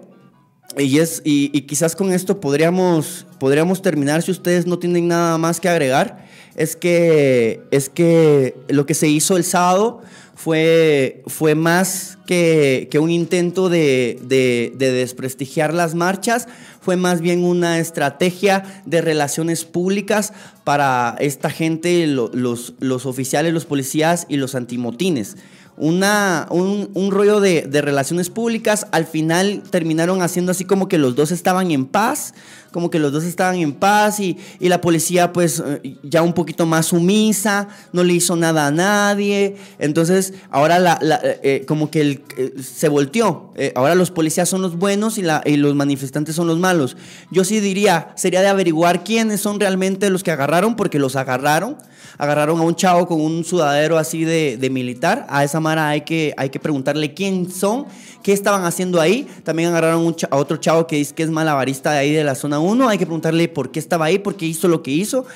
y, 0.79 0.99
es, 0.99 1.23
y, 1.25 1.49
quizás 1.63 1.97
con 1.97 2.13
esto 2.13 2.41
podríamos, 2.41 3.27
podríamos 3.39 3.83
terminar 3.83 4.23
si 4.23 4.31
ustedes 4.31 4.67
no 4.67 4.79
tienen 4.79 5.09
nada 5.09 5.37
más 5.39 5.61
que 5.61 5.69
agregar, 5.69 6.27
es 6.57 6.77
que, 6.77 7.63
es 7.71 7.89
que 7.89 8.57
lo 8.69 8.87
que 8.87 8.95
se 8.95 9.09
hizo 9.09 9.37
el 9.37 9.45
sábado 9.45 10.03
fue, 10.35 11.23
fue 11.27 11.55
más 11.55 12.19
que, 12.27 12.89
que 12.91 12.99
un 12.99 13.11
intento 13.11 13.69
de, 13.69 14.19
de, 14.23 14.73
de, 14.77 14.93
desprestigiar 14.93 15.75
las 15.75 15.95
marchas, 15.95 16.47
fue 16.81 16.97
más 16.97 17.21
bien 17.21 17.45
una 17.45 17.79
estrategia 17.79 18.83
de 18.87 19.01
relaciones 19.01 19.65
públicas 19.65 20.33
para 20.65 21.17
esta 21.19 21.51
gente, 21.51 22.07
lo, 22.07 22.31
los, 22.33 22.75
los 22.79 23.07
oficiales, 23.07 23.53
los 23.53 23.67
policías 23.67 24.27
y 24.29 24.37
los 24.37 24.55
antimotines 24.55 25.37
una, 25.81 26.47
un, 26.51 26.91
un 26.95 27.11
rollo 27.11 27.41
de, 27.41 27.63
de, 27.63 27.81
relaciones 27.81 28.31
públicas. 28.31 28.87
Al 28.93 29.07
final 29.07 29.63
terminaron 29.71 30.23
haciendo 30.23 30.53
así 30.53 30.65
como 30.65 30.89
que 30.89 30.99
los 30.99 31.17
dos 31.17 31.33
estaban 31.33 31.71
en 31.71 31.87
paz, 31.87 32.35
como 32.73 32.91
que 32.91 32.99
los 32.99 33.13
dos 33.13 33.25
estaban 33.25 33.57
en 33.57 33.73
paz 33.73 34.21
y, 34.21 34.37
y 34.59 34.69
la 34.69 34.81
policía 34.81 35.33
pues 35.33 35.63
eh, 35.65 35.97
ya 36.03 36.23
un 36.23 36.33
poquito 36.33 36.67
más 36.67 36.87
sumisa, 36.87 37.69
no 37.93 38.05
le 38.05 38.15
hizo 38.15 38.37
nada 38.37 38.67
a 38.67 38.71
nadie. 38.71 39.57
Entonces 39.79 40.35
ahora 40.51 40.79
la, 40.79 40.99
la, 41.01 41.21
eh, 41.23 41.65
como 41.67 41.91
que 41.91 42.23
eh, 42.37 42.55
se 42.63 42.89
volteó. 42.89 43.53
Eh, 43.57 43.73
ahora 43.75 43.95
los 43.95 44.11
policías 44.11 44.49
son 44.49 44.63
los 44.63 44.77
buenos 44.77 45.19
y, 45.19 45.23
la, 45.23 45.43
y 45.45 45.57
los 45.57 45.75
manifestantes 45.75 46.35
son 46.35 46.47
los 46.47 46.59
malos. 46.59 46.97
Yo 47.31 47.45
sí 47.45 47.61
diría, 47.61 48.13
sería 48.17 48.41
de 48.41 48.49
averiguar 48.49 49.05
quiénes 49.05 49.41
son 49.41 49.61
realmente 49.61 50.11
los 50.11 50.23
que 50.23 50.31
agarraron, 50.31 50.77
porque 50.77 50.99
los 50.99 51.17
agarraron 51.17 51.77
agarraron 52.21 52.61
a 52.61 52.65
un 52.65 52.77
chavo 52.77 53.07
con 53.07 53.19
un 53.19 53.45
sudadero 53.45 53.97
así 53.97 54.25
de, 54.25 54.59
de 54.59 54.69
militar. 54.69 55.27
A 55.31 55.43
esa 55.43 55.59
mara 55.59 55.89
hay 55.89 56.03
que, 56.03 56.35
hay 56.37 56.51
que 56.51 56.61
preguntarle 56.61 57.15
quién 57.15 57.51
son, 57.51 57.87
qué 58.23 58.35
estaban 58.35 58.65
haciendo 58.65 59.01
ahí. 59.01 59.27
También 59.43 59.71
agarraron 59.71 60.15
a 60.31 60.37
otro 60.37 60.59
chavo 60.59 60.87
que 60.87 60.97
dice 60.97 61.15
que 61.15 61.23
es 61.23 61.31
malabarista 61.31 61.93
de 61.93 61.99
ahí 61.99 62.13
de 62.13 62.23
la 62.23 62.35
zona 62.35 62.60
1. 62.63 62.89
Hay 62.89 62.99
que 62.99 63.07
preguntarle 63.07 63.49
por 63.49 63.71
qué 63.71 63.79
estaba 63.79 64.07
ahí, 64.07 64.19
por 64.19 64.37
qué 64.37 64.47
hizo 64.47 64.69
lo 64.69 64.83
que 64.83 64.91
hizo. 64.91 65.27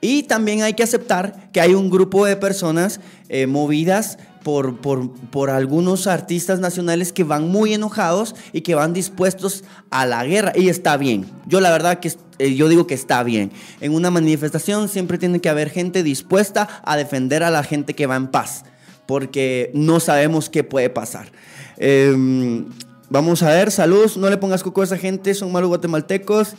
Y 0.00 0.24
también 0.24 0.62
hay 0.62 0.74
que 0.74 0.82
aceptar 0.82 1.50
que 1.52 1.60
hay 1.60 1.74
un 1.74 1.90
grupo 1.90 2.24
de 2.24 2.36
personas 2.36 3.00
eh, 3.28 3.46
movidas 3.46 4.18
por, 4.44 4.76
por, 4.80 5.10
por, 5.30 5.50
algunos 5.50 6.06
artistas 6.06 6.60
nacionales 6.60 7.12
que 7.12 7.24
van 7.24 7.48
muy 7.48 7.74
enojados 7.74 8.36
y 8.52 8.60
que 8.60 8.76
van 8.76 8.92
dispuestos 8.92 9.64
a 9.90 10.06
la 10.06 10.24
guerra. 10.24 10.52
Y 10.54 10.68
está 10.68 10.96
bien. 10.96 11.26
Yo 11.46 11.60
la 11.60 11.70
verdad 11.70 11.98
que 11.98 12.12
eh, 12.38 12.54
yo 12.54 12.68
digo 12.68 12.86
que 12.86 12.94
está 12.94 13.22
bien. 13.24 13.50
En 13.80 13.92
una 13.92 14.10
manifestación 14.10 14.88
siempre 14.88 15.18
tiene 15.18 15.40
que 15.40 15.48
haber 15.48 15.70
gente 15.70 16.04
dispuesta 16.04 16.68
a 16.84 16.96
defender 16.96 17.42
a 17.42 17.50
la 17.50 17.64
gente 17.64 17.94
que 17.94 18.06
va 18.06 18.16
en 18.16 18.28
paz, 18.28 18.64
porque 19.06 19.70
no 19.74 19.98
sabemos 19.98 20.48
qué 20.48 20.62
puede 20.62 20.90
pasar. 20.90 21.32
Eh, 21.76 22.64
vamos 23.10 23.42
a 23.42 23.50
ver, 23.50 23.70
saludos, 23.70 24.16
no 24.16 24.28
le 24.30 24.36
pongas 24.36 24.62
coco 24.62 24.80
a 24.80 24.84
esa 24.84 24.98
gente, 24.98 25.34
son 25.34 25.52
malos 25.52 25.68
guatemaltecos. 25.68 26.54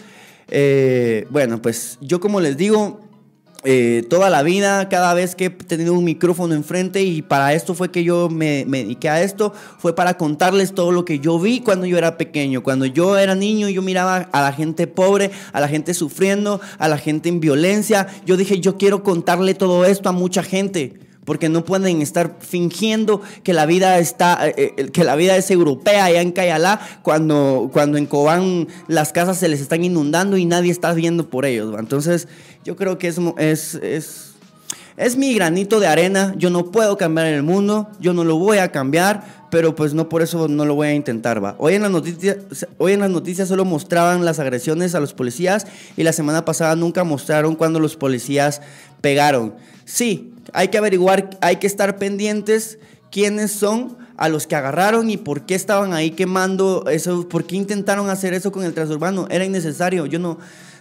Eh, 0.50 1.28
bueno, 1.30 1.62
pues 1.62 1.98
yo 2.02 2.20
como 2.20 2.42
les 2.42 2.58
digo, 2.58 3.02
eh, 3.66 4.06
toda 4.10 4.30
la 4.30 4.42
vida, 4.42 4.88
cada 4.88 5.14
vez 5.14 5.36
que 5.36 5.46
he 5.46 5.50
tenido 5.50 5.94
un 5.94 6.06
micrófono 6.06 6.54
enfrente 6.54 7.04
y 7.04 7.22
para 7.22 7.54
esto 7.54 7.74
fue 7.76 7.92
que 7.92 8.04
yo 8.04 8.30
me, 8.30 8.64
me, 8.66 8.84
dediqué 8.84 9.10
a 9.10 9.22
esto, 9.22 9.54
fue 9.78 9.94
para 9.94 10.16
contarles 10.16 10.74
todo 10.74 10.92
lo 10.92 11.04
que 11.04 11.20
yo 11.20 11.40
vi 11.40 11.60
cuando 11.60 11.86
yo 11.86 11.98
era 11.98 12.18
pequeño. 12.18 12.64
Cuando 12.64 12.86
yo 12.86 13.18
era 13.18 13.36
niño, 13.36 13.68
yo 13.70 13.82
miraba 13.82 14.30
a 14.32 14.42
la 14.42 14.54
gente 14.54 14.88
pobre, 14.88 15.32
a 15.52 15.60
la 15.60 15.68
gente 15.68 15.94
sufriendo, 15.94 16.62
a 16.78 16.88
la 16.88 16.98
gente 16.98 17.30
en 17.30 17.42
violencia. 17.42 18.08
Yo 18.26 18.38
dije, 18.38 18.60
yo 18.60 18.78
quiero 18.78 19.04
contarle 19.04 19.54
todo 19.54 19.86
esto 19.86 20.10
a 20.10 20.14
mucha 20.14 20.42
gente 20.42 21.09
porque 21.30 21.48
no 21.48 21.64
pueden 21.64 22.02
estar 22.02 22.38
fingiendo 22.40 23.22
que 23.44 23.54
la 23.54 23.68
vida 23.68 24.00
está 24.00 24.40
eh, 24.48 24.90
que 24.92 25.04
la 25.04 25.16
vida 25.16 25.38
es 25.38 25.52
europea 25.52 26.06
allá 26.06 26.22
en 26.22 26.32
Cayalá 26.32 26.80
cuando 27.04 27.70
cuando 27.72 28.00
en 28.00 28.08
Cobán 28.08 28.68
las 28.88 29.14
casas 29.14 29.38
se 29.38 29.48
les 29.48 29.62
están 29.62 29.84
inundando 29.84 30.38
y 30.38 30.46
nadie 30.46 30.72
está 30.72 30.92
viendo 30.92 31.30
por 31.30 31.46
ellos. 31.46 31.76
Entonces, 31.78 32.28
yo 32.66 32.76
creo 32.76 32.98
que 32.98 33.10
es 33.10 33.20
es, 33.38 33.76
es 33.76 34.34
es 34.98 35.18
mi 35.18 35.36
granito 35.36 35.80
de 35.80 35.86
arena, 35.86 36.34
yo 36.36 36.50
no 36.50 36.72
puedo 36.72 36.98
cambiar 36.98 37.28
el 37.28 37.44
mundo, 37.44 37.90
yo 38.00 38.12
no 38.14 38.24
lo 38.24 38.38
voy 38.38 38.58
a 38.58 38.72
cambiar, 38.72 39.46
pero 39.52 39.76
pues 39.76 39.94
no 39.94 40.10
por 40.10 40.24
eso 40.24 40.48
no 40.48 40.66
lo 40.66 40.74
voy 40.74 40.88
a 40.88 40.96
intentar, 40.96 41.44
va. 41.44 41.56
Hoy 41.60 41.76
en 41.76 41.84
las 41.84 41.92
noticias, 41.92 42.38
hoy 42.80 42.94
en 42.94 43.02
las 43.02 43.12
noticias 43.12 43.48
solo 43.48 43.66
mostraban 43.66 44.26
las 44.26 44.40
agresiones 44.40 44.96
a 44.96 45.00
los 45.00 45.14
policías 45.14 45.68
y 45.96 46.02
la 46.02 46.12
semana 46.12 46.44
pasada 46.44 46.76
nunca 46.76 47.04
mostraron 47.04 47.54
cuando 47.54 47.80
los 47.80 47.96
policías 47.96 48.64
pegaron. 49.00 49.54
Sí, 49.86 50.34
hay 50.54 50.70
que 50.70 50.78
averiguar, 50.78 51.38
hay 51.42 51.58
que 51.58 51.68
estar 51.68 51.98
pendientes 51.98 52.80
quiénes 53.12 53.52
son 53.52 53.98
a 54.18 54.30
los 54.30 54.48
que 54.48 54.56
agarraron 54.56 55.10
y 55.10 55.18
por 55.18 55.46
qué 55.46 55.56
estaban 55.56 55.94
ahí 55.94 56.12
quemando 56.12 56.86
eso, 56.90 57.28
por 57.30 57.46
qué 57.46 57.56
intentaron 57.56 58.10
hacer 58.10 58.34
eso 58.34 58.52
con 58.52 58.64
el 58.64 58.74
transurbano. 58.74 59.28
Era 59.30 59.46
innecesario, 59.46 60.06
yo 60.06 60.20
no, 60.20 60.38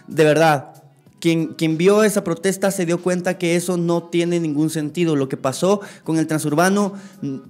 de 0.07 0.23
verdad. 0.23 0.73
Quien, 1.21 1.47
quien, 1.47 1.77
vio 1.77 2.05
esa 2.05 2.23
protesta 2.23 2.71
se 2.71 2.85
dio 2.85 3.01
cuenta 3.01 3.37
que 3.37 3.57
eso 3.57 3.75
no 3.75 4.03
tiene 4.03 4.39
ningún 4.39 4.69
sentido. 4.69 5.17
Lo 5.17 5.27
que 5.27 5.35
pasó 5.35 5.81
con 6.05 6.17
el 6.17 6.27
transurbano, 6.27 6.93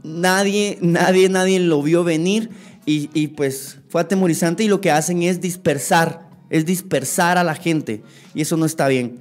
nadie, 0.04 0.80
nadie, 0.82 1.30
nadie 1.30 1.60
lo 1.60 1.84
vio 1.84 2.04
venir 2.04 2.50
y, 2.88 3.12
y 3.14 3.28
pues 3.28 3.78
fue 3.90 4.02
atemorizante 4.02 4.64
y 4.64 4.68
lo 4.68 4.82
que 4.82 4.90
hacen 4.90 5.22
es 5.22 5.40
dispersar, 5.40 6.28
es 6.50 6.66
dispersar 6.66 7.38
a 7.38 7.44
la 7.44 7.54
gente 7.54 8.02
y 8.34 8.42
eso 8.42 8.58
no 8.58 8.66
está 8.66 8.88
bien. 8.88 9.20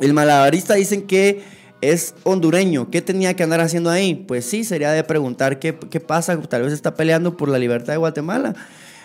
El 0.00 0.12
malabarista 0.12 0.74
dicen 0.74 1.02
que 1.02 1.42
es 1.80 2.14
hondureño. 2.24 2.90
¿Qué 2.90 3.02
tenía 3.02 3.34
que 3.34 3.42
andar 3.42 3.60
haciendo 3.60 3.90
ahí? 3.90 4.14
Pues 4.14 4.44
sí, 4.44 4.64
sería 4.64 4.92
de 4.92 5.04
preguntar 5.04 5.58
qué, 5.58 5.76
qué 5.90 6.00
pasa. 6.00 6.40
Tal 6.42 6.62
vez 6.62 6.72
está 6.72 6.94
peleando 6.94 7.36
por 7.36 7.48
la 7.48 7.58
libertad 7.58 7.92
de 7.92 7.98
Guatemala. 7.98 8.54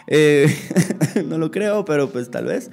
Eh, 0.07 0.47
no 1.25 1.37
lo 1.37 1.51
creo, 1.51 1.85
pero 1.85 2.09
pues 2.09 2.31
tal 2.31 2.45
vez. 2.45 2.71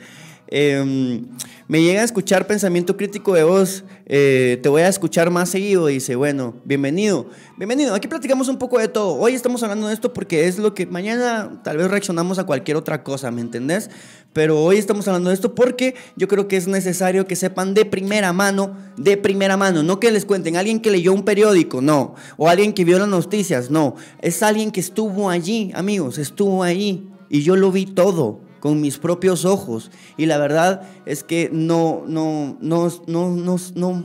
Em, 0.52 1.26
me 1.68 1.80
llega 1.80 2.00
a 2.00 2.04
escuchar 2.04 2.48
pensamiento 2.48 2.96
crítico 2.96 3.34
de 3.34 3.44
vos, 3.44 3.84
eh, 4.06 4.58
te 4.60 4.68
voy 4.68 4.82
a 4.82 4.88
escuchar 4.88 5.30
más 5.30 5.48
seguido, 5.48 5.86
dice, 5.86 6.16
bueno, 6.16 6.56
bienvenido, 6.64 7.28
bienvenido, 7.56 7.94
aquí 7.94 8.08
platicamos 8.08 8.48
un 8.48 8.58
poco 8.58 8.80
de 8.80 8.88
todo, 8.88 9.14
hoy 9.14 9.34
estamos 9.34 9.62
hablando 9.62 9.86
de 9.86 9.94
esto 9.94 10.12
porque 10.12 10.48
es 10.48 10.58
lo 10.58 10.74
que 10.74 10.86
mañana 10.86 11.60
tal 11.62 11.76
vez 11.76 11.88
reaccionamos 11.88 12.40
a 12.40 12.46
cualquier 12.46 12.76
otra 12.76 13.04
cosa, 13.04 13.30
¿me 13.30 13.42
entendés? 13.42 13.90
Pero 14.32 14.60
hoy 14.60 14.78
estamos 14.78 15.06
hablando 15.06 15.30
de 15.30 15.34
esto 15.34 15.54
porque 15.54 15.94
yo 16.16 16.26
creo 16.26 16.48
que 16.48 16.56
es 16.56 16.66
necesario 16.66 17.28
que 17.28 17.36
sepan 17.36 17.72
de 17.72 17.84
primera 17.84 18.32
mano, 18.32 18.76
de 18.96 19.16
primera 19.16 19.56
mano, 19.56 19.84
no 19.84 20.00
que 20.00 20.10
les 20.10 20.24
cuenten 20.24 20.56
alguien 20.56 20.80
que 20.80 20.90
leyó 20.90 21.12
un 21.12 21.24
periódico, 21.24 21.80
no, 21.80 22.16
o 22.38 22.48
alguien 22.48 22.72
que 22.72 22.84
vio 22.84 22.98
las 22.98 23.06
noticias, 23.06 23.70
no, 23.70 23.94
es 24.20 24.42
alguien 24.42 24.72
que 24.72 24.80
estuvo 24.80 25.30
allí, 25.30 25.70
amigos, 25.76 26.18
estuvo 26.18 26.64
allí 26.64 27.08
y 27.28 27.42
yo 27.42 27.54
lo 27.54 27.70
vi 27.70 27.86
todo 27.86 28.49
con 28.60 28.80
mis 28.80 28.98
propios 28.98 29.44
ojos. 29.44 29.90
Y 30.16 30.26
la 30.26 30.38
verdad 30.38 30.82
es 31.06 31.24
que 31.24 31.50
no, 31.52 32.04
no, 32.06 32.56
no, 32.60 32.92
no, 33.06 33.30
no, 33.34 33.56
no, 33.74 34.04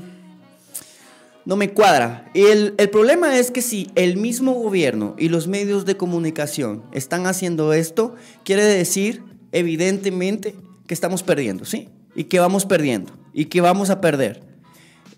no 1.46 1.56
me 1.56 1.70
cuadra. 1.74 2.32
Y 2.34 2.42
el, 2.42 2.74
el 2.78 2.90
problema 2.90 3.38
es 3.38 3.52
que 3.52 3.62
si 3.62 3.92
el 3.96 4.18
mismo 4.18 4.54
gobierno 4.54 5.16
y 5.18 5.30
los 5.30 5.48
medios 5.48 5.86
de 5.86 5.98
comunicación 5.98 6.84
están 6.92 7.28
haciendo 7.28 7.74
esto, 7.74 8.16
quiere 8.44 8.64
decir, 8.64 9.24
evidentemente, 9.52 10.56
que 10.88 10.94
estamos 10.94 11.24
perdiendo, 11.24 11.66
¿sí? 11.66 11.90
Y 12.16 12.26
que 12.26 12.40
vamos 12.40 12.66
perdiendo, 12.66 13.14
y 13.34 13.46
que 13.46 13.62
vamos 13.62 13.90
a 13.90 14.02
perder. 14.02 14.44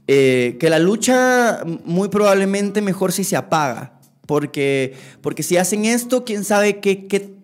Eh, 0.08 0.58
que 0.60 0.70
la 0.70 0.80
lucha 0.80 1.64
muy 1.84 2.08
probablemente 2.10 2.82
mejor 2.82 3.12
si 3.12 3.24
se 3.24 3.36
apaga, 3.36 4.00
porque, 4.26 4.94
porque 5.22 5.44
si 5.44 5.58
hacen 5.58 5.86
esto, 5.86 6.24
quién 6.24 6.44
sabe 6.44 6.80
qué, 6.80 7.08
qué 7.08 7.37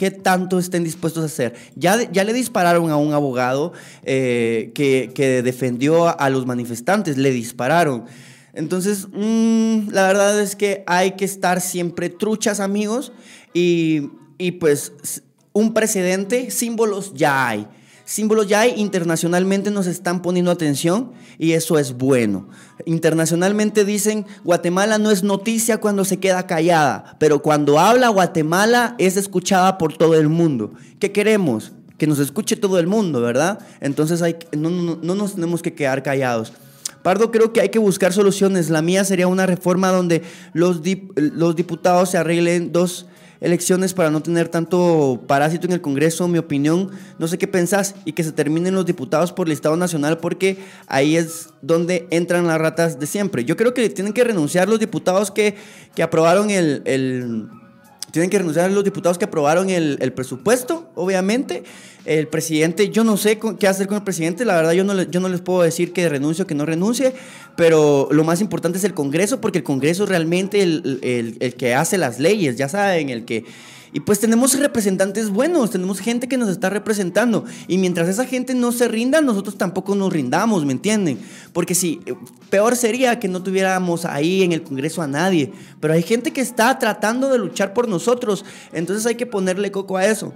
qué 0.00 0.10
tanto 0.10 0.58
estén 0.58 0.82
dispuestos 0.82 1.22
a 1.22 1.26
hacer. 1.26 1.54
Ya, 1.76 2.10
ya 2.10 2.24
le 2.24 2.32
dispararon 2.32 2.90
a 2.90 2.96
un 2.96 3.12
abogado 3.12 3.74
eh, 4.02 4.70
que, 4.74 5.42
defendió 5.44 6.18
a 6.18 6.30
los 6.30 6.46
manifestantes, 6.46 7.18
le 7.18 7.30
dispararon. 7.30 8.06
Entonces, 8.54 9.08
mm, 9.12 9.90
la 9.90 10.06
verdad 10.06 10.40
es 10.40 10.56
que 10.56 10.84
hay 10.86 11.16
que 11.16 11.26
estar 11.26 11.60
siempre 11.60 12.08
truchas, 12.08 12.60
amigos, 12.60 13.12
y, 13.52 14.08
y 14.38 14.52
pues 14.52 14.94
un 15.52 15.74
precedente, 15.74 16.50
símbolos 16.50 17.12
ya 17.12 17.46
hay 17.46 17.68
símbolos 18.10 18.48
ya 18.48 18.62
hay, 18.62 18.74
internacionalmente 18.76 19.70
nos 19.70 19.86
están 19.86 20.20
poniendo 20.20 20.50
atención 20.50 21.12
y 21.38 21.52
eso 21.52 21.78
es 21.78 21.96
bueno. 21.96 22.48
Internacionalmente 22.84 23.84
dicen, 23.84 24.26
Guatemala 24.42 24.98
no 24.98 25.12
es 25.12 25.22
noticia 25.22 25.78
cuando 25.78 26.04
se 26.04 26.18
queda 26.18 26.44
callada, 26.48 27.16
pero 27.20 27.40
cuando 27.40 27.78
habla 27.78 28.08
Guatemala 28.08 28.96
es 28.98 29.16
escuchada 29.16 29.78
por 29.78 29.96
todo 29.96 30.16
el 30.16 30.28
mundo. 30.28 30.72
¿Qué 30.98 31.12
queremos? 31.12 31.70
Que 31.98 32.08
nos 32.08 32.18
escuche 32.18 32.56
todo 32.56 32.80
el 32.80 32.88
mundo, 32.88 33.20
¿verdad? 33.20 33.60
Entonces 33.80 34.22
hay, 34.22 34.36
no, 34.56 34.70
no 34.70 35.14
nos 35.14 35.34
tenemos 35.36 35.62
que 35.62 35.74
quedar 35.74 36.02
callados. 36.02 36.52
Pardo, 37.04 37.30
creo 37.30 37.52
que 37.52 37.60
hay 37.60 37.68
que 37.68 37.78
buscar 37.78 38.12
soluciones. 38.12 38.70
La 38.70 38.82
mía 38.82 39.04
sería 39.04 39.28
una 39.28 39.46
reforma 39.46 39.88
donde 39.90 40.22
los, 40.52 40.80
los 41.14 41.54
diputados 41.54 42.10
se 42.10 42.18
arreglen 42.18 42.72
dos 42.72 43.06
elecciones 43.40 43.94
para 43.94 44.10
no 44.10 44.22
tener 44.22 44.48
tanto 44.48 45.22
parásito 45.26 45.66
en 45.66 45.72
el 45.72 45.80
Congreso, 45.80 46.28
mi 46.28 46.38
opinión, 46.38 46.90
no 47.18 47.28
sé 47.28 47.38
qué 47.38 47.48
pensás, 47.48 47.94
y 48.04 48.12
que 48.12 48.24
se 48.24 48.32
terminen 48.32 48.74
los 48.74 48.86
diputados 48.86 49.32
por 49.32 49.46
el 49.46 49.52
Estado 49.52 49.76
nacional 49.76 50.18
porque 50.18 50.58
ahí 50.86 51.16
es 51.16 51.50
donde 51.62 52.06
entran 52.10 52.46
las 52.46 52.58
ratas 52.58 52.98
de 52.98 53.06
siempre. 53.06 53.44
Yo 53.44 53.56
creo 53.56 53.74
que 53.74 53.88
tienen 53.90 54.12
que 54.12 54.24
renunciar 54.24 54.68
los 54.68 54.78
diputados 54.78 55.30
que, 55.30 55.56
que 55.94 56.02
aprobaron 56.02 56.50
el, 56.50 56.82
el 56.84 57.48
tienen 58.10 58.30
que 58.30 58.38
renunciar 58.38 58.70
los 58.70 58.84
diputados 58.84 59.18
que 59.18 59.24
aprobaron 59.24 59.70
el, 59.70 59.98
el, 60.00 60.12
presupuesto, 60.12 60.90
obviamente. 60.94 61.62
El 62.04 62.28
presidente, 62.28 62.88
yo 62.88 63.04
no 63.04 63.16
sé 63.16 63.38
qué 63.58 63.68
hacer 63.68 63.86
con 63.86 63.98
el 63.98 64.02
presidente, 64.02 64.44
la 64.44 64.56
verdad 64.56 64.72
yo 64.72 64.84
no, 64.84 65.02
yo 65.02 65.20
no 65.20 65.28
les 65.28 65.42
puedo 65.42 65.62
decir 65.62 65.92
que 65.92 66.08
renuncie 66.08 66.44
o 66.44 66.46
que 66.46 66.54
no 66.54 66.64
renuncie, 66.64 67.12
pero 67.56 68.08
lo 68.10 68.24
más 68.24 68.40
importante 68.40 68.78
es 68.78 68.84
el 68.84 68.94
Congreso, 68.94 69.40
porque 69.40 69.58
el 69.58 69.64
Congreso 69.64 70.04
es 70.04 70.08
realmente 70.08 70.62
el, 70.62 70.98
el, 71.02 71.36
el 71.40 71.54
que 71.54 71.74
hace 71.74 71.98
las 71.98 72.18
leyes, 72.18 72.56
ya 72.56 72.68
saben, 72.70 73.10
el 73.10 73.26
que 73.26 73.44
y 73.92 74.00
pues 74.00 74.20
tenemos 74.20 74.56
representantes 74.58 75.30
buenos, 75.30 75.70
tenemos 75.70 75.98
gente 75.98 76.28
que 76.28 76.36
nos 76.36 76.48
está 76.48 76.70
representando. 76.70 77.44
Y 77.66 77.78
mientras 77.78 78.08
esa 78.08 78.24
gente 78.24 78.54
no 78.54 78.70
se 78.70 78.86
rinda, 78.86 79.20
nosotros 79.20 79.58
tampoco 79.58 79.96
nos 79.96 80.12
rindamos, 80.12 80.64
¿me 80.64 80.72
entienden? 80.72 81.18
Porque 81.52 81.74
si, 81.74 82.00
eh, 82.06 82.14
peor 82.50 82.76
sería 82.76 83.18
que 83.18 83.26
no 83.26 83.42
tuviéramos 83.42 84.04
ahí 84.04 84.42
en 84.42 84.52
el 84.52 84.62
Congreso 84.62 85.02
a 85.02 85.08
nadie. 85.08 85.52
Pero 85.80 85.94
hay 85.94 86.02
gente 86.02 86.32
que 86.32 86.40
está 86.40 86.78
tratando 86.78 87.28
de 87.28 87.38
luchar 87.38 87.74
por 87.74 87.88
nosotros. 87.88 88.44
Entonces 88.72 89.06
hay 89.06 89.16
que 89.16 89.26
ponerle 89.26 89.72
coco 89.72 89.96
a 89.96 90.06
eso. 90.06 90.32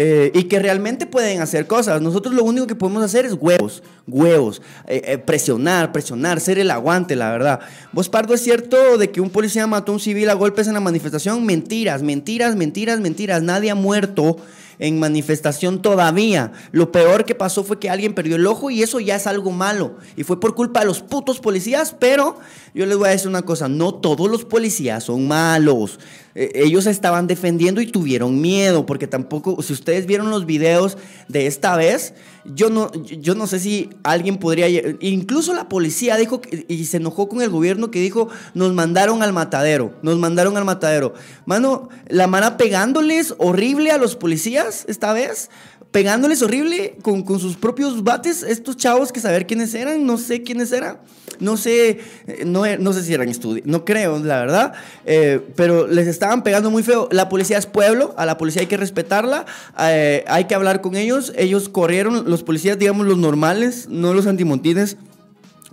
Eh, 0.00 0.30
y 0.32 0.44
que 0.44 0.60
realmente 0.60 1.06
pueden 1.06 1.40
hacer 1.40 1.66
cosas. 1.66 2.00
Nosotros 2.00 2.32
lo 2.32 2.44
único 2.44 2.68
que 2.68 2.76
podemos 2.76 3.02
hacer 3.02 3.26
es 3.26 3.32
huevos, 3.32 3.82
huevos, 4.06 4.62
eh, 4.86 5.02
eh, 5.04 5.18
presionar, 5.18 5.90
presionar, 5.90 6.38
ser 6.38 6.60
el 6.60 6.70
aguante, 6.70 7.16
la 7.16 7.32
verdad. 7.32 7.58
¿Vos, 7.90 8.08
Pardo, 8.08 8.32
es 8.32 8.40
cierto 8.40 8.96
de 8.96 9.10
que 9.10 9.20
un 9.20 9.28
policía 9.28 9.66
mató 9.66 9.90
a 9.90 9.96
un 9.96 10.00
civil 10.00 10.30
a 10.30 10.34
golpes 10.34 10.68
en 10.68 10.74
la 10.74 10.80
manifestación? 10.80 11.44
Mentiras, 11.44 12.04
mentiras, 12.04 12.54
mentiras, 12.54 13.00
mentiras. 13.00 13.42
Nadie 13.42 13.72
ha 13.72 13.74
muerto 13.74 14.36
en 14.78 14.98
manifestación 14.98 15.82
todavía. 15.82 16.52
Lo 16.72 16.92
peor 16.92 17.24
que 17.24 17.34
pasó 17.34 17.64
fue 17.64 17.78
que 17.78 17.90
alguien 17.90 18.14
perdió 18.14 18.36
el 18.36 18.46
ojo 18.46 18.70
y 18.70 18.82
eso 18.82 19.00
ya 19.00 19.16
es 19.16 19.26
algo 19.26 19.50
malo. 19.50 19.96
Y 20.16 20.22
fue 20.22 20.38
por 20.38 20.54
culpa 20.54 20.80
de 20.80 20.86
los 20.86 21.00
putos 21.00 21.40
policías, 21.40 21.94
pero 21.98 22.38
yo 22.74 22.86
les 22.86 22.96
voy 22.96 23.08
a 23.08 23.12
decir 23.12 23.28
una 23.28 23.42
cosa, 23.42 23.68
no 23.68 23.94
todos 23.94 24.30
los 24.30 24.44
policías 24.44 25.04
son 25.04 25.26
malos. 25.26 25.98
Eh, 26.40 26.52
ellos 26.54 26.86
estaban 26.86 27.26
defendiendo 27.26 27.80
y 27.80 27.88
tuvieron 27.88 28.40
miedo, 28.40 28.86
porque 28.86 29.08
tampoco, 29.08 29.60
si 29.60 29.72
ustedes 29.72 30.06
vieron 30.06 30.30
los 30.30 30.46
videos 30.46 30.96
de 31.26 31.48
esta 31.48 31.74
vez, 31.74 32.14
yo 32.44 32.70
no, 32.70 32.92
yo 32.92 33.34
no 33.34 33.48
sé 33.48 33.58
si 33.58 33.90
alguien 34.04 34.38
podría, 34.38 34.68
incluso 35.00 35.52
la 35.52 35.68
policía 35.68 36.16
dijo 36.16 36.40
y 36.68 36.84
se 36.84 36.98
enojó 36.98 37.28
con 37.28 37.42
el 37.42 37.50
gobierno 37.50 37.90
que 37.90 38.00
dijo, 38.00 38.28
nos 38.54 38.72
mandaron 38.72 39.24
al 39.24 39.32
matadero, 39.32 39.98
nos 40.02 40.16
mandaron 40.16 40.56
al 40.56 40.64
matadero. 40.64 41.12
Mano, 41.44 41.88
la 42.06 42.28
mano 42.28 42.56
pegándoles 42.56 43.34
horrible 43.38 43.90
a 43.90 43.98
los 43.98 44.14
policías 44.14 44.84
esta 44.86 45.12
vez, 45.12 45.50
pegándoles 45.90 46.42
horrible 46.42 46.98
con, 47.02 47.22
con, 47.22 47.40
sus 47.40 47.56
propios 47.56 48.04
bates, 48.04 48.42
estos 48.42 48.76
chavos 48.76 49.10
que 49.10 49.20
saber 49.20 49.46
quiénes 49.46 49.74
eran, 49.74 50.04
no 50.04 50.18
sé 50.18 50.42
quiénes 50.42 50.70
eran, 50.72 50.98
no 51.40 51.56
sé, 51.56 52.00
eh, 52.26 52.42
no, 52.44 52.64
no 52.78 52.92
sé 52.92 53.02
si 53.02 53.14
eran 53.14 53.28
estudios, 53.28 53.66
no 53.66 53.84
creo, 53.84 54.18
la 54.18 54.38
verdad, 54.38 54.72
eh, 55.06 55.40
pero 55.56 55.86
les 55.86 56.06
estaban 56.06 56.42
pegando 56.42 56.70
muy 56.70 56.82
feo. 56.82 57.08
La 57.10 57.28
policía 57.28 57.58
es 57.58 57.66
pueblo, 57.66 58.14
a 58.18 58.26
la 58.26 58.36
policía 58.36 58.60
hay 58.60 58.66
que 58.66 58.76
respetarla, 58.76 59.46
eh, 59.80 60.24
hay 60.28 60.44
que 60.44 60.54
hablar 60.54 60.80
con 60.82 60.94
ellos, 60.94 61.32
ellos 61.36 61.68
corrieron, 61.68 62.28
los 62.28 62.42
policías, 62.42 62.78
digamos, 62.78 63.06
los 63.06 63.18
normales, 63.18 63.88
no 63.88 64.12
los 64.12 64.26
antimontines, 64.26 64.98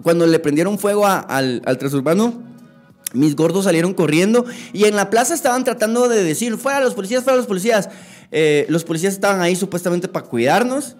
cuando 0.01 0.25
le 0.27 0.39
prendieron 0.39 0.79
fuego 0.79 1.07
al, 1.07 1.61
al 1.65 1.77
transurbano, 1.77 2.45
mis 3.13 3.35
gordos 3.35 3.65
salieron 3.65 3.93
corriendo 3.93 4.45
y 4.73 4.85
en 4.85 4.95
la 4.95 5.09
plaza 5.09 5.33
estaban 5.33 5.63
tratando 5.63 6.07
de 6.09 6.23
decir, 6.23 6.57
fuera 6.57 6.81
los 6.81 6.93
policías, 6.93 7.23
fuera 7.23 7.37
los 7.37 7.47
policías. 7.47 7.89
Eh, 8.31 8.65
los 8.69 8.83
policías 8.83 9.13
estaban 9.13 9.41
ahí 9.41 9.55
supuestamente 9.55 10.07
para 10.07 10.25
cuidarnos. 10.25 10.95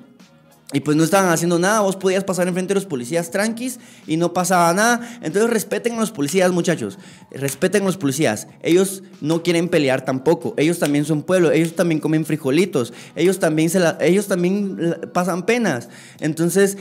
Y 0.73 0.80
pues 0.80 0.97
no 0.97 1.03
estaban 1.03 1.32
haciendo 1.32 1.59
nada, 1.59 1.82
vos 1.82 1.95
podías 1.95 2.23
pasar 2.23 2.47
enfrente 2.47 2.73
de 2.73 2.80
los 2.80 2.88
policías 2.88 3.30
tranquis 3.30 3.80
y 4.07 4.17
no 4.17 4.34
pasaba 4.34 4.73
nada. 4.73 5.19
Entonces 5.21 5.49
respeten 5.49 5.93
a 5.93 5.99
los 5.99 6.11
policías, 6.11 6.51
muchachos. 6.51 6.97
Respeten 7.32 7.84
a 7.84 7.86
los 7.86 7.97
policías. 7.97 8.47
Ellos 8.63 9.03
no 9.21 9.43
quieren 9.43 9.69
pelear 9.69 10.03
tampoco. 10.03 10.55
Ellos 10.57 10.80
también 10.80 11.05
son 11.05 11.21
pueblo. 11.21 11.51
Ellos 11.51 11.76
también 11.76 12.01
comen 12.01 12.26
frijolitos. 12.26 12.93
Ellos 13.15 13.39
también, 13.39 13.69
se 13.69 13.80
ellos 14.01 14.28
también 14.28 14.97
pasan 15.13 15.45
penas. 15.45 15.88
Entonces, 16.19 16.78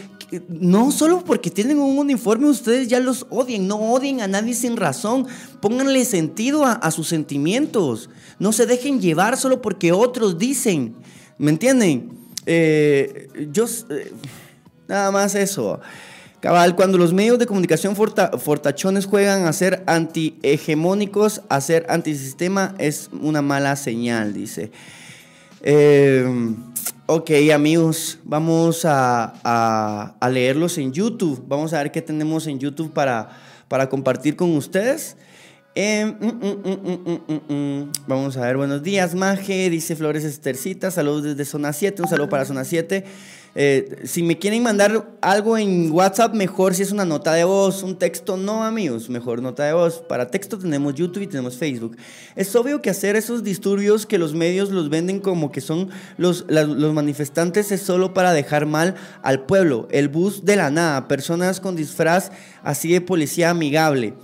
no 0.48 0.90
solo 0.90 1.24
porque 1.24 1.50
tienen 1.50 1.78
un 1.78 1.98
uniforme, 1.98 2.48
ustedes 2.48 2.88
ya 2.88 3.00
los 3.00 3.26
odien. 3.30 3.66
No 3.66 3.76
odien 3.76 4.20
a 4.20 4.28
nadie 4.28 4.54
sin 4.54 4.76
razón. 4.76 5.26
Pónganle 5.60 6.04
sentido 6.04 6.64
a, 6.64 6.90
sus 6.90 7.08
sentimientos. 7.08 8.10
No 8.38 8.52
se 8.52 8.66
dejen 8.66 9.00
llevar 9.00 9.36
solo 9.36 9.62
porque 9.62 9.92
otros 9.92 10.38
dicen. 10.38 10.94
¿Me 11.38 11.50
entienden? 11.50 12.10
Eh, 12.46 13.28
yo, 13.52 13.64
eh, 13.90 14.12
nada 14.88 15.10
más 15.10 15.34
eso. 15.34 15.80
Cabal, 16.40 16.76
cuando 16.76 16.98
los 16.98 17.14
medios 17.14 17.38
de 17.38 17.46
comunicación 17.46 17.96
fortachones 17.96 19.06
juegan 19.06 19.46
a 19.46 19.52
ser 19.54 19.82
antihegemónicos, 19.86 21.40
a 21.48 21.60
ser 21.62 21.86
antisistema, 21.88 22.74
es 22.78 23.08
una 23.22 23.40
mala 23.40 23.76
señal, 23.76 24.34
dice. 24.34 24.70
Eh, 25.62 26.26
ok, 27.06 27.30
amigos, 27.52 28.18
vamos 28.24 28.84
a, 28.84 30.14
leerlos 30.30 30.78
en 30.78 30.92
YouTube. 30.92 31.44
Vamos 31.46 31.72
a 31.72 31.78
ver 31.78 31.92
qué 31.92 32.02
tenemos 32.02 32.46
en 32.46 32.58
YouTube 32.58 32.92
para, 32.92 33.28
para 33.68 33.88
compartir 33.88 34.36
con 34.36 34.56
ustedes. 34.56 35.16
Eh, 35.74 36.06
mm, 36.06 36.26
mm, 36.26 37.52
mm, 37.52 37.92
vamos 38.06 38.36
a 38.36 38.42
ver, 38.42 38.56
buenos 38.56 38.84
días, 38.84 39.16
Maje, 39.16 39.68
dice 39.70 39.96
Flores 39.96 40.22
Estercita, 40.22 40.92
saludos 40.92 41.24
desde 41.24 41.44
Zona 41.44 41.72
7, 41.72 42.00
un 42.00 42.08
saludo 42.08 42.28
para 42.28 42.44
Zona 42.44 42.64
7. 42.64 43.04
Eh, 43.56 44.02
si 44.04 44.24
me 44.24 44.38
quieren 44.38 44.62
mandar 44.64 45.16
algo 45.20 45.56
en 45.56 45.90
WhatsApp, 45.92 46.34
mejor 46.34 46.74
si 46.74 46.82
es 46.82 46.90
una 46.90 47.04
nota 47.04 47.32
de 47.34 47.44
voz, 47.44 47.84
un 47.84 47.96
texto, 47.96 48.36
no 48.36 48.64
amigos, 48.64 49.08
mejor 49.08 49.42
nota 49.42 49.64
de 49.64 49.72
voz. 49.72 50.02
Para 50.08 50.30
texto 50.30 50.58
tenemos 50.58 50.94
YouTube 50.94 51.22
y 51.22 51.26
tenemos 51.28 51.56
Facebook. 51.56 51.96
Es 52.34 52.54
obvio 52.56 52.82
que 52.82 52.90
hacer 52.90 53.14
esos 53.14 53.44
disturbios 53.44 54.06
que 54.06 54.18
los 54.18 54.34
medios 54.34 54.70
los 54.70 54.90
venden 54.90 55.20
como 55.20 55.52
que 55.52 55.60
son 55.60 55.90
los, 56.16 56.44
los 56.48 56.92
manifestantes 56.92 57.70
es 57.70 57.82
solo 57.82 58.12
para 58.12 58.32
dejar 58.32 58.66
mal 58.66 58.96
al 59.22 59.46
pueblo. 59.46 59.86
El 59.90 60.08
bus 60.08 60.44
de 60.44 60.56
la 60.56 60.70
nada, 60.70 61.06
personas 61.06 61.60
con 61.60 61.76
disfraz 61.76 62.32
así 62.62 62.92
de 62.92 63.00
policía 63.00 63.50
amigable. 63.50 64.14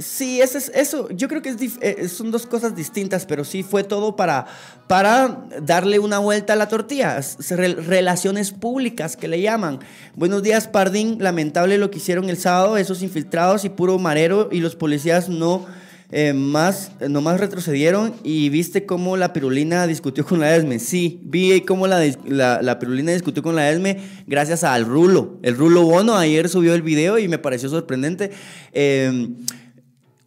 Sí, 0.00 0.40
eso, 0.40 0.56
es, 0.56 0.72
eso 0.74 1.08
yo 1.10 1.28
creo 1.28 1.42
que 1.42 1.54
eh, 1.82 2.08
son 2.08 2.30
dos 2.30 2.46
cosas 2.46 2.74
distintas, 2.74 3.26
pero 3.26 3.44
sí 3.44 3.62
fue 3.62 3.84
todo 3.84 4.16
para, 4.16 4.46
para 4.86 5.44
darle 5.62 5.98
una 5.98 6.18
vuelta 6.18 6.54
a 6.54 6.56
la 6.56 6.68
tortilla. 6.68 7.20
Relaciones 7.50 8.50
públicas 8.50 9.16
que 9.16 9.28
le 9.28 9.42
llaman. 9.42 9.80
Buenos 10.16 10.42
días, 10.42 10.68
Pardín. 10.68 11.18
Lamentable 11.20 11.76
lo 11.76 11.90
que 11.90 11.98
hicieron 11.98 12.30
el 12.30 12.38
sábado, 12.38 12.78
esos 12.78 13.02
infiltrados 13.02 13.64
y 13.66 13.68
puro 13.68 13.98
marero 13.98 14.48
y 14.50 14.60
los 14.60 14.74
policías 14.74 15.28
no... 15.28 15.66
Eh, 16.12 16.32
más, 16.32 16.90
retrocedieron 16.98 18.14
y 18.24 18.48
viste 18.48 18.84
cómo 18.84 19.16
la 19.16 19.32
pirulina 19.32 19.86
discutió 19.86 20.26
con 20.26 20.40
la 20.40 20.56
ESME. 20.56 20.80
Sí, 20.80 21.20
vi 21.22 21.60
cómo 21.60 21.86
la, 21.86 22.04
la, 22.26 22.60
la, 22.62 22.80
pirulina 22.80 23.12
discutió 23.12 23.44
con 23.44 23.54
la 23.54 23.70
ESME 23.70 23.98
gracias 24.26 24.64
al 24.64 24.86
Rulo. 24.86 25.38
El 25.42 25.56
Rulo 25.56 25.82
Bono 25.82 26.16
ayer 26.16 26.48
subió 26.48 26.74
el 26.74 26.82
video 26.82 27.16
y 27.20 27.28
me 27.28 27.38
pareció 27.38 27.68
sorprendente. 27.68 28.32
Eh, 28.72 29.28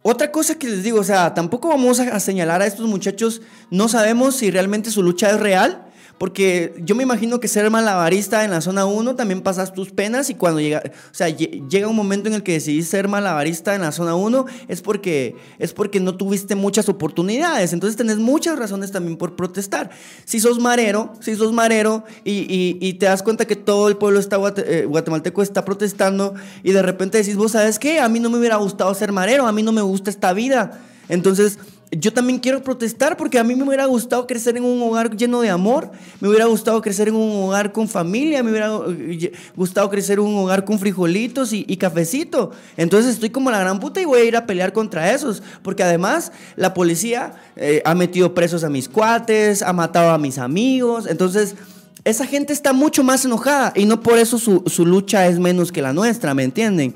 otra 0.06 0.30
cosa 0.30 0.56
que 0.56 0.68
les 0.68 0.82
digo, 0.82 1.00
o 1.00 1.04
sea, 1.04 1.32
tampoco 1.32 1.68
vamos 1.68 1.98
a 1.98 2.20
señalar 2.20 2.60
a 2.60 2.66
estos 2.66 2.86
muchachos, 2.86 3.40
no 3.70 3.88
sabemos 3.88 4.36
si 4.36 4.50
realmente 4.50 4.90
su 4.90 5.02
lucha 5.02 5.30
es 5.30 5.40
real 5.40 5.83
porque 6.18 6.74
yo 6.78 6.94
me 6.94 7.02
imagino 7.02 7.40
que 7.40 7.48
ser 7.48 7.68
malabarista 7.70 8.44
en 8.44 8.50
la 8.52 8.60
zona 8.60 8.86
1 8.86 9.16
también 9.16 9.42
pasas 9.42 9.72
tus 9.72 9.90
penas 9.90 10.30
y 10.30 10.34
cuando 10.34 10.60
llega, 10.60 10.82
o 10.86 11.14
sea, 11.14 11.28
llega 11.28 11.88
un 11.88 11.96
momento 11.96 12.28
en 12.28 12.34
el 12.34 12.42
que 12.42 12.52
decidís 12.52 12.88
ser 12.88 13.08
malabarista 13.08 13.74
en 13.74 13.82
la 13.82 13.90
zona 13.90 14.14
1 14.14 14.46
es 14.68 14.80
porque, 14.80 15.36
es 15.58 15.72
porque 15.72 16.00
no 16.00 16.16
tuviste 16.16 16.54
muchas 16.54 16.88
oportunidades. 16.88 17.72
Entonces 17.72 17.96
tenés 17.96 18.18
muchas 18.18 18.58
razones 18.58 18.92
también 18.92 19.16
por 19.16 19.34
protestar. 19.34 19.90
Si 20.24 20.38
sos 20.38 20.60
marero, 20.60 21.12
si 21.20 21.34
sos 21.34 21.52
marero 21.52 22.04
y, 22.24 22.94
te 22.94 23.06
das 23.06 23.22
cuenta 23.22 23.44
que 23.44 23.56
todo 23.56 23.88
el 23.88 23.96
pueblo 23.96 24.20
está 24.20 24.38
eh, 24.58 24.86
guatemalteco 24.86 25.42
está 25.42 25.64
protestando 25.64 26.34
y 26.62 26.70
de 26.70 26.82
repente 26.82 27.18
decís, 27.18 27.36
vos 27.36 27.52
sabes 27.52 27.78
qué, 27.78 27.98
a 27.98 28.08
mí 28.08 28.20
no 28.20 28.30
me 28.30 28.38
hubiera 28.38 28.56
gustado 28.56 28.94
ser 28.94 29.10
marero, 29.10 29.46
a 29.46 29.52
mí 29.52 29.62
no 29.62 29.72
me 29.72 29.82
gusta 29.82 30.10
esta 30.10 30.32
vida. 30.32 30.80
Entonces 31.08 31.58
yo 31.98 32.12
también 32.12 32.38
quiero 32.38 32.62
protestar 32.62 33.16
porque 33.16 33.38
a 33.38 33.44
mí 33.44 33.54
me 33.54 33.64
hubiera 33.64 33.86
gustado 33.86 34.26
crecer 34.26 34.56
en 34.56 34.64
un 34.64 34.80
hogar 34.82 35.16
lleno 35.16 35.40
de 35.40 35.50
amor, 35.50 35.90
me 36.20 36.28
hubiera 36.28 36.46
gustado 36.46 36.80
crecer 36.80 37.08
en 37.08 37.14
un 37.14 37.44
hogar 37.44 37.72
con 37.72 37.88
familia, 37.88 38.42
me 38.42 38.50
hubiera 38.50 38.70
eh, 38.88 39.32
gustado 39.56 39.90
crecer 39.90 40.18
en 40.18 40.24
un 40.24 40.36
hogar 40.36 40.64
con 40.64 40.78
frijolitos 40.78 41.52
y, 41.52 41.76
cafecito. 41.76 42.52
Entonces 42.76 43.14
estoy 43.14 43.30
como 43.30 43.50
la 43.50 43.58
gran 43.58 43.80
puta 43.80 44.00
y 44.00 44.04
voy 44.04 44.20
a 44.20 44.24
ir 44.24 44.36
a 44.36 44.46
pelear 44.46 44.72
contra 44.72 45.12
esos, 45.12 45.42
porque 45.62 45.82
además 45.82 46.32
la 46.56 46.72
policía 46.72 47.34
eh, 47.56 47.82
ha 47.84 47.94
metido 47.94 48.34
presos 48.34 48.64
a 48.64 48.70
mis 48.70 48.88
cuates, 48.88 49.62
ha 49.62 49.72
matado 49.72 50.10
a 50.10 50.18
mis 50.18 50.38
amigos, 50.38 51.06
entonces 51.08 51.56
esa 52.04 52.26
gente 52.26 52.52
está 52.52 52.72
mucho 52.72 53.02
más 53.02 53.24
enojada 53.24 53.72
y 53.74 53.86
no 53.86 54.02
por 54.02 54.18
eso 54.18 54.38
su, 54.38 54.62
su 54.66 54.84
lucha 54.84 55.26
es 55.26 55.38
menos 55.38 55.72
que 55.72 55.80
la 55.80 55.92
nuestra, 55.92 56.34
¿me 56.34 56.44
entienden? 56.44 56.94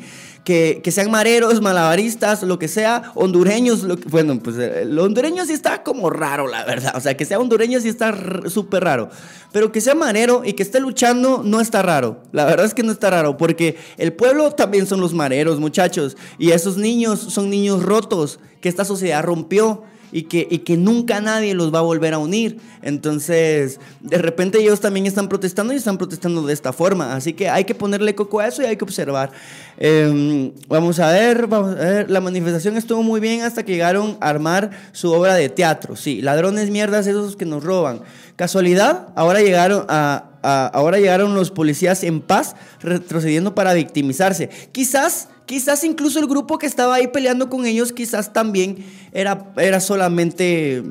Que, 0.49 0.91
sean 0.91 1.11
mareros, 1.11 1.61
malabaristas, 1.61 2.43
lo 2.43 2.59
que 2.59 2.69
sea, 2.69 3.13
hondureños, 3.15 3.83
lo 3.83 3.97
bueno, 3.97 4.41
pues 4.43 4.57
eh, 4.57 4.81
el 4.81 4.99
hondureño 4.99 5.45
sí 5.45 5.53
está 5.53 5.83
como 5.83 6.09
raro, 6.09 6.49
la 6.49 6.65
verdad, 6.65 6.95
o 6.97 7.01
sea, 7.01 7.19
que 7.19 7.27
sea 7.27 7.39
hondureño 7.39 7.79
sí 7.83 7.91
está 7.91 8.17
súper 8.49 8.85
raro, 8.85 9.11
pero 9.53 9.71
que 9.73 9.83
sea 9.83 9.95
marero 9.95 10.41
y 10.47 10.55
que 10.55 10.63
esté 10.63 10.81
luchando 10.81 11.43
no 11.45 11.61
está 11.61 11.83
raro, 11.83 12.23
la 12.33 12.47
verdad 12.47 12.65
es 12.65 12.73
que 12.73 12.83
no 12.83 12.93
está 12.93 13.11
raro, 13.11 13.37
porque 13.37 13.77
el 13.99 14.15
pueblo 14.15 14.51
también 14.53 14.87
son 14.87 15.03
los 15.03 15.13
mareros, 15.13 15.61
muchachos, 15.61 16.17
y 16.39 16.53
esos 16.53 16.79
niños 16.79 17.21
son 17.21 17.51
niños 17.51 17.83
rotos 17.83 18.41
que 18.63 18.71
esta 18.71 18.87
sociedad 18.87 19.23
rompió 19.23 19.83
y 20.13 20.23
que, 20.23 20.47
y 20.51 20.59
que 20.59 20.77
nunca 20.77 21.21
nadie 21.21 21.55
los 21.55 21.73
va 21.73 21.81
a 21.81 21.83
volver 21.83 22.15
a 22.15 22.19
unir. 22.19 22.59
Entonces, 22.83 23.81
de 24.01 24.19
repente 24.19 24.59
ellos 24.59 24.81
también 24.81 25.07
están 25.07 25.29
protestando 25.29 25.73
y 25.73 25.77
están 25.77 25.99
protestando 25.99 26.43
de 26.43 26.53
esta 26.53 26.73
forma. 26.73 27.15
Así 27.15 27.33
que 27.33 27.49
hay 27.49 27.65
que 27.65 27.75
ponerle 27.75 28.15
coco 28.15 28.41
a 28.41 28.49
eso 28.49 28.63
y 28.63 28.67
hay 28.67 28.77
que 28.77 28.85
observar. 28.85 29.31
Em, 29.77 30.53
vamos 30.69 30.99
a 31.01 31.11
ver, 31.11 31.47
vamos 31.47 31.73
a 31.73 31.85
ver. 31.85 32.11
La 32.11 32.21
manifestación 32.21 32.77
estuvo 32.77 33.03
muy 33.03 33.21
bien 33.21 33.43
hasta 33.43 33.65
que 33.65 33.73
llegaron 33.73 34.17
a 34.21 34.29
armar 34.29 34.71
su 34.93 35.13
obra 35.13 35.35
de 35.35 35.49
teatro. 35.49 35.97
Sí, 35.97 36.23
ladrones 36.23 36.71
mierdas 36.71 37.07
esos 37.07 37.37
que 37.37 37.45
nos 37.45 37.65
roban. 37.65 38.01
Casualidad, 38.37 39.09
ahora 39.17 39.41
llegaron 39.41 39.87
ahora 40.43 40.99
llegaron 40.99 41.35
los 41.35 41.51
policías 41.51 42.05
en 42.05 42.21
paz 42.21 42.55
retrocediendo 42.81 43.55
para 43.55 43.75
victimizarse. 43.75 44.49
Quizás 44.73 45.29
Quizás 45.49 45.83
incluso 45.83 46.21
el 46.21 46.27
grupo 46.27 46.59
que 46.59 46.67
estaba 46.67 46.97
ahí 46.97 47.07
peleando 47.07 47.49
con 47.49 47.65
ellos, 47.65 47.95
quizás 47.95 48.35
también 48.35 48.85
era, 49.13 49.51
era 49.57 49.81
solamente 49.81 50.83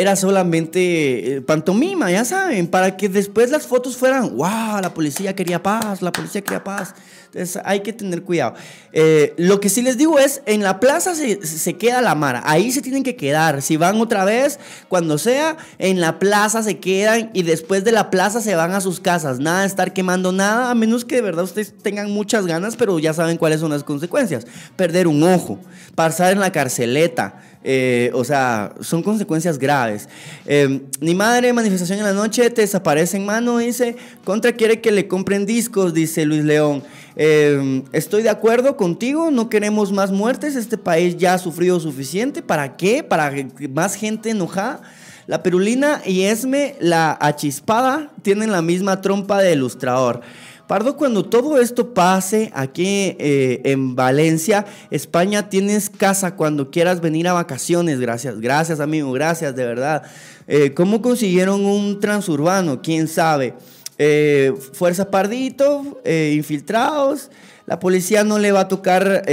era 0.00 0.16
solamente 0.16 1.36
eh, 1.36 1.40
pantomima, 1.42 2.10
ya 2.10 2.24
saben, 2.24 2.66
para 2.66 2.96
que 2.96 3.08
después 3.08 3.50
las 3.50 3.66
fotos 3.66 3.96
fueran, 3.96 4.36
wow, 4.36 4.80
la 4.80 4.94
policía 4.94 5.34
quería 5.36 5.62
paz, 5.62 6.00
la 6.00 6.10
policía 6.10 6.40
quería 6.40 6.64
paz. 6.64 6.94
Entonces 7.32 7.62
hay 7.64 7.80
que 7.80 7.92
tener 7.92 8.22
cuidado. 8.22 8.54
Eh, 8.92 9.34
lo 9.36 9.60
que 9.60 9.68
sí 9.68 9.82
les 9.82 9.96
digo 9.96 10.18
es, 10.18 10.42
en 10.46 10.62
la 10.62 10.80
plaza 10.80 11.14
se, 11.14 11.46
se, 11.46 11.76
queda 11.76 12.02
la 12.02 12.16
mara, 12.16 12.42
ahí 12.44 12.72
se 12.72 12.82
tienen 12.82 13.04
que 13.04 13.14
quedar. 13.14 13.62
Si 13.62 13.76
van 13.76 14.00
otra 14.00 14.24
vez, 14.24 14.58
cuando 14.88 15.16
sea, 15.16 15.56
en 15.78 16.00
la 16.00 16.18
plaza 16.18 16.62
se 16.64 16.78
quedan 16.78 17.30
y 17.32 17.42
después 17.42 17.84
de 17.84 17.92
la 17.92 18.10
plaza 18.10 18.40
se 18.40 18.56
van 18.56 18.72
a 18.72 18.80
sus 18.80 18.98
casas. 18.98 19.38
Nada 19.38 19.60
de 19.60 19.68
estar 19.68 19.92
quemando 19.92 20.32
nada, 20.32 20.70
a 20.70 20.74
menos 20.74 21.04
que 21.04 21.16
de 21.16 21.22
verdad 21.22 21.44
ustedes 21.44 21.72
tengan 21.80 22.10
muchas 22.10 22.46
ganas, 22.46 22.74
pero 22.74 22.98
ya 22.98 23.14
saben 23.14 23.36
cuáles 23.36 23.60
son 23.60 23.70
las 23.70 23.84
consecuencias. 23.84 24.46
Perder 24.74 25.06
un 25.06 25.22
ojo, 25.22 25.60
pasar 25.94 26.32
en 26.32 26.40
la 26.40 26.50
carceleta. 26.50 27.42
Eh, 27.62 28.10
o 28.14 28.24
sea, 28.24 28.72
son 28.80 29.02
consecuencias 29.02 29.58
graves. 29.58 30.08
Eh, 30.46 30.80
ni 31.00 31.14
madre, 31.14 31.52
manifestación 31.52 31.98
en 31.98 32.04
la 32.04 32.12
noche, 32.12 32.48
te 32.50 32.62
desaparece 32.62 33.18
en 33.18 33.26
mano, 33.26 33.58
dice. 33.58 33.96
Contra 34.24 34.52
quiere 34.52 34.80
que 34.80 34.90
le 34.90 35.08
compren 35.08 35.44
discos, 35.44 35.92
dice 35.92 36.24
Luis 36.24 36.44
León. 36.44 36.82
Eh, 37.16 37.82
estoy 37.92 38.22
de 38.22 38.30
acuerdo 38.30 38.76
contigo, 38.76 39.30
no 39.30 39.50
queremos 39.50 39.92
más 39.92 40.10
muertes, 40.10 40.56
este 40.56 40.78
país 40.78 41.16
ya 41.18 41.34
ha 41.34 41.38
sufrido 41.38 41.78
suficiente. 41.80 42.42
¿Para 42.42 42.76
qué? 42.76 43.02
Para 43.02 43.32
más 43.74 43.94
gente 43.94 44.30
enojada. 44.30 44.80
La 45.26 45.42
perulina 45.42 46.02
y 46.04 46.22
Esme, 46.22 46.74
la 46.80 47.16
achispada, 47.20 48.10
tienen 48.22 48.50
la 48.50 48.62
misma 48.62 49.00
trompa 49.00 49.40
de 49.40 49.52
ilustrador. 49.52 50.22
Pardo, 50.70 50.96
cuando 50.96 51.24
todo 51.24 51.60
esto 51.60 51.94
pase 51.94 52.52
aquí 52.54 53.16
eh, 53.18 53.60
en 53.64 53.96
Valencia, 53.96 54.66
España, 54.92 55.48
tienes 55.48 55.90
casa 55.90 56.36
cuando 56.36 56.70
quieras 56.70 57.00
venir 57.00 57.26
a 57.26 57.32
vacaciones. 57.32 57.98
Gracias, 57.98 58.40
gracias 58.40 58.78
amigo, 58.78 59.10
gracias, 59.10 59.56
de 59.56 59.66
verdad. 59.66 60.04
Eh, 60.46 60.72
¿Cómo 60.72 61.02
consiguieron 61.02 61.64
un 61.64 61.98
transurbano? 61.98 62.82
¿Quién 62.82 63.08
sabe? 63.08 63.54
Eh, 63.98 64.54
Fuerza 64.72 65.10
Pardito, 65.10 66.00
infiltrados. 66.06 67.32
La 67.66 67.80
policía 67.80 68.22
no 68.22 68.38
le 68.38 68.52
va 68.52 68.60
a 68.60 68.68
tocar 68.68 69.24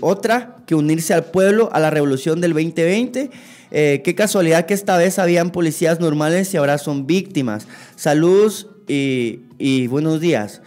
otra 0.00 0.56
que 0.66 0.74
unirse 0.74 1.14
al 1.14 1.26
pueblo 1.26 1.70
a 1.74 1.78
la 1.78 1.90
revolución 1.90 2.40
del 2.40 2.54
2020. 2.54 3.30
qué 3.70 4.14
casualidad 4.16 4.66
que 4.66 4.74
esta 4.74 4.96
vez 4.96 5.20
habían 5.20 5.52
policías 5.52 6.00
normales 6.00 6.52
y 6.52 6.56
ahora 6.56 6.78
son 6.78 7.06
víctimas. 7.06 7.68
Saludos 7.94 8.66
y, 8.88 9.45
buenos 9.88 10.20
días. 10.20 10.62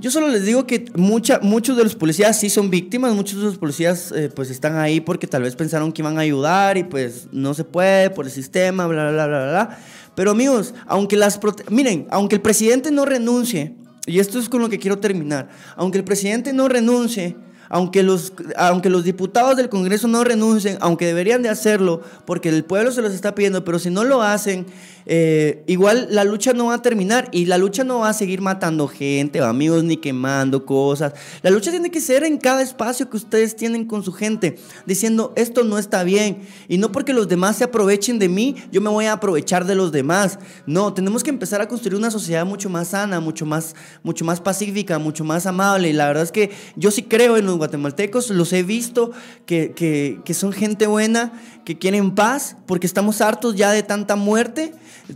Yo 0.00 0.12
solo 0.12 0.28
les 0.28 0.44
digo 0.44 0.64
que 0.64 0.84
mucha, 0.94 1.40
muchos 1.40 1.76
de 1.76 1.82
los 1.82 1.96
policías 1.96 2.38
sí 2.38 2.50
son 2.50 2.70
víctimas, 2.70 3.14
muchos 3.14 3.40
de 3.40 3.46
los 3.46 3.58
policías 3.58 4.12
eh, 4.12 4.30
pues 4.32 4.48
están 4.48 4.76
ahí 4.76 5.00
porque 5.00 5.26
tal 5.26 5.42
vez 5.42 5.56
pensaron 5.56 5.92
que 5.92 6.02
iban 6.02 6.18
a 6.18 6.20
ayudar 6.20 6.78
y 6.78 6.84
pues 6.84 7.26
no 7.32 7.52
se 7.52 7.64
puede 7.64 8.10
por 8.10 8.24
el 8.24 8.30
sistema, 8.30 8.86
bla, 8.86 9.10
bla, 9.10 9.26
bla, 9.26 9.26
bla, 9.26 9.50
bla. 9.50 9.78
Pero 10.14 10.30
amigos, 10.30 10.74
aunque 10.86 11.16
las... 11.16 11.40
Miren, 11.70 12.06
aunque 12.10 12.36
el 12.36 12.42
presidente 12.42 12.92
no 12.92 13.06
renuncie, 13.06 13.74
y 14.06 14.20
esto 14.20 14.38
es 14.38 14.48
con 14.48 14.60
lo 14.60 14.68
que 14.68 14.78
quiero 14.78 14.98
terminar, 14.98 15.48
aunque 15.74 15.98
el 15.98 16.04
presidente 16.04 16.52
no 16.52 16.68
renuncie 16.68 17.36
aunque 17.68 18.02
los, 18.02 18.32
aunque 18.56 18.90
los 18.90 19.04
diputados 19.04 19.56
del 19.56 19.68
Congreso 19.68 20.08
no 20.08 20.24
renuncien, 20.24 20.78
aunque 20.80 21.06
deberían 21.06 21.42
de 21.42 21.48
hacerlo, 21.48 22.02
porque 22.24 22.48
el 22.48 22.64
pueblo 22.64 22.92
se 22.92 23.02
los 23.02 23.12
está 23.12 23.34
pidiendo, 23.34 23.64
pero 23.64 23.78
si 23.78 23.90
no 23.90 24.04
lo 24.04 24.22
hacen, 24.22 24.66
eh, 25.10 25.64
igual 25.66 26.08
la 26.10 26.24
lucha 26.24 26.52
no 26.52 26.66
va 26.66 26.74
a 26.74 26.82
terminar 26.82 27.30
y 27.32 27.46
la 27.46 27.56
lucha 27.56 27.82
no 27.82 28.00
va 28.00 28.10
a 28.10 28.12
seguir 28.12 28.42
matando 28.42 28.86
gente, 28.88 29.40
amigos, 29.40 29.82
ni 29.82 29.96
quemando 29.96 30.66
cosas. 30.66 31.14
La 31.42 31.50
lucha 31.50 31.70
tiene 31.70 31.90
que 31.90 32.00
ser 32.00 32.24
en 32.24 32.36
cada 32.36 32.62
espacio 32.62 33.08
que 33.08 33.16
ustedes 33.16 33.56
tienen 33.56 33.86
con 33.86 34.02
su 34.02 34.12
gente, 34.12 34.58
diciendo, 34.84 35.32
esto 35.36 35.64
no 35.64 35.78
está 35.78 36.04
bien. 36.04 36.40
Y 36.68 36.78
no 36.78 36.92
porque 36.92 37.14
los 37.14 37.28
demás 37.28 37.56
se 37.56 37.64
aprovechen 37.64 38.18
de 38.18 38.28
mí, 38.28 38.56
yo 38.70 38.80
me 38.80 38.90
voy 38.90 39.06
a 39.06 39.12
aprovechar 39.12 39.64
de 39.64 39.74
los 39.74 39.92
demás. 39.92 40.38
No, 40.66 40.92
tenemos 40.92 41.24
que 41.24 41.30
empezar 41.30 41.60
a 41.62 41.68
construir 41.68 41.96
una 41.96 42.10
sociedad 42.10 42.44
mucho 42.44 42.68
más 42.68 42.88
sana, 42.88 43.20
mucho 43.20 43.46
más, 43.46 43.74
mucho 44.02 44.24
más 44.24 44.40
pacífica, 44.40 44.98
mucho 44.98 45.24
más 45.24 45.46
amable. 45.46 45.88
Y 45.88 45.92
la 45.94 46.06
verdad 46.06 46.24
es 46.24 46.32
que 46.32 46.50
yo 46.76 46.90
sí 46.90 47.02
creo 47.02 47.36
en 47.36 47.46
los 47.46 47.57
guatemaltecos, 47.58 48.30
los 48.30 48.52
he 48.52 48.62
visto, 48.62 49.12
que, 49.46 50.22
son 50.32 50.52
gente 50.52 50.86
buena, 50.86 51.32
que 51.64 51.78
quieren 51.78 52.14
paz, 52.14 52.56
porque 52.66 52.86
estamos 52.86 53.20
hartos 53.20 53.54
ya 53.56 53.70
de 53.72 53.82
tanta 53.82 54.16
muerte 54.16 54.72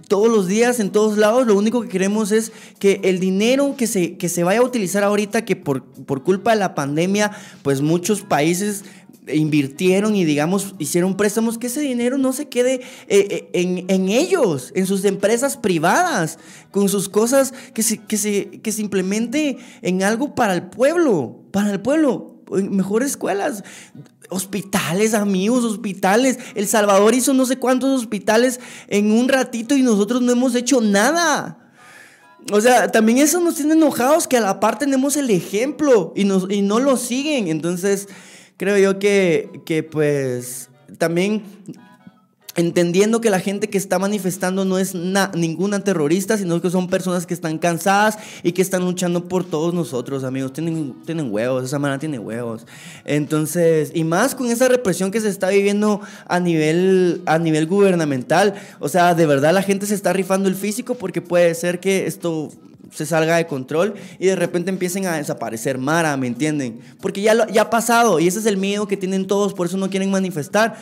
todos 0.08 0.28
los 0.28 0.46
días, 0.46 0.80
en 0.80 0.90
todos 0.90 1.18
lados, 1.18 1.46
lo 1.46 1.54
único 1.54 1.82
que 1.82 1.88
queremos 1.88 2.32
es 2.32 2.52
que 2.78 3.00
el 3.04 3.20
dinero 3.20 3.74
que 3.76 3.86
se, 3.86 4.16
que 4.16 4.28
se 4.28 4.42
vaya 4.42 4.60
a 4.60 4.64
utilizar 4.64 5.04
ahorita, 5.04 5.44
que 5.44 5.54
por, 5.54 5.84
por 5.84 6.22
culpa 6.22 6.52
de 6.52 6.58
la 6.58 6.74
pandemia, 6.74 7.30
pues 7.62 7.82
muchos 7.82 8.22
países 8.22 8.84
invirtieron 9.32 10.16
y 10.16 10.24
digamos 10.24 10.74
hicieron 10.78 11.16
préstamos, 11.16 11.58
que 11.58 11.68
ese 11.68 11.80
dinero 11.80 12.18
no 12.18 12.32
se 12.32 12.48
quede 12.48 12.74
eh, 12.74 12.80
eh, 13.08 13.50
en, 13.52 13.84
en, 13.88 14.08
ellos, 14.08 14.72
en 14.74 14.86
sus 14.86 15.04
empresas 15.04 15.56
privadas, 15.56 16.38
con 16.70 16.88
sus 16.88 17.08
cosas, 17.08 17.52
que 17.74 17.82
se, 17.82 17.98
que, 17.98 18.16
se, 18.16 18.46
que 18.62 18.72
se 18.72 18.82
implemente 18.82 19.58
en 19.82 20.02
algo 20.02 20.34
para 20.34 20.54
el 20.54 20.64
pueblo, 20.64 21.40
para 21.52 21.70
el 21.70 21.80
pueblo, 21.80 22.31
mejores 22.52 23.10
escuelas 23.10 23.64
hospitales, 24.32 25.14
amigos, 25.14 25.64
hospitales. 25.64 26.38
El 26.54 26.66
Salvador 26.66 27.14
hizo 27.14 27.34
no 27.34 27.46
sé 27.46 27.56
cuántos 27.56 28.00
hospitales 28.00 28.60
en 28.88 29.12
un 29.12 29.28
ratito 29.28 29.76
y 29.76 29.82
nosotros 29.82 30.22
no 30.22 30.32
hemos 30.32 30.54
hecho 30.54 30.80
nada. 30.80 31.58
O 32.50 32.60
sea, 32.60 32.90
también 32.90 33.18
eso 33.18 33.40
nos 33.40 33.54
tiene 33.54 33.74
enojados 33.74 34.26
que 34.26 34.36
a 34.36 34.40
la 34.40 34.58
par 34.58 34.78
tenemos 34.78 35.16
el 35.16 35.30
ejemplo 35.30 36.12
y, 36.16 36.24
nos, 36.24 36.50
y 36.50 36.62
no 36.62 36.80
lo 36.80 36.96
siguen. 36.96 37.48
Entonces, 37.48 38.08
creo 38.56 38.76
yo 38.78 38.98
que, 38.98 39.62
que 39.64 39.82
pues 39.82 40.70
también 40.98 41.44
entendiendo 42.56 43.20
que 43.20 43.30
la 43.30 43.40
gente 43.40 43.68
que 43.68 43.78
está 43.78 43.98
manifestando 43.98 44.64
no 44.64 44.78
es 44.78 44.94
ninguna 44.94 45.80
terrorista, 45.80 46.36
sino 46.36 46.60
que 46.60 46.70
son 46.70 46.88
personas 46.88 47.26
que 47.26 47.34
están 47.34 47.58
cansadas 47.58 48.18
y 48.42 48.52
que 48.52 48.62
están 48.62 48.84
luchando 48.84 49.28
por 49.28 49.44
todos 49.44 49.72
nosotros, 49.72 50.24
amigos. 50.24 50.52
Tienen, 50.52 50.94
tienen 51.04 51.32
huevos, 51.32 51.64
esa 51.64 51.78
manera 51.78 51.98
tiene 51.98 52.18
huevos. 52.18 52.66
Entonces, 53.04 53.90
y 53.94 54.04
más 54.04 54.34
con 54.34 54.48
esa 54.50 54.68
represión 54.68 55.10
que 55.10 55.20
se 55.20 55.28
está 55.28 55.48
viviendo 55.48 56.00
a 56.26 56.40
nivel, 56.40 57.22
a 57.26 57.38
nivel 57.38 57.66
gubernamental. 57.66 58.54
O 58.80 58.88
sea, 58.88 59.14
de 59.14 59.26
verdad 59.26 59.52
la 59.54 59.62
gente 59.62 59.86
se 59.86 59.94
está 59.94 60.12
rifando 60.12 60.48
el 60.48 60.54
físico 60.54 60.94
porque 60.94 61.22
puede 61.22 61.54
ser 61.54 61.80
que 61.80 62.06
esto 62.06 62.50
se 62.92 63.06
salga 63.06 63.36
de 63.36 63.46
control 63.46 63.94
y 64.18 64.26
de 64.26 64.36
repente 64.36 64.70
empiecen 64.70 65.06
a 65.06 65.16
desaparecer 65.16 65.78
Mara, 65.78 66.16
¿me 66.16 66.26
entienden? 66.26 66.80
Porque 67.00 67.22
ya, 67.22 67.46
ya 67.48 67.62
ha 67.62 67.70
pasado 67.70 68.20
y 68.20 68.28
ese 68.28 68.38
es 68.38 68.46
el 68.46 68.58
miedo 68.58 68.86
que 68.86 68.96
tienen 68.96 69.26
todos, 69.26 69.54
por 69.54 69.66
eso 69.66 69.76
no 69.78 69.88
quieren 69.88 70.10
manifestar. 70.10 70.76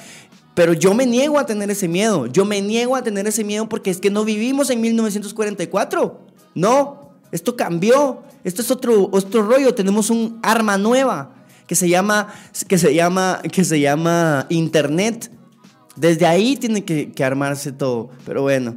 Pero 0.60 0.74
yo 0.74 0.92
me 0.92 1.06
niego 1.06 1.38
a 1.38 1.46
tener 1.46 1.70
ese 1.70 1.88
miedo. 1.88 2.26
Yo 2.26 2.44
me 2.44 2.60
niego 2.60 2.94
a 2.94 3.02
tener 3.02 3.26
ese 3.26 3.44
miedo 3.44 3.66
porque 3.66 3.88
es 3.88 3.96
que 3.96 4.10
no 4.10 4.26
vivimos 4.26 4.68
en 4.68 4.82
1944. 4.82 6.20
No, 6.54 7.12
esto 7.32 7.56
cambió. 7.56 8.24
Esto 8.44 8.60
es 8.60 8.70
otro, 8.70 9.08
otro 9.10 9.42
rollo. 9.42 9.74
Tenemos 9.74 10.10
un 10.10 10.38
arma 10.42 10.76
nueva 10.76 11.32
que 11.66 11.74
se 11.74 11.88
llama, 11.88 12.28
que 12.68 12.76
se 12.76 12.92
llama, 12.94 13.40
que 13.50 13.64
se 13.64 13.80
llama 13.80 14.44
Internet. 14.50 15.30
Desde 15.96 16.26
ahí 16.26 16.56
tiene 16.56 16.84
que, 16.84 17.24
armarse 17.24 17.72
todo. 17.72 18.10
Pero 18.26 18.42
bueno. 18.42 18.76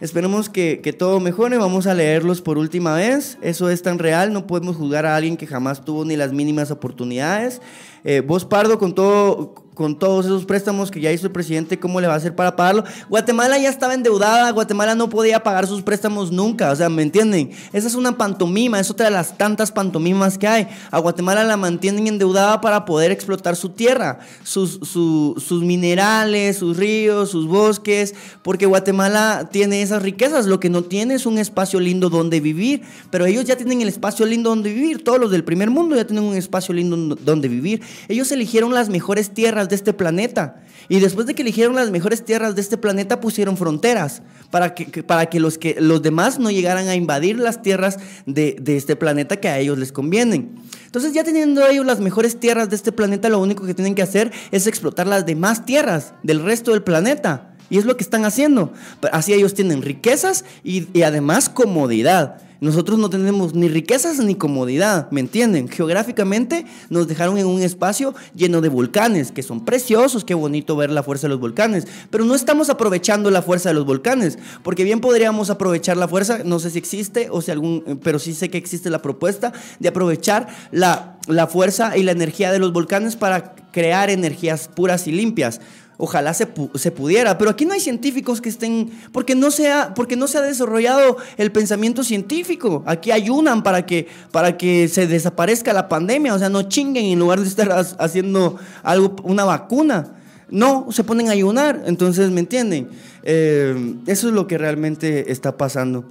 Esperemos 0.00 0.48
que, 0.48 0.80
que, 0.82 0.94
todo 0.94 1.20
mejore. 1.20 1.58
Vamos 1.58 1.86
a 1.86 1.92
leerlos 1.92 2.40
por 2.40 2.56
última 2.56 2.94
vez. 2.94 3.36
Eso 3.42 3.68
es 3.68 3.82
tan 3.82 3.98
real. 3.98 4.32
No 4.32 4.46
podemos 4.46 4.76
juzgar 4.76 5.04
a 5.04 5.14
alguien 5.14 5.36
que 5.36 5.46
jamás 5.46 5.84
tuvo 5.84 6.06
ni 6.06 6.16
las 6.16 6.32
mínimas 6.32 6.70
oportunidades. 6.70 7.60
Eh, 8.04 8.20
vos, 8.20 8.44
Pardo, 8.44 8.78
con 8.78 8.94
todo, 8.94 9.54
con 9.78 9.96
todos 9.96 10.26
esos 10.26 10.44
préstamos 10.44 10.90
que 10.90 11.00
ya 11.00 11.12
hizo 11.12 11.28
el 11.28 11.32
presidente, 11.32 11.78
¿cómo 11.78 12.00
le 12.00 12.08
va 12.08 12.14
a 12.14 12.16
hacer 12.16 12.34
para 12.34 12.56
pagarlo? 12.56 12.82
Guatemala 13.08 13.58
ya 13.58 13.68
estaba 13.68 13.94
endeudada, 13.94 14.50
Guatemala 14.50 14.96
no 14.96 15.08
podía 15.08 15.44
pagar 15.44 15.68
sus 15.68 15.82
préstamos 15.82 16.32
nunca, 16.32 16.72
o 16.72 16.74
sea, 16.74 16.88
¿me 16.88 17.02
entienden? 17.02 17.52
Esa 17.72 17.86
es 17.86 17.94
una 17.94 18.18
pantomima, 18.18 18.80
es 18.80 18.90
otra 18.90 19.06
de 19.06 19.12
las 19.12 19.38
tantas 19.38 19.70
pantomimas 19.70 20.36
que 20.36 20.48
hay. 20.48 20.66
A 20.90 20.98
Guatemala 20.98 21.44
la 21.44 21.56
mantienen 21.56 22.08
endeudada 22.08 22.60
para 22.60 22.84
poder 22.84 23.12
explotar 23.12 23.54
su 23.54 23.68
tierra, 23.68 24.18
sus, 24.42 24.80
sus 24.82 25.62
minerales, 25.62 26.56
sus 26.56 26.76
ríos, 26.76 27.30
sus 27.30 27.46
bosques, 27.46 28.16
porque 28.42 28.66
Guatemala 28.66 29.48
tiene 29.52 29.82
esas 29.82 30.02
riquezas, 30.02 30.46
lo 30.46 30.58
que 30.58 30.70
no 30.70 30.82
tiene 30.82 31.14
es 31.14 31.24
un 31.24 31.38
espacio 31.38 31.78
lindo 31.78 32.10
donde 32.10 32.40
vivir, 32.40 32.82
pero 33.12 33.26
ellos 33.26 33.44
ya 33.44 33.56
tienen 33.56 33.80
el 33.80 33.88
espacio 33.88 34.26
lindo 34.26 34.50
donde 34.50 34.72
vivir, 34.72 35.04
todos 35.04 35.20
los 35.20 35.30
del 35.30 35.44
primer 35.44 35.70
mundo 35.70 35.94
ya 35.94 36.04
tienen 36.04 36.24
un 36.24 36.34
espacio 36.34 36.74
lindo 36.74 37.14
donde 37.14 37.46
vivir. 37.46 37.80
Ellos 38.08 38.30
eligieron 38.32 38.74
las 38.74 38.88
mejores 38.88 39.30
tierras 39.30 39.68
de 39.68 39.74
este 39.74 39.92
planeta. 39.92 40.62
Y 40.88 41.00
después 41.00 41.26
de 41.26 41.34
que 41.34 41.42
eligieron 41.42 41.76
las 41.76 41.90
mejores 41.90 42.24
tierras 42.24 42.54
de 42.54 42.60
este 42.60 42.78
planeta, 42.78 43.20
pusieron 43.20 43.56
fronteras 43.56 44.22
para 44.50 44.74
que, 44.74 45.02
para 45.02 45.26
que, 45.26 45.40
los, 45.40 45.58
que 45.58 45.76
los 45.80 46.00
demás 46.02 46.38
no 46.38 46.50
llegaran 46.50 46.88
a 46.88 46.94
invadir 46.94 47.38
las 47.38 47.60
tierras 47.60 47.98
de, 48.26 48.56
de 48.60 48.76
este 48.76 48.96
planeta 48.96 49.36
que 49.36 49.48
a 49.48 49.58
ellos 49.58 49.78
les 49.78 49.92
convienen. 49.92 50.56
Entonces, 50.86 51.12
ya 51.12 51.24
teniendo 51.24 51.66
ellos 51.66 51.84
las 51.84 52.00
mejores 52.00 52.40
tierras 52.40 52.70
de 52.70 52.76
este 52.76 52.92
planeta, 52.92 53.28
lo 53.28 53.40
único 53.40 53.66
que 53.66 53.74
tienen 53.74 53.94
que 53.94 54.02
hacer 54.02 54.32
es 54.50 54.66
explotar 54.66 55.06
las 55.06 55.26
demás 55.26 55.66
tierras 55.66 56.14
del 56.22 56.42
resto 56.42 56.70
del 56.70 56.82
planeta. 56.82 57.54
Y 57.70 57.78
es 57.78 57.84
lo 57.84 57.96
que 57.96 58.04
están 58.04 58.24
haciendo. 58.24 58.72
Así 59.12 59.32
ellos 59.32 59.54
tienen 59.54 59.82
riquezas 59.82 60.44
y, 60.64 61.02
además 61.02 61.48
comodidad. 61.48 62.42
Nosotros 62.60 62.98
no 62.98 63.08
tenemos 63.08 63.54
ni 63.54 63.68
riquezas 63.68 64.18
ni 64.18 64.34
comodidad, 64.34 65.08
¿me 65.12 65.20
entienden? 65.20 65.68
Geográficamente 65.68 66.66
nos 66.90 67.06
dejaron 67.06 67.38
en 67.38 67.46
un 67.46 67.62
espacio 67.62 68.16
lleno 68.34 68.60
de 68.60 68.68
volcanes, 68.68 69.30
que 69.30 69.44
son 69.44 69.64
preciosos, 69.64 70.24
qué 70.24 70.34
bonito 70.34 70.74
ver 70.74 70.90
la 70.90 71.04
fuerza 71.04 71.28
de 71.28 71.28
los 71.28 71.40
volcanes, 71.40 71.86
pero 72.10 72.24
no 72.24 72.34
estamos 72.34 72.68
aprovechando 72.68 73.30
la 73.30 73.42
fuerza 73.42 73.68
de 73.68 73.76
los 73.76 73.86
volcanes, 73.86 74.40
porque 74.64 74.82
bien 74.82 75.00
podríamos 75.00 75.50
aprovechar 75.50 75.96
la 75.96 76.08
fuerza, 76.08 76.40
no 76.44 76.58
sé 76.58 76.70
si 76.70 76.78
existe 76.78 77.28
o 77.30 77.42
si 77.42 77.52
algún, 77.52 78.00
pero 78.02 78.18
sí 78.18 78.34
sé 78.34 78.48
que 78.48 78.58
existe 78.58 78.90
la 78.90 79.02
propuesta 79.02 79.52
de 79.78 79.88
aprovechar 79.88 80.48
la, 80.72 81.16
la 81.28 81.46
fuerza 81.46 81.96
y 81.96 82.02
la 82.02 82.10
energía 82.10 82.50
de 82.50 82.58
los 82.58 82.72
volcanes 82.72 83.14
para 83.14 83.54
crear 83.70 84.10
energías 84.10 84.66
puras 84.66 85.06
y 85.06 85.12
limpias. 85.12 85.60
Ojalá 86.00 86.32
se, 86.32 86.46
se, 86.76 86.92
pudiera, 86.92 87.38
pero 87.38 87.50
aquí 87.50 87.66
no 87.66 87.72
hay 87.72 87.80
científicos 87.80 88.40
que 88.40 88.48
estén, 88.48 88.88
porque 89.10 89.34
no, 89.34 89.50
se 89.50 89.72
ha, 89.72 89.94
porque 89.94 90.14
no 90.14 90.28
se 90.28 90.38
ha 90.38 90.42
desarrollado 90.42 91.16
el 91.36 91.50
pensamiento 91.50 92.04
científico. 92.04 92.84
Aquí 92.86 93.10
ayunan 93.10 93.64
para 93.64 93.84
que, 93.84 94.06
para 94.30 94.56
que 94.56 94.86
se 94.86 95.08
desaparezca 95.08 95.72
la 95.72 95.88
pandemia, 95.88 96.34
o 96.34 96.38
sea, 96.38 96.50
no 96.50 96.62
chinguen 96.62 97.06
en 97.06 97.18
lugar 97.18 97.40
de 97.40 97.48
estar 97.48 97.84
haciendo 97.98 98.58
algo, 98.84 99.16
una 99.24 99.44
vacuna. 99.44 100.14
No, 100.50 100.86
se 100.92 101.02
ponen 101.02 101.30
a 101.30 101.32
ayunar, 101.32 101.82
entonces, 101.86 102.30
¿me 102.30 102.40
entienden? 102.40 102.90
Eh, 103.24 103.96
eso 104.06 104.28
es 104.28 104.34
lo 104.34 104.46
que 104.46 104.56
realmente 104.56 105.32
está 105.32 105.56
pasando. 105.56 106.04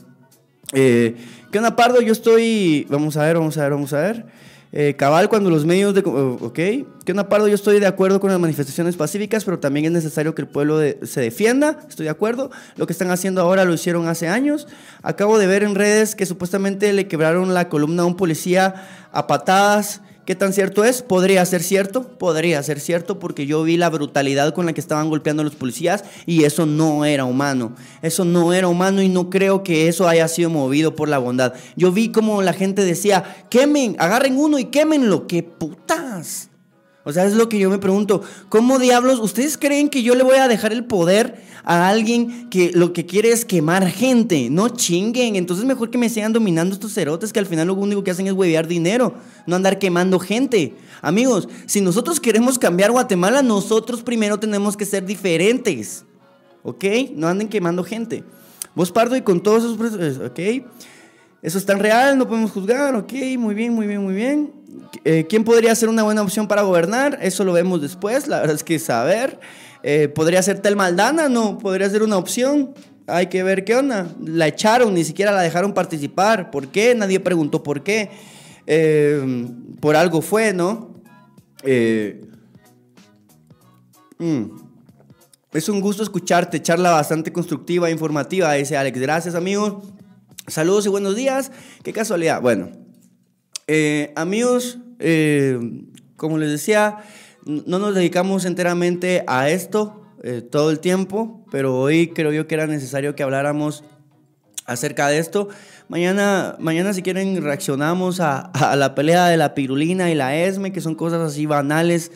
Eh, 0.74 1.16
¿Qué 1.50 1.60
onda, 1.60 1.78
Pardo? 1.78 2.02
Yo 2.02 2.12
estoy, 2.12 2.86
vamos 2.90 3.16
a 3.16 3.24
ver, 3.24 3.38
vamos 3.38 3.58
a 3.58 3.62
ver, 3.62 3.72
vamos 3.72 3.94
a 3.94 4.02
ver. 4.02 4.26
Eh, 4.80 4.96
cabal, 4.96 5.28
cuando 5.28 5.50
los 5.50 5.66
medios 5.66 5.96
de... 5.96 6.02
Ok, 6.02 6.54
que 6.54 7.12
una 7.12 7.28
pardo, 7.28 7.48
yo 7.48 7.56
estoy 7.56 7.80
de 7.80 7.88
acuerdo 7.88 8.20
con 8.20 8.30
las 8.30 8.40
manifestaciones 8.40 8.96
pacíficas, 8.96 9.44
pero 9.44 9.58
también 9.58 9.88
es 9.88 9.92
necesario 9.92 10.36
que 10.36 10.44
el 10.44 10.48
pueblo 10.48 10.80
se 11.02 11.20
defienda, 11.20 11.80
estoy 11.90 12.04
de 12.04 12.12
acuerdo. 12.12 12.52
Lo 12.76 12.86
que 12.86 12.94
están 12.94 13.10
haciendo 13.10 13.42
ahora 13.42 13.66
lo 13.66 13.74
hicieron 13.74 14.08
hace 14.08 14.28
años. 14.28 14.68
Acabo 15.02 15.40
de 15.40 15.48
ver 15.48 15.64
en 15.64 15.74
redes 15.74 16.14
que 16.14 16.28
supuestamente 16.28 16.94
le 16.94 17.08
quebraron 17.08 17.56
la 17.56 17.70
columna 17.70 18.04
a 18.04 18.06
un 18.06 18.16
policía 18.18 18.76
a 19.12 19.26
patadas 19.26 20.02
¿Qué 20.28 20.36
tan 20.36 20.52
cierto 20.52 20.84
es? 20.84 21.04
Podría 21.04 21.46
ser 21.46 21.64
cierto, 21.64 22.04
podría 22.04 22.62
ser 22.62 22.82
cierto, 22.82 23.18
porque 23.18 23.46
yo 23.46 23.64
vi 23.64 23.78
la 23.78 23.90
brutalidad 23.90 24.54
con 24.54 24.66
la 24.66 24.74
que 24.74 24.82
estaban 24.82 25.08
golpeando 25.08 25.40
a 25.40 25.46
los 25.46 25.56
policías 25.56 26.04
y 26.26 26.44
eso 26.44 26.66
no 26.66 27.06
era 27.06 27.24
humano. 27.24 27.78
Eso 28.02 28.26
no 28.26 28.52
era 28.52 28.68
humano 28.68 29.02
y 29.02 29.08
no 29.08 29.30
creo 29.30 29.64
que 29.64 29.88
eso 29.88 30.06
haya 30.06 30.28
sido 30.28 30.50
movido 30.50 30.98
por 30.98 31.08
la 31.08 31.18
bondad. 31.18 31.54
Yo 31.78 31.94
vi 31.94 32.12
como 32.12 32.42
la 32.42 32.52
gente 32.52 32.84
decía, 32.84 33.46
quemen, 33.50 33.96
agarren 34.00 34.38
uno 34.38 34.60
y 34.60 34.66
quémenlo. 34.66 35.28
¡Qué 35.28 35.44
putas! 35.44 36.50
O 37.08 37.14
sea, 37.14 37.24
es 37.24 37.36
lo 37.36 37.48
que 37.48 37.58
yo 37.58 37.70
me 37.70 37.78
pregunto, 37.78 38.22
¿cómo 38.50 38.80
diablos 38.80 39.20
ustedes 39.20 39.58
creen 39.58 39.88
que 39.88 40.04
yo 40.04 40.14
le 40.14 40.24
voy 40.24 40.36
a 40.36 40.50
dejar 40.50 40.74
el 40.74 40.84
poder 40.84 41.42
a 41.64 41.88
alguien 41.88 42.50
que 42.50 42.72
lo 42.74 42.92
que 42.92 43.06
quiere 43.06 43.32
es 43.32 43.46
quemar 43.46 43.88
gente? 43.90 44.50
No 44.50 44.68
chinguen, 44.68 45.38
entonces 45.38 45.64
mejor 45.64 45.90
que 45.90 45.98
me 45.98 46.10
sigan 46.10 46.34
dominando 46.34 46.74
estos 46.74 46.94
cerotes 46.94 47.32
que 47.32 47.40
al 47.40 47.46
final 47.46 47.68
lo 47.68 47.76
único 47.76 48.04
que 48.04 48.12
hacen 48.12 48.28
es 48.28 48.34
huevear 48.34 48.68
dinero, 48.68 49.14
no 49.46 49.56
andar 49.56 49.80
quemando 49.80 50.20
gente. 50.20 50.76
Amigos, 51.02 51.48
si 51.66 51.80
nosotros 51.80 52.20
queremos 52.20 52.60
cambiar 52.60 52.92
Guatemala, 52.92 53.42
nosotros 53.42 54.04
primero 54.04 54.38
tenemos 54.38 54.76
que 54.76 54.84
ser 54.84 55.06
diferentes, 55.06 56.04
¿ok? 56.64 56.84
No 57.16 57.30
anden 57.30 57.48
quemando 57.48 57.86
gente. 57.86 58.26
Vos 58.76 58.92
pardo 58.92 59.16
y 59.16 59.22
con 59.22 59.42
todos 59.42 59.64
esos... 59.64 60.20
¿ok? 60.20 60.40
Eso 61.42 61.58
es 61.58 61.66
tan 61.66 61.80
real, 61.80 62.18
no 62.18 62.28
podemos 62.28 62.52
juzgar, 62.52 62.96
ok, 62.96 63.14
muy 63.38 63.54
bien, 63.54 63.74
muy 63.74 63.86
bien, 63.86 64.04
muy 64.04 64.16
bien. 64.16 64.52
Eh, 65.06 65.26
¿Quién 65.30 65.44
podría 65.44 65.76
ser 65.76 65.88
una 65.90 66.04
buena 66.04 66.22
opción 66.22 66.48
para 66.48 66.64
gobernar? 66.64 67.20
Eso 67.22 67.44
lo 67.44 67.54
vemos 67.54 67.82
después, 67.82 68.28
la 68.28 68.40
verdad 68.40 68.56
es 68.56 68.64
que 68.64 68.80
saber. 68.80 69.40
Eh, 69.84 70.08
¿Podría 70.08 70.42
ser 70.42 70.60
Tel 70.60 70.76
Maldana? 70.76 71.30
No, 71.30 71.60
podría 71.60 71.90
ser 71.90 72.02
una 72.02 72.18
opción. 72.18 72.74
Hay 73.06 73.28
que 73.28 73.44
ver 73.44 73.64
qué 73.64 73.76
onda. 73.76 74.08
La 74.24 74.48
echaron, 74.48 74.94
ni 74.94 75.04
siquiera 75.04 75.32
la 75.32 75.42
dejaron 75.42 75.74
participar. 75.74 76.50
¿Por 76.52 76.70
qué? 76.70 76.96
Nadie 76.96 77.20
preguntó 77.20 77.62
por 77.64 77.84
qué. 77.84 78.10
Eh, 78.66 79.48
por 79.80 79.96
algo 79.96 80.22
fue, 80.22 80.54
¿no? 80.54 80.96
Mm. 84.18 84.68
Es 85.54 85.70
un 85.70 85.80
gusto 85.80 86.04
escucharte, 86.04 86.62
charla 86.62 86.92
bastante 86.92 87.32
constructiva, 87.32 87.90
informativa, 87.90 88.54
dice 88.54 88.76
Alex. 88.76 89.00
Gracias, 89.00 89.36
amigos. 89.36 89.76
Saludos 90.50 90.86
y 90.86 90.90
buenos 90.90 91.18
días. 91.18 91.52
Qué 91.84 91.92
casualidad. 91.92 92.42
Bueno, 92.42 92.70
eh, 93.68 94.14
amigos, 94.16 94.80
eh, 94.98 95.60
como 96.16 96.38
les 96.38 96.50
decía, 96.50 97.00
no 97.44 97.80
nos 97.80 97.94
dedicamos 97.94 98.46
enteramente 98.46 99.26
a 99.28 99.50
esto 99.50 100.06
eh, 100.24 100.42
todo 100.42 100.72
el 100.72 100.80
tiempo, 100.80 101.46
pero 101.52 101.78
hoy 101.78 102.14
creo 102.14 102.32
yo 102.32 102.48
que 102.48 102.56
era 102.56 102.66
necesario 102.66 103.14
que 103.14 103.24
habláramos 103.24 103.84
acerca 104.66 105.10
de 105.10 105.18
esto. 105.18 105.50
Mañana, 105.90 106.56
mañana 106.60 106.94
si 106.94 107.02
quieren, 107.02 107.44
reaccionamos 107.44 108.22
a, 108.22 108.40
a 108.40 108.78
la 108.78 108.96
pelea 108.96 109.28
de 109.28 109.36
la 109.36 109.54
pirulina 109.54 110.10
y 110.10 110.16
la 110.16 110.34
ESME, 110.34 110.72
que 110.72 110.80
son 110.80 110.96
cosas 110.96 111.20
así 111.20 111.46
banales 111.46 112.10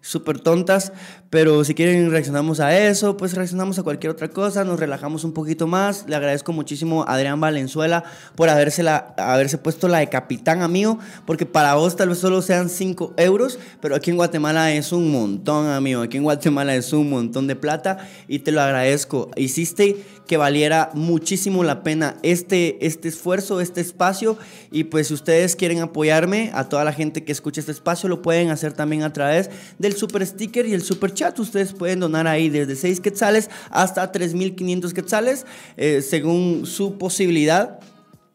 súper 0.00 0.40
tontas, 0.40 0.92
pero 1.30 1.64
si 1.64 1.74
quieren 1.74 2.10
reaccionamos 2.10 2.60
a 2.60 2.76
eso, 2.76 3.16
pues 3.16 3.34
reaccionamos 3.34 3.78
a 3.78 3.82
cualquier 3.82 4.12
otra 4.12 4.28
cosa, 4.28 4.64
nos 4.64 4.80
relajamos 4.80 5.24
un 5.24 5.32
poquito 5.32 5.66
más. 5.66 6.04
Le 6.08 6.16
agradezco 6.16 6.52
muchísimo 6.52 7.02
a 7.02 7.14
Adrián 7.14 7.40
Valenzuela 7.40 8.04
por 8.34 8.48
haberse, 8.48 8.88
haberse 8.88 9.58
puesto 9.58 9.88
la 9.88 9.98
de 9.98 10.08
capitán 10.08 10.62
amigo, 10.62 10.98
porque 11.26 11.46
para 11.46 11.74
vos 11.74 11.96
tal 11.96 12.10
vez 12.10 12.18
solo 12.18 12.40
sean 12.42 12.68
5 12.68 13.14
euros, 13.16 13.58
pero 13.80 13.94
aquí 13.94 14.10
en 14.10 14.16
Guatemala 14.16 14.72
es 14.72 14.92
un 14.92 15.10
montón, 15.10 15.66
amigo. 15.66 16.02
Aquí 16.02 16.16
en 16.16 16.22
Guatemala 16.22 16.74
es 16.74 16.92
un 16.92 17.10
montón 17.10 17.46
de 17.46 17.56
plata 17.56 17.98
y 18.28 18.38
te 18.40 18.52
lo 18.52 18.62
agradezco. 18.62 19.30
Hiciste 19.36 20.04
que 20.28 20.36
valiera 20.36 20.90
muchísimo 20.94 21.64
la 21.64 21.82
pena 21.82 22.16
este, 22.22 22.86
este 22.86 23.08
esfuerzo, 23.08 23.60
este 23.60 23.80
espacio. 23.80 24.38
Y 24.70 24.84
pues 24.84 25.08
si 25.08 25.14
ustedes 25.14 25.56
quieren 25.56 25.80
apoyarme, 25.80 26.52
a 26.54 26.68
toda 26.68 26.84
la 26.84 26.92
gente 26.92 27.24
que 27.24 27.32
escucha 27.32 27.60
este 27.60 27.72
espacio, 27.72 28.08
lo 28.08 28.22
pueden 28.22 28.50
hacer 28.50 28.74
también 28.74 29.02
a 29.02 29.12
través 29.12 29.50
del 29.78 29.94
super 29.94 30.24
sticker 30.24 30.66
y 30.66 30.74
el 30.74 30.82
super 30.82 31.12
chat. 31.12 31.36
Ustedes 31.40 31.72
pueden 31.72 31.98
donar 31.98 32.28
ahí 32.28 32.50
desde 32.50 32.76
6 32.76 33.00
quetzales 33.00 33.50
hasta 33.70 34.12
3.500 34.12 34.92
quetzales, 34.92 35.46
eh, 35.76 36.02
según 36.02 36.66
su 36.66 36.98
posibilidad. 36.98 37.80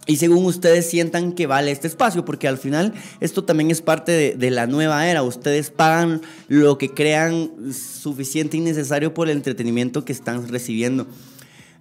Y 0.06 0.18
según 0.18 0.44
ustedes 0.44 0.90
sientan 0.90 1.32
que 1.32 1.48
vale 1.48 1.72
este 1.72 1.88
espacio, 1.88 2.26
porque 2.26 2.50
al 2.50 2.58
final 2.58 2.94
esto 3.22 3.46
también 3.46 3.72
es 3.72 3.82
parte 3.82 4.12
de, 4.12 4.36
de, 4.36 4.52
la 4.52 4.68
nueva 4.68 5.08
era. 5.08 5.24
Ustedes 5.24 5.70
pagan 5.70 6.22
lo 6.50 6.78
que 6.78 6.90
crean 6.90 7.72
suficiente 7.72 8.58
y 8.58 8.60
necesario 8.60 9.14
por 9.14 9.30
el 9.30 9.38
entretenimiento 9.38 10.04
que 10.04 10.12
están 10.12 10.50
recibiendo. 10.50 11.08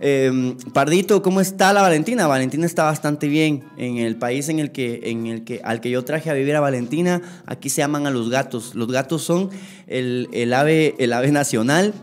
Eh, 0.04 0.56
Pardito, 0.72 1.22
¿cómo 1.22 1.40
está 1.40 1.72
la 1.72 1.80
Valentina? 1.80 2.26
Valentina 2.26 2.66
está 2.66 2.82
bastante 2.82 3.28
bien. 3.28 3.62
En 3.76 3.98
el 3.98 4.16
país 4.16 4.48
en 4.48 4.58
el 4.58 4.72
que, 4.72 5.00
en 5.04 5.28
el 5.28 5.44
que, 5.44 5.60
al 5.62 5.80
que 5.80 5.90
yo 5.90 6.02
traje 6.04 6.28
a 6.28 6.34
vivir 6.34 6.56
a 6.56 6.60
Valentina, 6.60 7.22
aquí 7.46 7.70
se 7.70 7.82
llaman 7.82 8.08
a 8.08 8.10
los 8.10 8.28
gatos. 8.28 8.74
Los 8.74 8.90
gatos 8.90 9.22
son 9.22 9.50
el, 9.86 10.52
ave, 10.54 10.96
el 10.98 11.12
ave 11.12 11.30
nacional. 11.30 11.94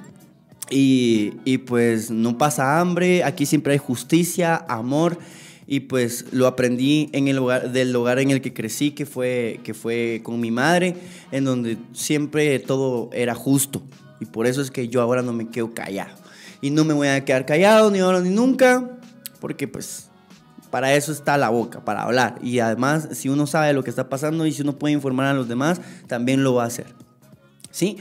Y, 0.71 1.57
pues 1.67 2.09
no 2.09 2.37
pasa 2.37 2.79
hambre, 2.79 3.25
aquí 3.25 3.45
siempre 3.45 3.73
hay 3.73 3.79
justicia, 3.79 4.55
amor. 4.69 5.17
Y 5.67 5.81
pues 5.81 6.25
lo 6.31 6.47
aprendí 6.47 7.09
en 7.11 7.27
el 7.27 7.35
lugar, 7.35 7.73
del 7.73 7.91
lugar 7.91 8.19
en 8.19 8.31
el 8.31 8.39
que 8.39 8.53
crecí, 8.53 8.91
que 8.91 9.05
fue, 9.05 9.59
que 9.63 9.73
fue 9.73 10.21
con 10.23 10.39
mi 10.39 10.51
madre, 10.51 10.95
en 11.33 11.43
donde 11.43 11.77
siempre 11.91 12.59
todo 12.59 13.09
era 13.11 13.35
justo. 13.35 13.81
Y 14.21 14.25
por 14.25 14.47
eso 14.47 14.61
es 14.61 14.71
que 14.71 14.87
yo 14.87 15.01
ahora 15.01 15.21
no 15.21 15.33
me 15.33 15.49
quedo 15.49 15.73
callado 15.73 16.15
y 16.62 16.72
no 16.72 16.84
me 16.86 16.93
voy 16.93 17.07
a 17.07 17.24
quedar 17.26 17.45
callado 17.45 17.91
ni 17.91 17.99
ahora 17.99 18.22
ni 18.22 18.30
nunca, 18.30 18.89
porque 19.39 19.68
pues 19.68 20.10
para 20.70 20.93
eso 20.93 21.12
está 21.12 21.38
la 21.38 21.49
boca, 21.49 21.84
para 21.84 22.03
hablar. 22.03 22.36
Y 22.41 22.60
además, 22.60 23.10
si 23.14 23.30
uno 23.30 23.47
sabe 23.47 23.74
lo 23.74 23.84
que 23.84 23.89
está 23.89 24.10
pasando 24.10 24.45
y 24.45 24.51
si 24.51 24.62
uno 24.62 24.78
puede 24.78 24.93
informar 24.93 25.28
a 25.28 25.34
los 25.34 25.47
demás, 25.47 25.82
también 26.07 26.43
lo 26.43 26.53
va 26.53 26.64
a 26.64 26.68
hacer. 26.68 26.88
¿Sí? 27.72 27.97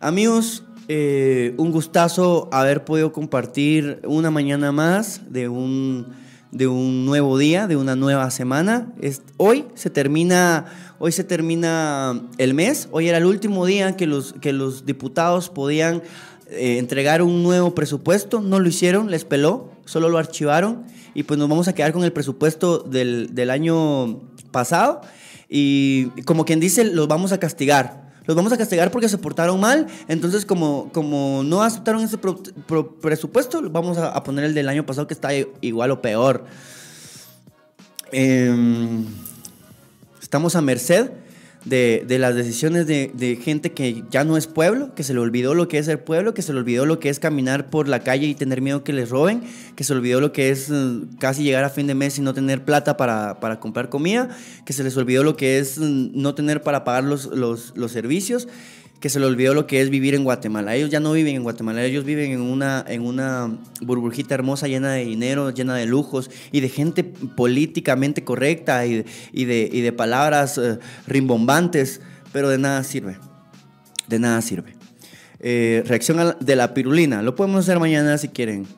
Amigos, 0.00 0.64
eh, 0.88 1.54
un 1.58 1.72
gustazo 1.72 2.48
haber 2.52 2.84
podido 2.84 3.12
compartir 3.12 4.00
una 4.04 4.30
mañana 4.30 4.72
más 4.72 5.22
de 5.32 5.48
un, 5.48 6.08
de 6.50 6.66
un 6.66 7.06
nuevo 7.06 7.38
día, 7.38 7.66
de 7.66 7.76
una 7.76 7.96
nueva 7.96 8.30
semana. 8.30 8.92
Es, 9.00 9.22
hoy 9.36 9.66
se 9.74 9.90
termina... 9.90 10.66
Hoy 11.04 11.10
se 11.10 11.24
termina 11.24 12.22
el 12.38 12.54
mes, 12.54 12.88
hoy 12.92 13.08
era 13.08 13.18
el 13.18 13.26
último 13.26 13.66
día 13.66 13.96
que 13.96 14.06
los, 14.06 14.34
que 14.34 14.52
los 14.52 14.86
diputados 14.86 15.48
podían 15.48 16.00
eh, 16.52 16.78
entregar 16.78 17.22
un 17.22 17.42
nuevo 17.42 17.74
presupuesto, 17.74 18.40
no 18.40 18.60
lo 18.60 18.68
hicieron, 18.68 19.10
les 19.10 19.24
peló, 19.24 19.70
solo 19.84 20.08
lo 20.08 20.18
archivaron 20.18 20.84
y 21.14 21.24
pues 21.24 21.38
nos 21.38 21.48
vamos 21.48 21.68
a 21.68 21.74
quedar 21.74 21.92
con 21.92 22.04
el 22.04 22.12
presupuesto 22.12 22.78
del, 22.78 23.34
del 23.34 23.50
año 23.50 24.20
pasado 24.50 25.00
y 25.48 26.06
como 26.24 26.44
quien 26.44 26.60
dice, 26.60 26.84
los 26.84 27.08
vamos 27.08 27.32
a 27.32 27.38
castigar. 27.38 28.02
Los 28.24 28.36
vamos 28.36 28.52
a 28.52 28.56
castigar 28.56 28.90
porque 28.90 29.08
se 29.08 29.18
portaron 29.18 29.58
mal, 29.58 29.88
entonces 30.06 30.46
como, 30.46 30.90
como 30.92 31.42
no 31.44 31.62
aceptaron 31.62 32.02
ese 32.02 32.18
presupuesto, 33.00 33.60
vamos 33.68 33.98
a, 33.98 34.22
poner 34.22 34.44
el 34.44 34.54
del 34.54 34.68
año 34.68 34.86
pasado 34.86 35.08
que 35.08 35.14
está 35.14 35.30
igual 35.60 35.90
o 35.90 36.00
peor. 36.00 36.44
Eh, 38.12 39.04
estamos 40.20 40.54
a 40.54 40.60
merced 40.60 41.10
de, 41.64 42.04
de 42.06 42.18
las 42.18 42.34
decisiones 42.34 42.86
de, 42.86 43.10
de, 43.14 43.36
gente 43.36 43.72
que 43.72 44.02
ya 44.10 44.24
no 44.24 44.36
es 44.36 44.46
pueblo, 44.46 44.94
que 44.94 45.04
se 45.04 45.14
le 45.14 45.20
olvidó 45.20 45.54
lo 45.54 45.68
que 45.68 45.78
es 45.78 45.86
ser 45.86 46.04
pueblo, 46.04 46.34
que 46.34 46.42
se 46.42 46.52
le 46.52 46.58
olvidó 46.58 46.86
lo 46.86 46.98
que 46.98 47.08
es 47.08 47.18
caminar 47.18 47.70
por 47.70 47.88
la 47.88 48.00
calle 48.00 48.26
y 48.26 48.34
tener 48.34 48.60
miedo 48.60 48.82
que 48.82 48.92
les 48.92 49.10
roben, 49.10 49.42
que 49.76 49.84
se 49.84 49.92
olvidó 49.92 50.20
lo 50.20 50.32
que 50.32 50.50
es 50.50 50.70
uh, 50.70 51.06
casi 51.18 51.44
llegar 51.44 51.64
a 51.64 51.70
fin 51.70 51.86
de 51.86 51.94
mes 51.94 52.18
y 52.18 52.22
no 52.22 52.34
tener 52.34 52.64
plata 52.64 52.96
para, 52.96 53.38
para, 53.40 53.60
comprar 53.60 53.88
comida, 53.88 54.28
que 54.64 54.72
se 54.72 54.82
les 54.82 54.96
olvidó 54.96 55.22
lo 55.22 55.36
que 55.36 55.58
es 55.58 55.78
uh, 55.78 55.84
no 55.84 56.34
tener 56.34 56.62
para 56.62 56.84
pagar 56.84 57.04
los, 57.04 57.26
los, 57.26 57.72
los 57.76 57.92
servicios 57.92 58.48
que 59.02 59.10
se 59.10 59.18
le 59.18 59.26
olvidó 59.26 59.52
lo 59.52 59.66
que 59.66 59.80
es 59.80 59.90
vivir 59.90 60.14
en 60.14 60.22
Guatemala. 60.22 60.76
Ellos 60.76 60.88
ya 60.88 61.00
no 61.00 61.12
viven 61.12 61.34
en 61.34 61.42
Guatemala, 61.42 61.84
ellos 61.84 62.04
viven 62.04 62.30
en 62.30 62.40
una, 62.40 62.84
en 62.86 63.02
una 63.02 63.58
burbujita 63.80 64.36
hermosa 64.36 64.68
llena 64.68 64.92
de 64.92 65.04
dinero, 65.04 65.50
llena 65.50 65.74
de 65.74 65.86
lujos 65.86 66.30
y 66.52 66.60
de 66.60 66.68
gente 66.68 67.02
políticamente 67.02 68.22
correcta 68.22 68.86
y, 68.86 69.04
y, 69.32 69.44
de, 69.44 69.68
y 69.72 69.80
de, 69.80 69.92
palabras 69.92 70.56
uh, 70.56 70.78
rimbombantes, 71.08 72.00
pero 72.32 72.48
de 72.48 72.58
nada 72.58 72.84
sirve. 72.84 73.18
De 74.06 74.20
nada 74.20 74.40
sirve. 74.40 74.76
Eh, 75.40 75.82
reacción 75.84 76.36
de 76.38 76.54
la 76.54 76.72
pirulina, 76.72 77.22
lo 77.22 77.34
podemos 77.34 77.64
hacer 77.64 77.80
mañana 77.80 78.16
si 78.18 78.28
quieren. 78.28 78.68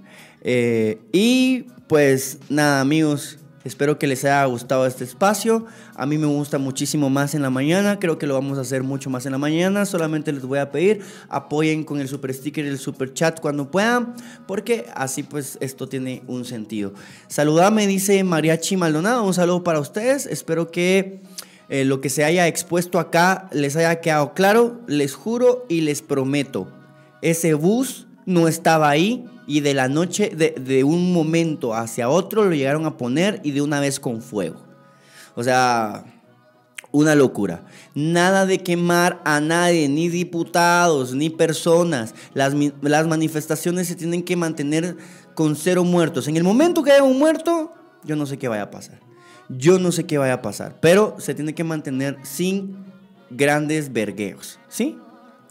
Eh, 0.41 1.01
y 1.13 1.67
pues 1.87 2.39
nada, 2.49 2.81
amigos, 2.81 3.39
Espero 3.65 3.99
que 3.99 4.07
les 4.07 4.25
haya 4.25 4.45
gustado 4.45 4.87
este 4.87 5.05
espacio. 5.05 5.65
A 5.95 6.05
mí 6.05 6.19
me 6.19 6.27
gusta 6.27 6.59
muchísimo 6.59 7.09
más 7.09 7.35
en 7.35 7.43
la 7.43 7.51
mañana. 7.51 7.99
Creo 7.99 8.19
que 8.19 8.27
lo 8.27 8.35
vamos 8.35 8.59
a 8.59 8.61
hacer 8.61 8.83
mucho 8.83 9.09
más 9.09 9.25
en 9.25 9.33
la 9.33 9.39
mañana. 9.39 9.87
Solamente 9.87 10.33
les 10.33 10.45
voy 10.45 10.59
a 10.59 10.71
pedir 10.71 11.03
apoyen 11.29 11.85
con 11.85 12.01
el 12.01 12.09
super 12.09 12.33
sticker 12.33 12.65
y 12.65 12.69
el 12.69 12.79
super 12.79 13.13
chat 13.15 13.41
cuando 13.41 13.71
puedan, 13.71 14.15
porque 14.47 14.87
así 14.95 15.23
pues 15.23 15.59
esto 15.61 15.89
tiene 15.89 16.23
un 16.27 16.45
sentido. 16.45 16.93
Saludame, 17.29 17.87
dice 17.87 18.23
Mariachi 18.23 18.77
Maldonado. 18.77 19.25
Un 19.25 19.35
saludo 19.35 19.65
para 19.65 19.81
ustedes. 19.81 20.27
Espero 20.27 20.71
que 20.71 21.23
eh, 21.69 21.85
lo 21.85 22.01
que 22.01 22.11
se 22.11 22.25
haya 22.25 22.47
expuesto 22.47 22.99
acá 22.99 23.49
les 23.53 23.77
haya 23.77 24.01
quedado 24.01 24.35
claro. 24.35 24.81
Les 24.87 25.15
juro 25.15 25.65
y 25.69 25.81
les 25.81 26.03
prometo. 26.03 26.69
Ese 27.23 27.55
bus 27.55 28.07
no 28.27 28.49
estaba 28.49 28.89
ahí 28.89 29.25
y 29.47 29.61
de 29.61 29.75
la 29.75 29.89
noche, 29.89 30.31
de, 30.35 30.51
de, 30.53 30.85
un 30.85 31.13
momento 31.13 31.75
hacia 31.75 32.09
otro, 32.09 32.45
lo 32.45 32.55
llegaron 32.55 32.87
a 32.87 32.97
poner 32.97 33.41
y 33.45 33.51
de 33.51 33.63
una 33.63 33.81
vez 33.81 34.01
con 34.01 34.23
fuego. 34.23 34.57
O 35.35 35.43
sea, 35.43 36.05
una 36.95 37.17
locura. 37.17 37.65
Nada 37.95 38.47
de 38.47 38.59
quemar 38.59 39.21
a 39.25 39.41
nadie, 39.41 39.89
ni 39.89 40.09
diputados, 40.09 41.13
ni 41.13 41.29
personas. 41.29 42.15
Las, 42.35 42.55
las 42.83 43.07
manifestaciones 43.09 43.89
se 43.89 43.97
tienen 43.97 44.23
que 44.23 44.37
mantener 44.37 44.97
con 45.35 45.57
cero 45.57 45.83
muertos. 45.83 46.29
En 46.29 46.37
el 46.37 46.45
momento 46.45 46.85
que 46.85 46.93
haya 46.93 47.03
un 47.03 47.19
muerto, 47.19 47.73
yo 48.05 48.15
no 48.15 48.27
sé 48.27 48.39
qué 48.39 48.47
vaya 48.47 48.63
a 48.63 48.71
pasar. 48.71 49.01
Yo 49.49 49.81
no 49.81 49.91
sé 49.91 50.07
qué 50.07 50.19
vaya 50.19 50.35
a 50.35 50.43
pasar, 50.43 50.79
pero 50.81 51.17
se 51.19 51.35
tiene 51.35 51.55
que 51.55 51.65
mantener 51.65 52.17
sin 52.23 52.77
grandes 53.29 53.93
vergueos, 53.93 54.61
¿sí? 54.69 54.97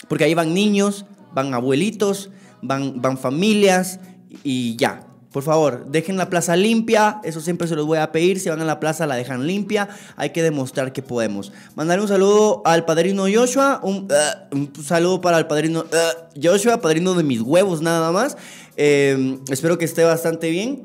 Porque 0.07 0.23
ahí 0.23 0.33
van 0.33 0.53
niños, 0.53 1.05
van 1.33 1.53
abuelitos, 1.53 2.31
van, 2.63 3.01
van 3.01 3.17
familias 3.17 3.99
y 4.43 4.75
ya. 4.77 5.07
Por 5.31 5.41
favor, 5.41 5.87
dejen 5.89 6.15
la 6.15 6.29
plaza 6.29 6.55
limpia, 6.55 7.19
eso 7.23 7.41
siempre 7.41 7.67
se 7.67 7.75
los 7.75 7.87
voy 7.87 7.97
a 7.97 8.11
pedir, 8.11 8.39
si 8.39 8.49
van 8.49 8.61
a 8.61 8.65
la 8.65 8.79
plaza 8.79 9.07
la 9.07 9.15
dejan 9.15 9.47
limpia, 9.47 9.89
hay 10.15 10.29
que 10.29 10.43
demostrar 10.43 10.93
que 10.93 11.01
podemos. 11.01 11.51
Mandar 11.75 11.99
un 11.99 12.07
saludo 12.07 12.61
al 12.65 12.85
padrino 12.85 13.25
Joshua, 13.33 13.79
un, 13.81 14.07
un 14.51 14.71
saludo 14.83 15.21
para 15.21 15.39
el 15.39 15.47
padrino 15.47 15.79
uh, 15.79 16.39
Joshua, 16.39 16.81
padrino 16.81 17.15
de 17.15 17.23
mis 17.23 17.41
huevos 17.41 17.81
nada 17.81 18.11
más. 18.11 18.37
Eh, 18.77 19.39
espero 19.49 19.79
que 19.79 19.85
esté 19.85 20.03
bastante 20.03 20.51
bien 20.51 20.83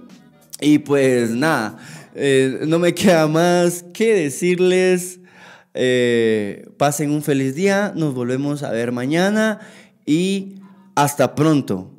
y 0.61 0.79
pues 0.79 1.29
nada. 1.31 1.77
Eh, 2.15 2.61
no 2.67 2.79
me 2.79 2.95
queda 2.95 3.29
más 3.29 3.85
que 3.93 4.15
decirles. 4.15 5.21
eh, 5.75 6.69
pasen 6.77 7.11
un 7.11 7.23
feliz 7.23 7.55
día. 7.55 7.93
Nos 7.95 8.15
volvemos 8.15 8.63
a 8.63 8.71
ver 8.71 8.93
mañana. 8.93 9.61
Y 10.07 10.57
hasta 11.03 11.35
pronto. 11.37 11.98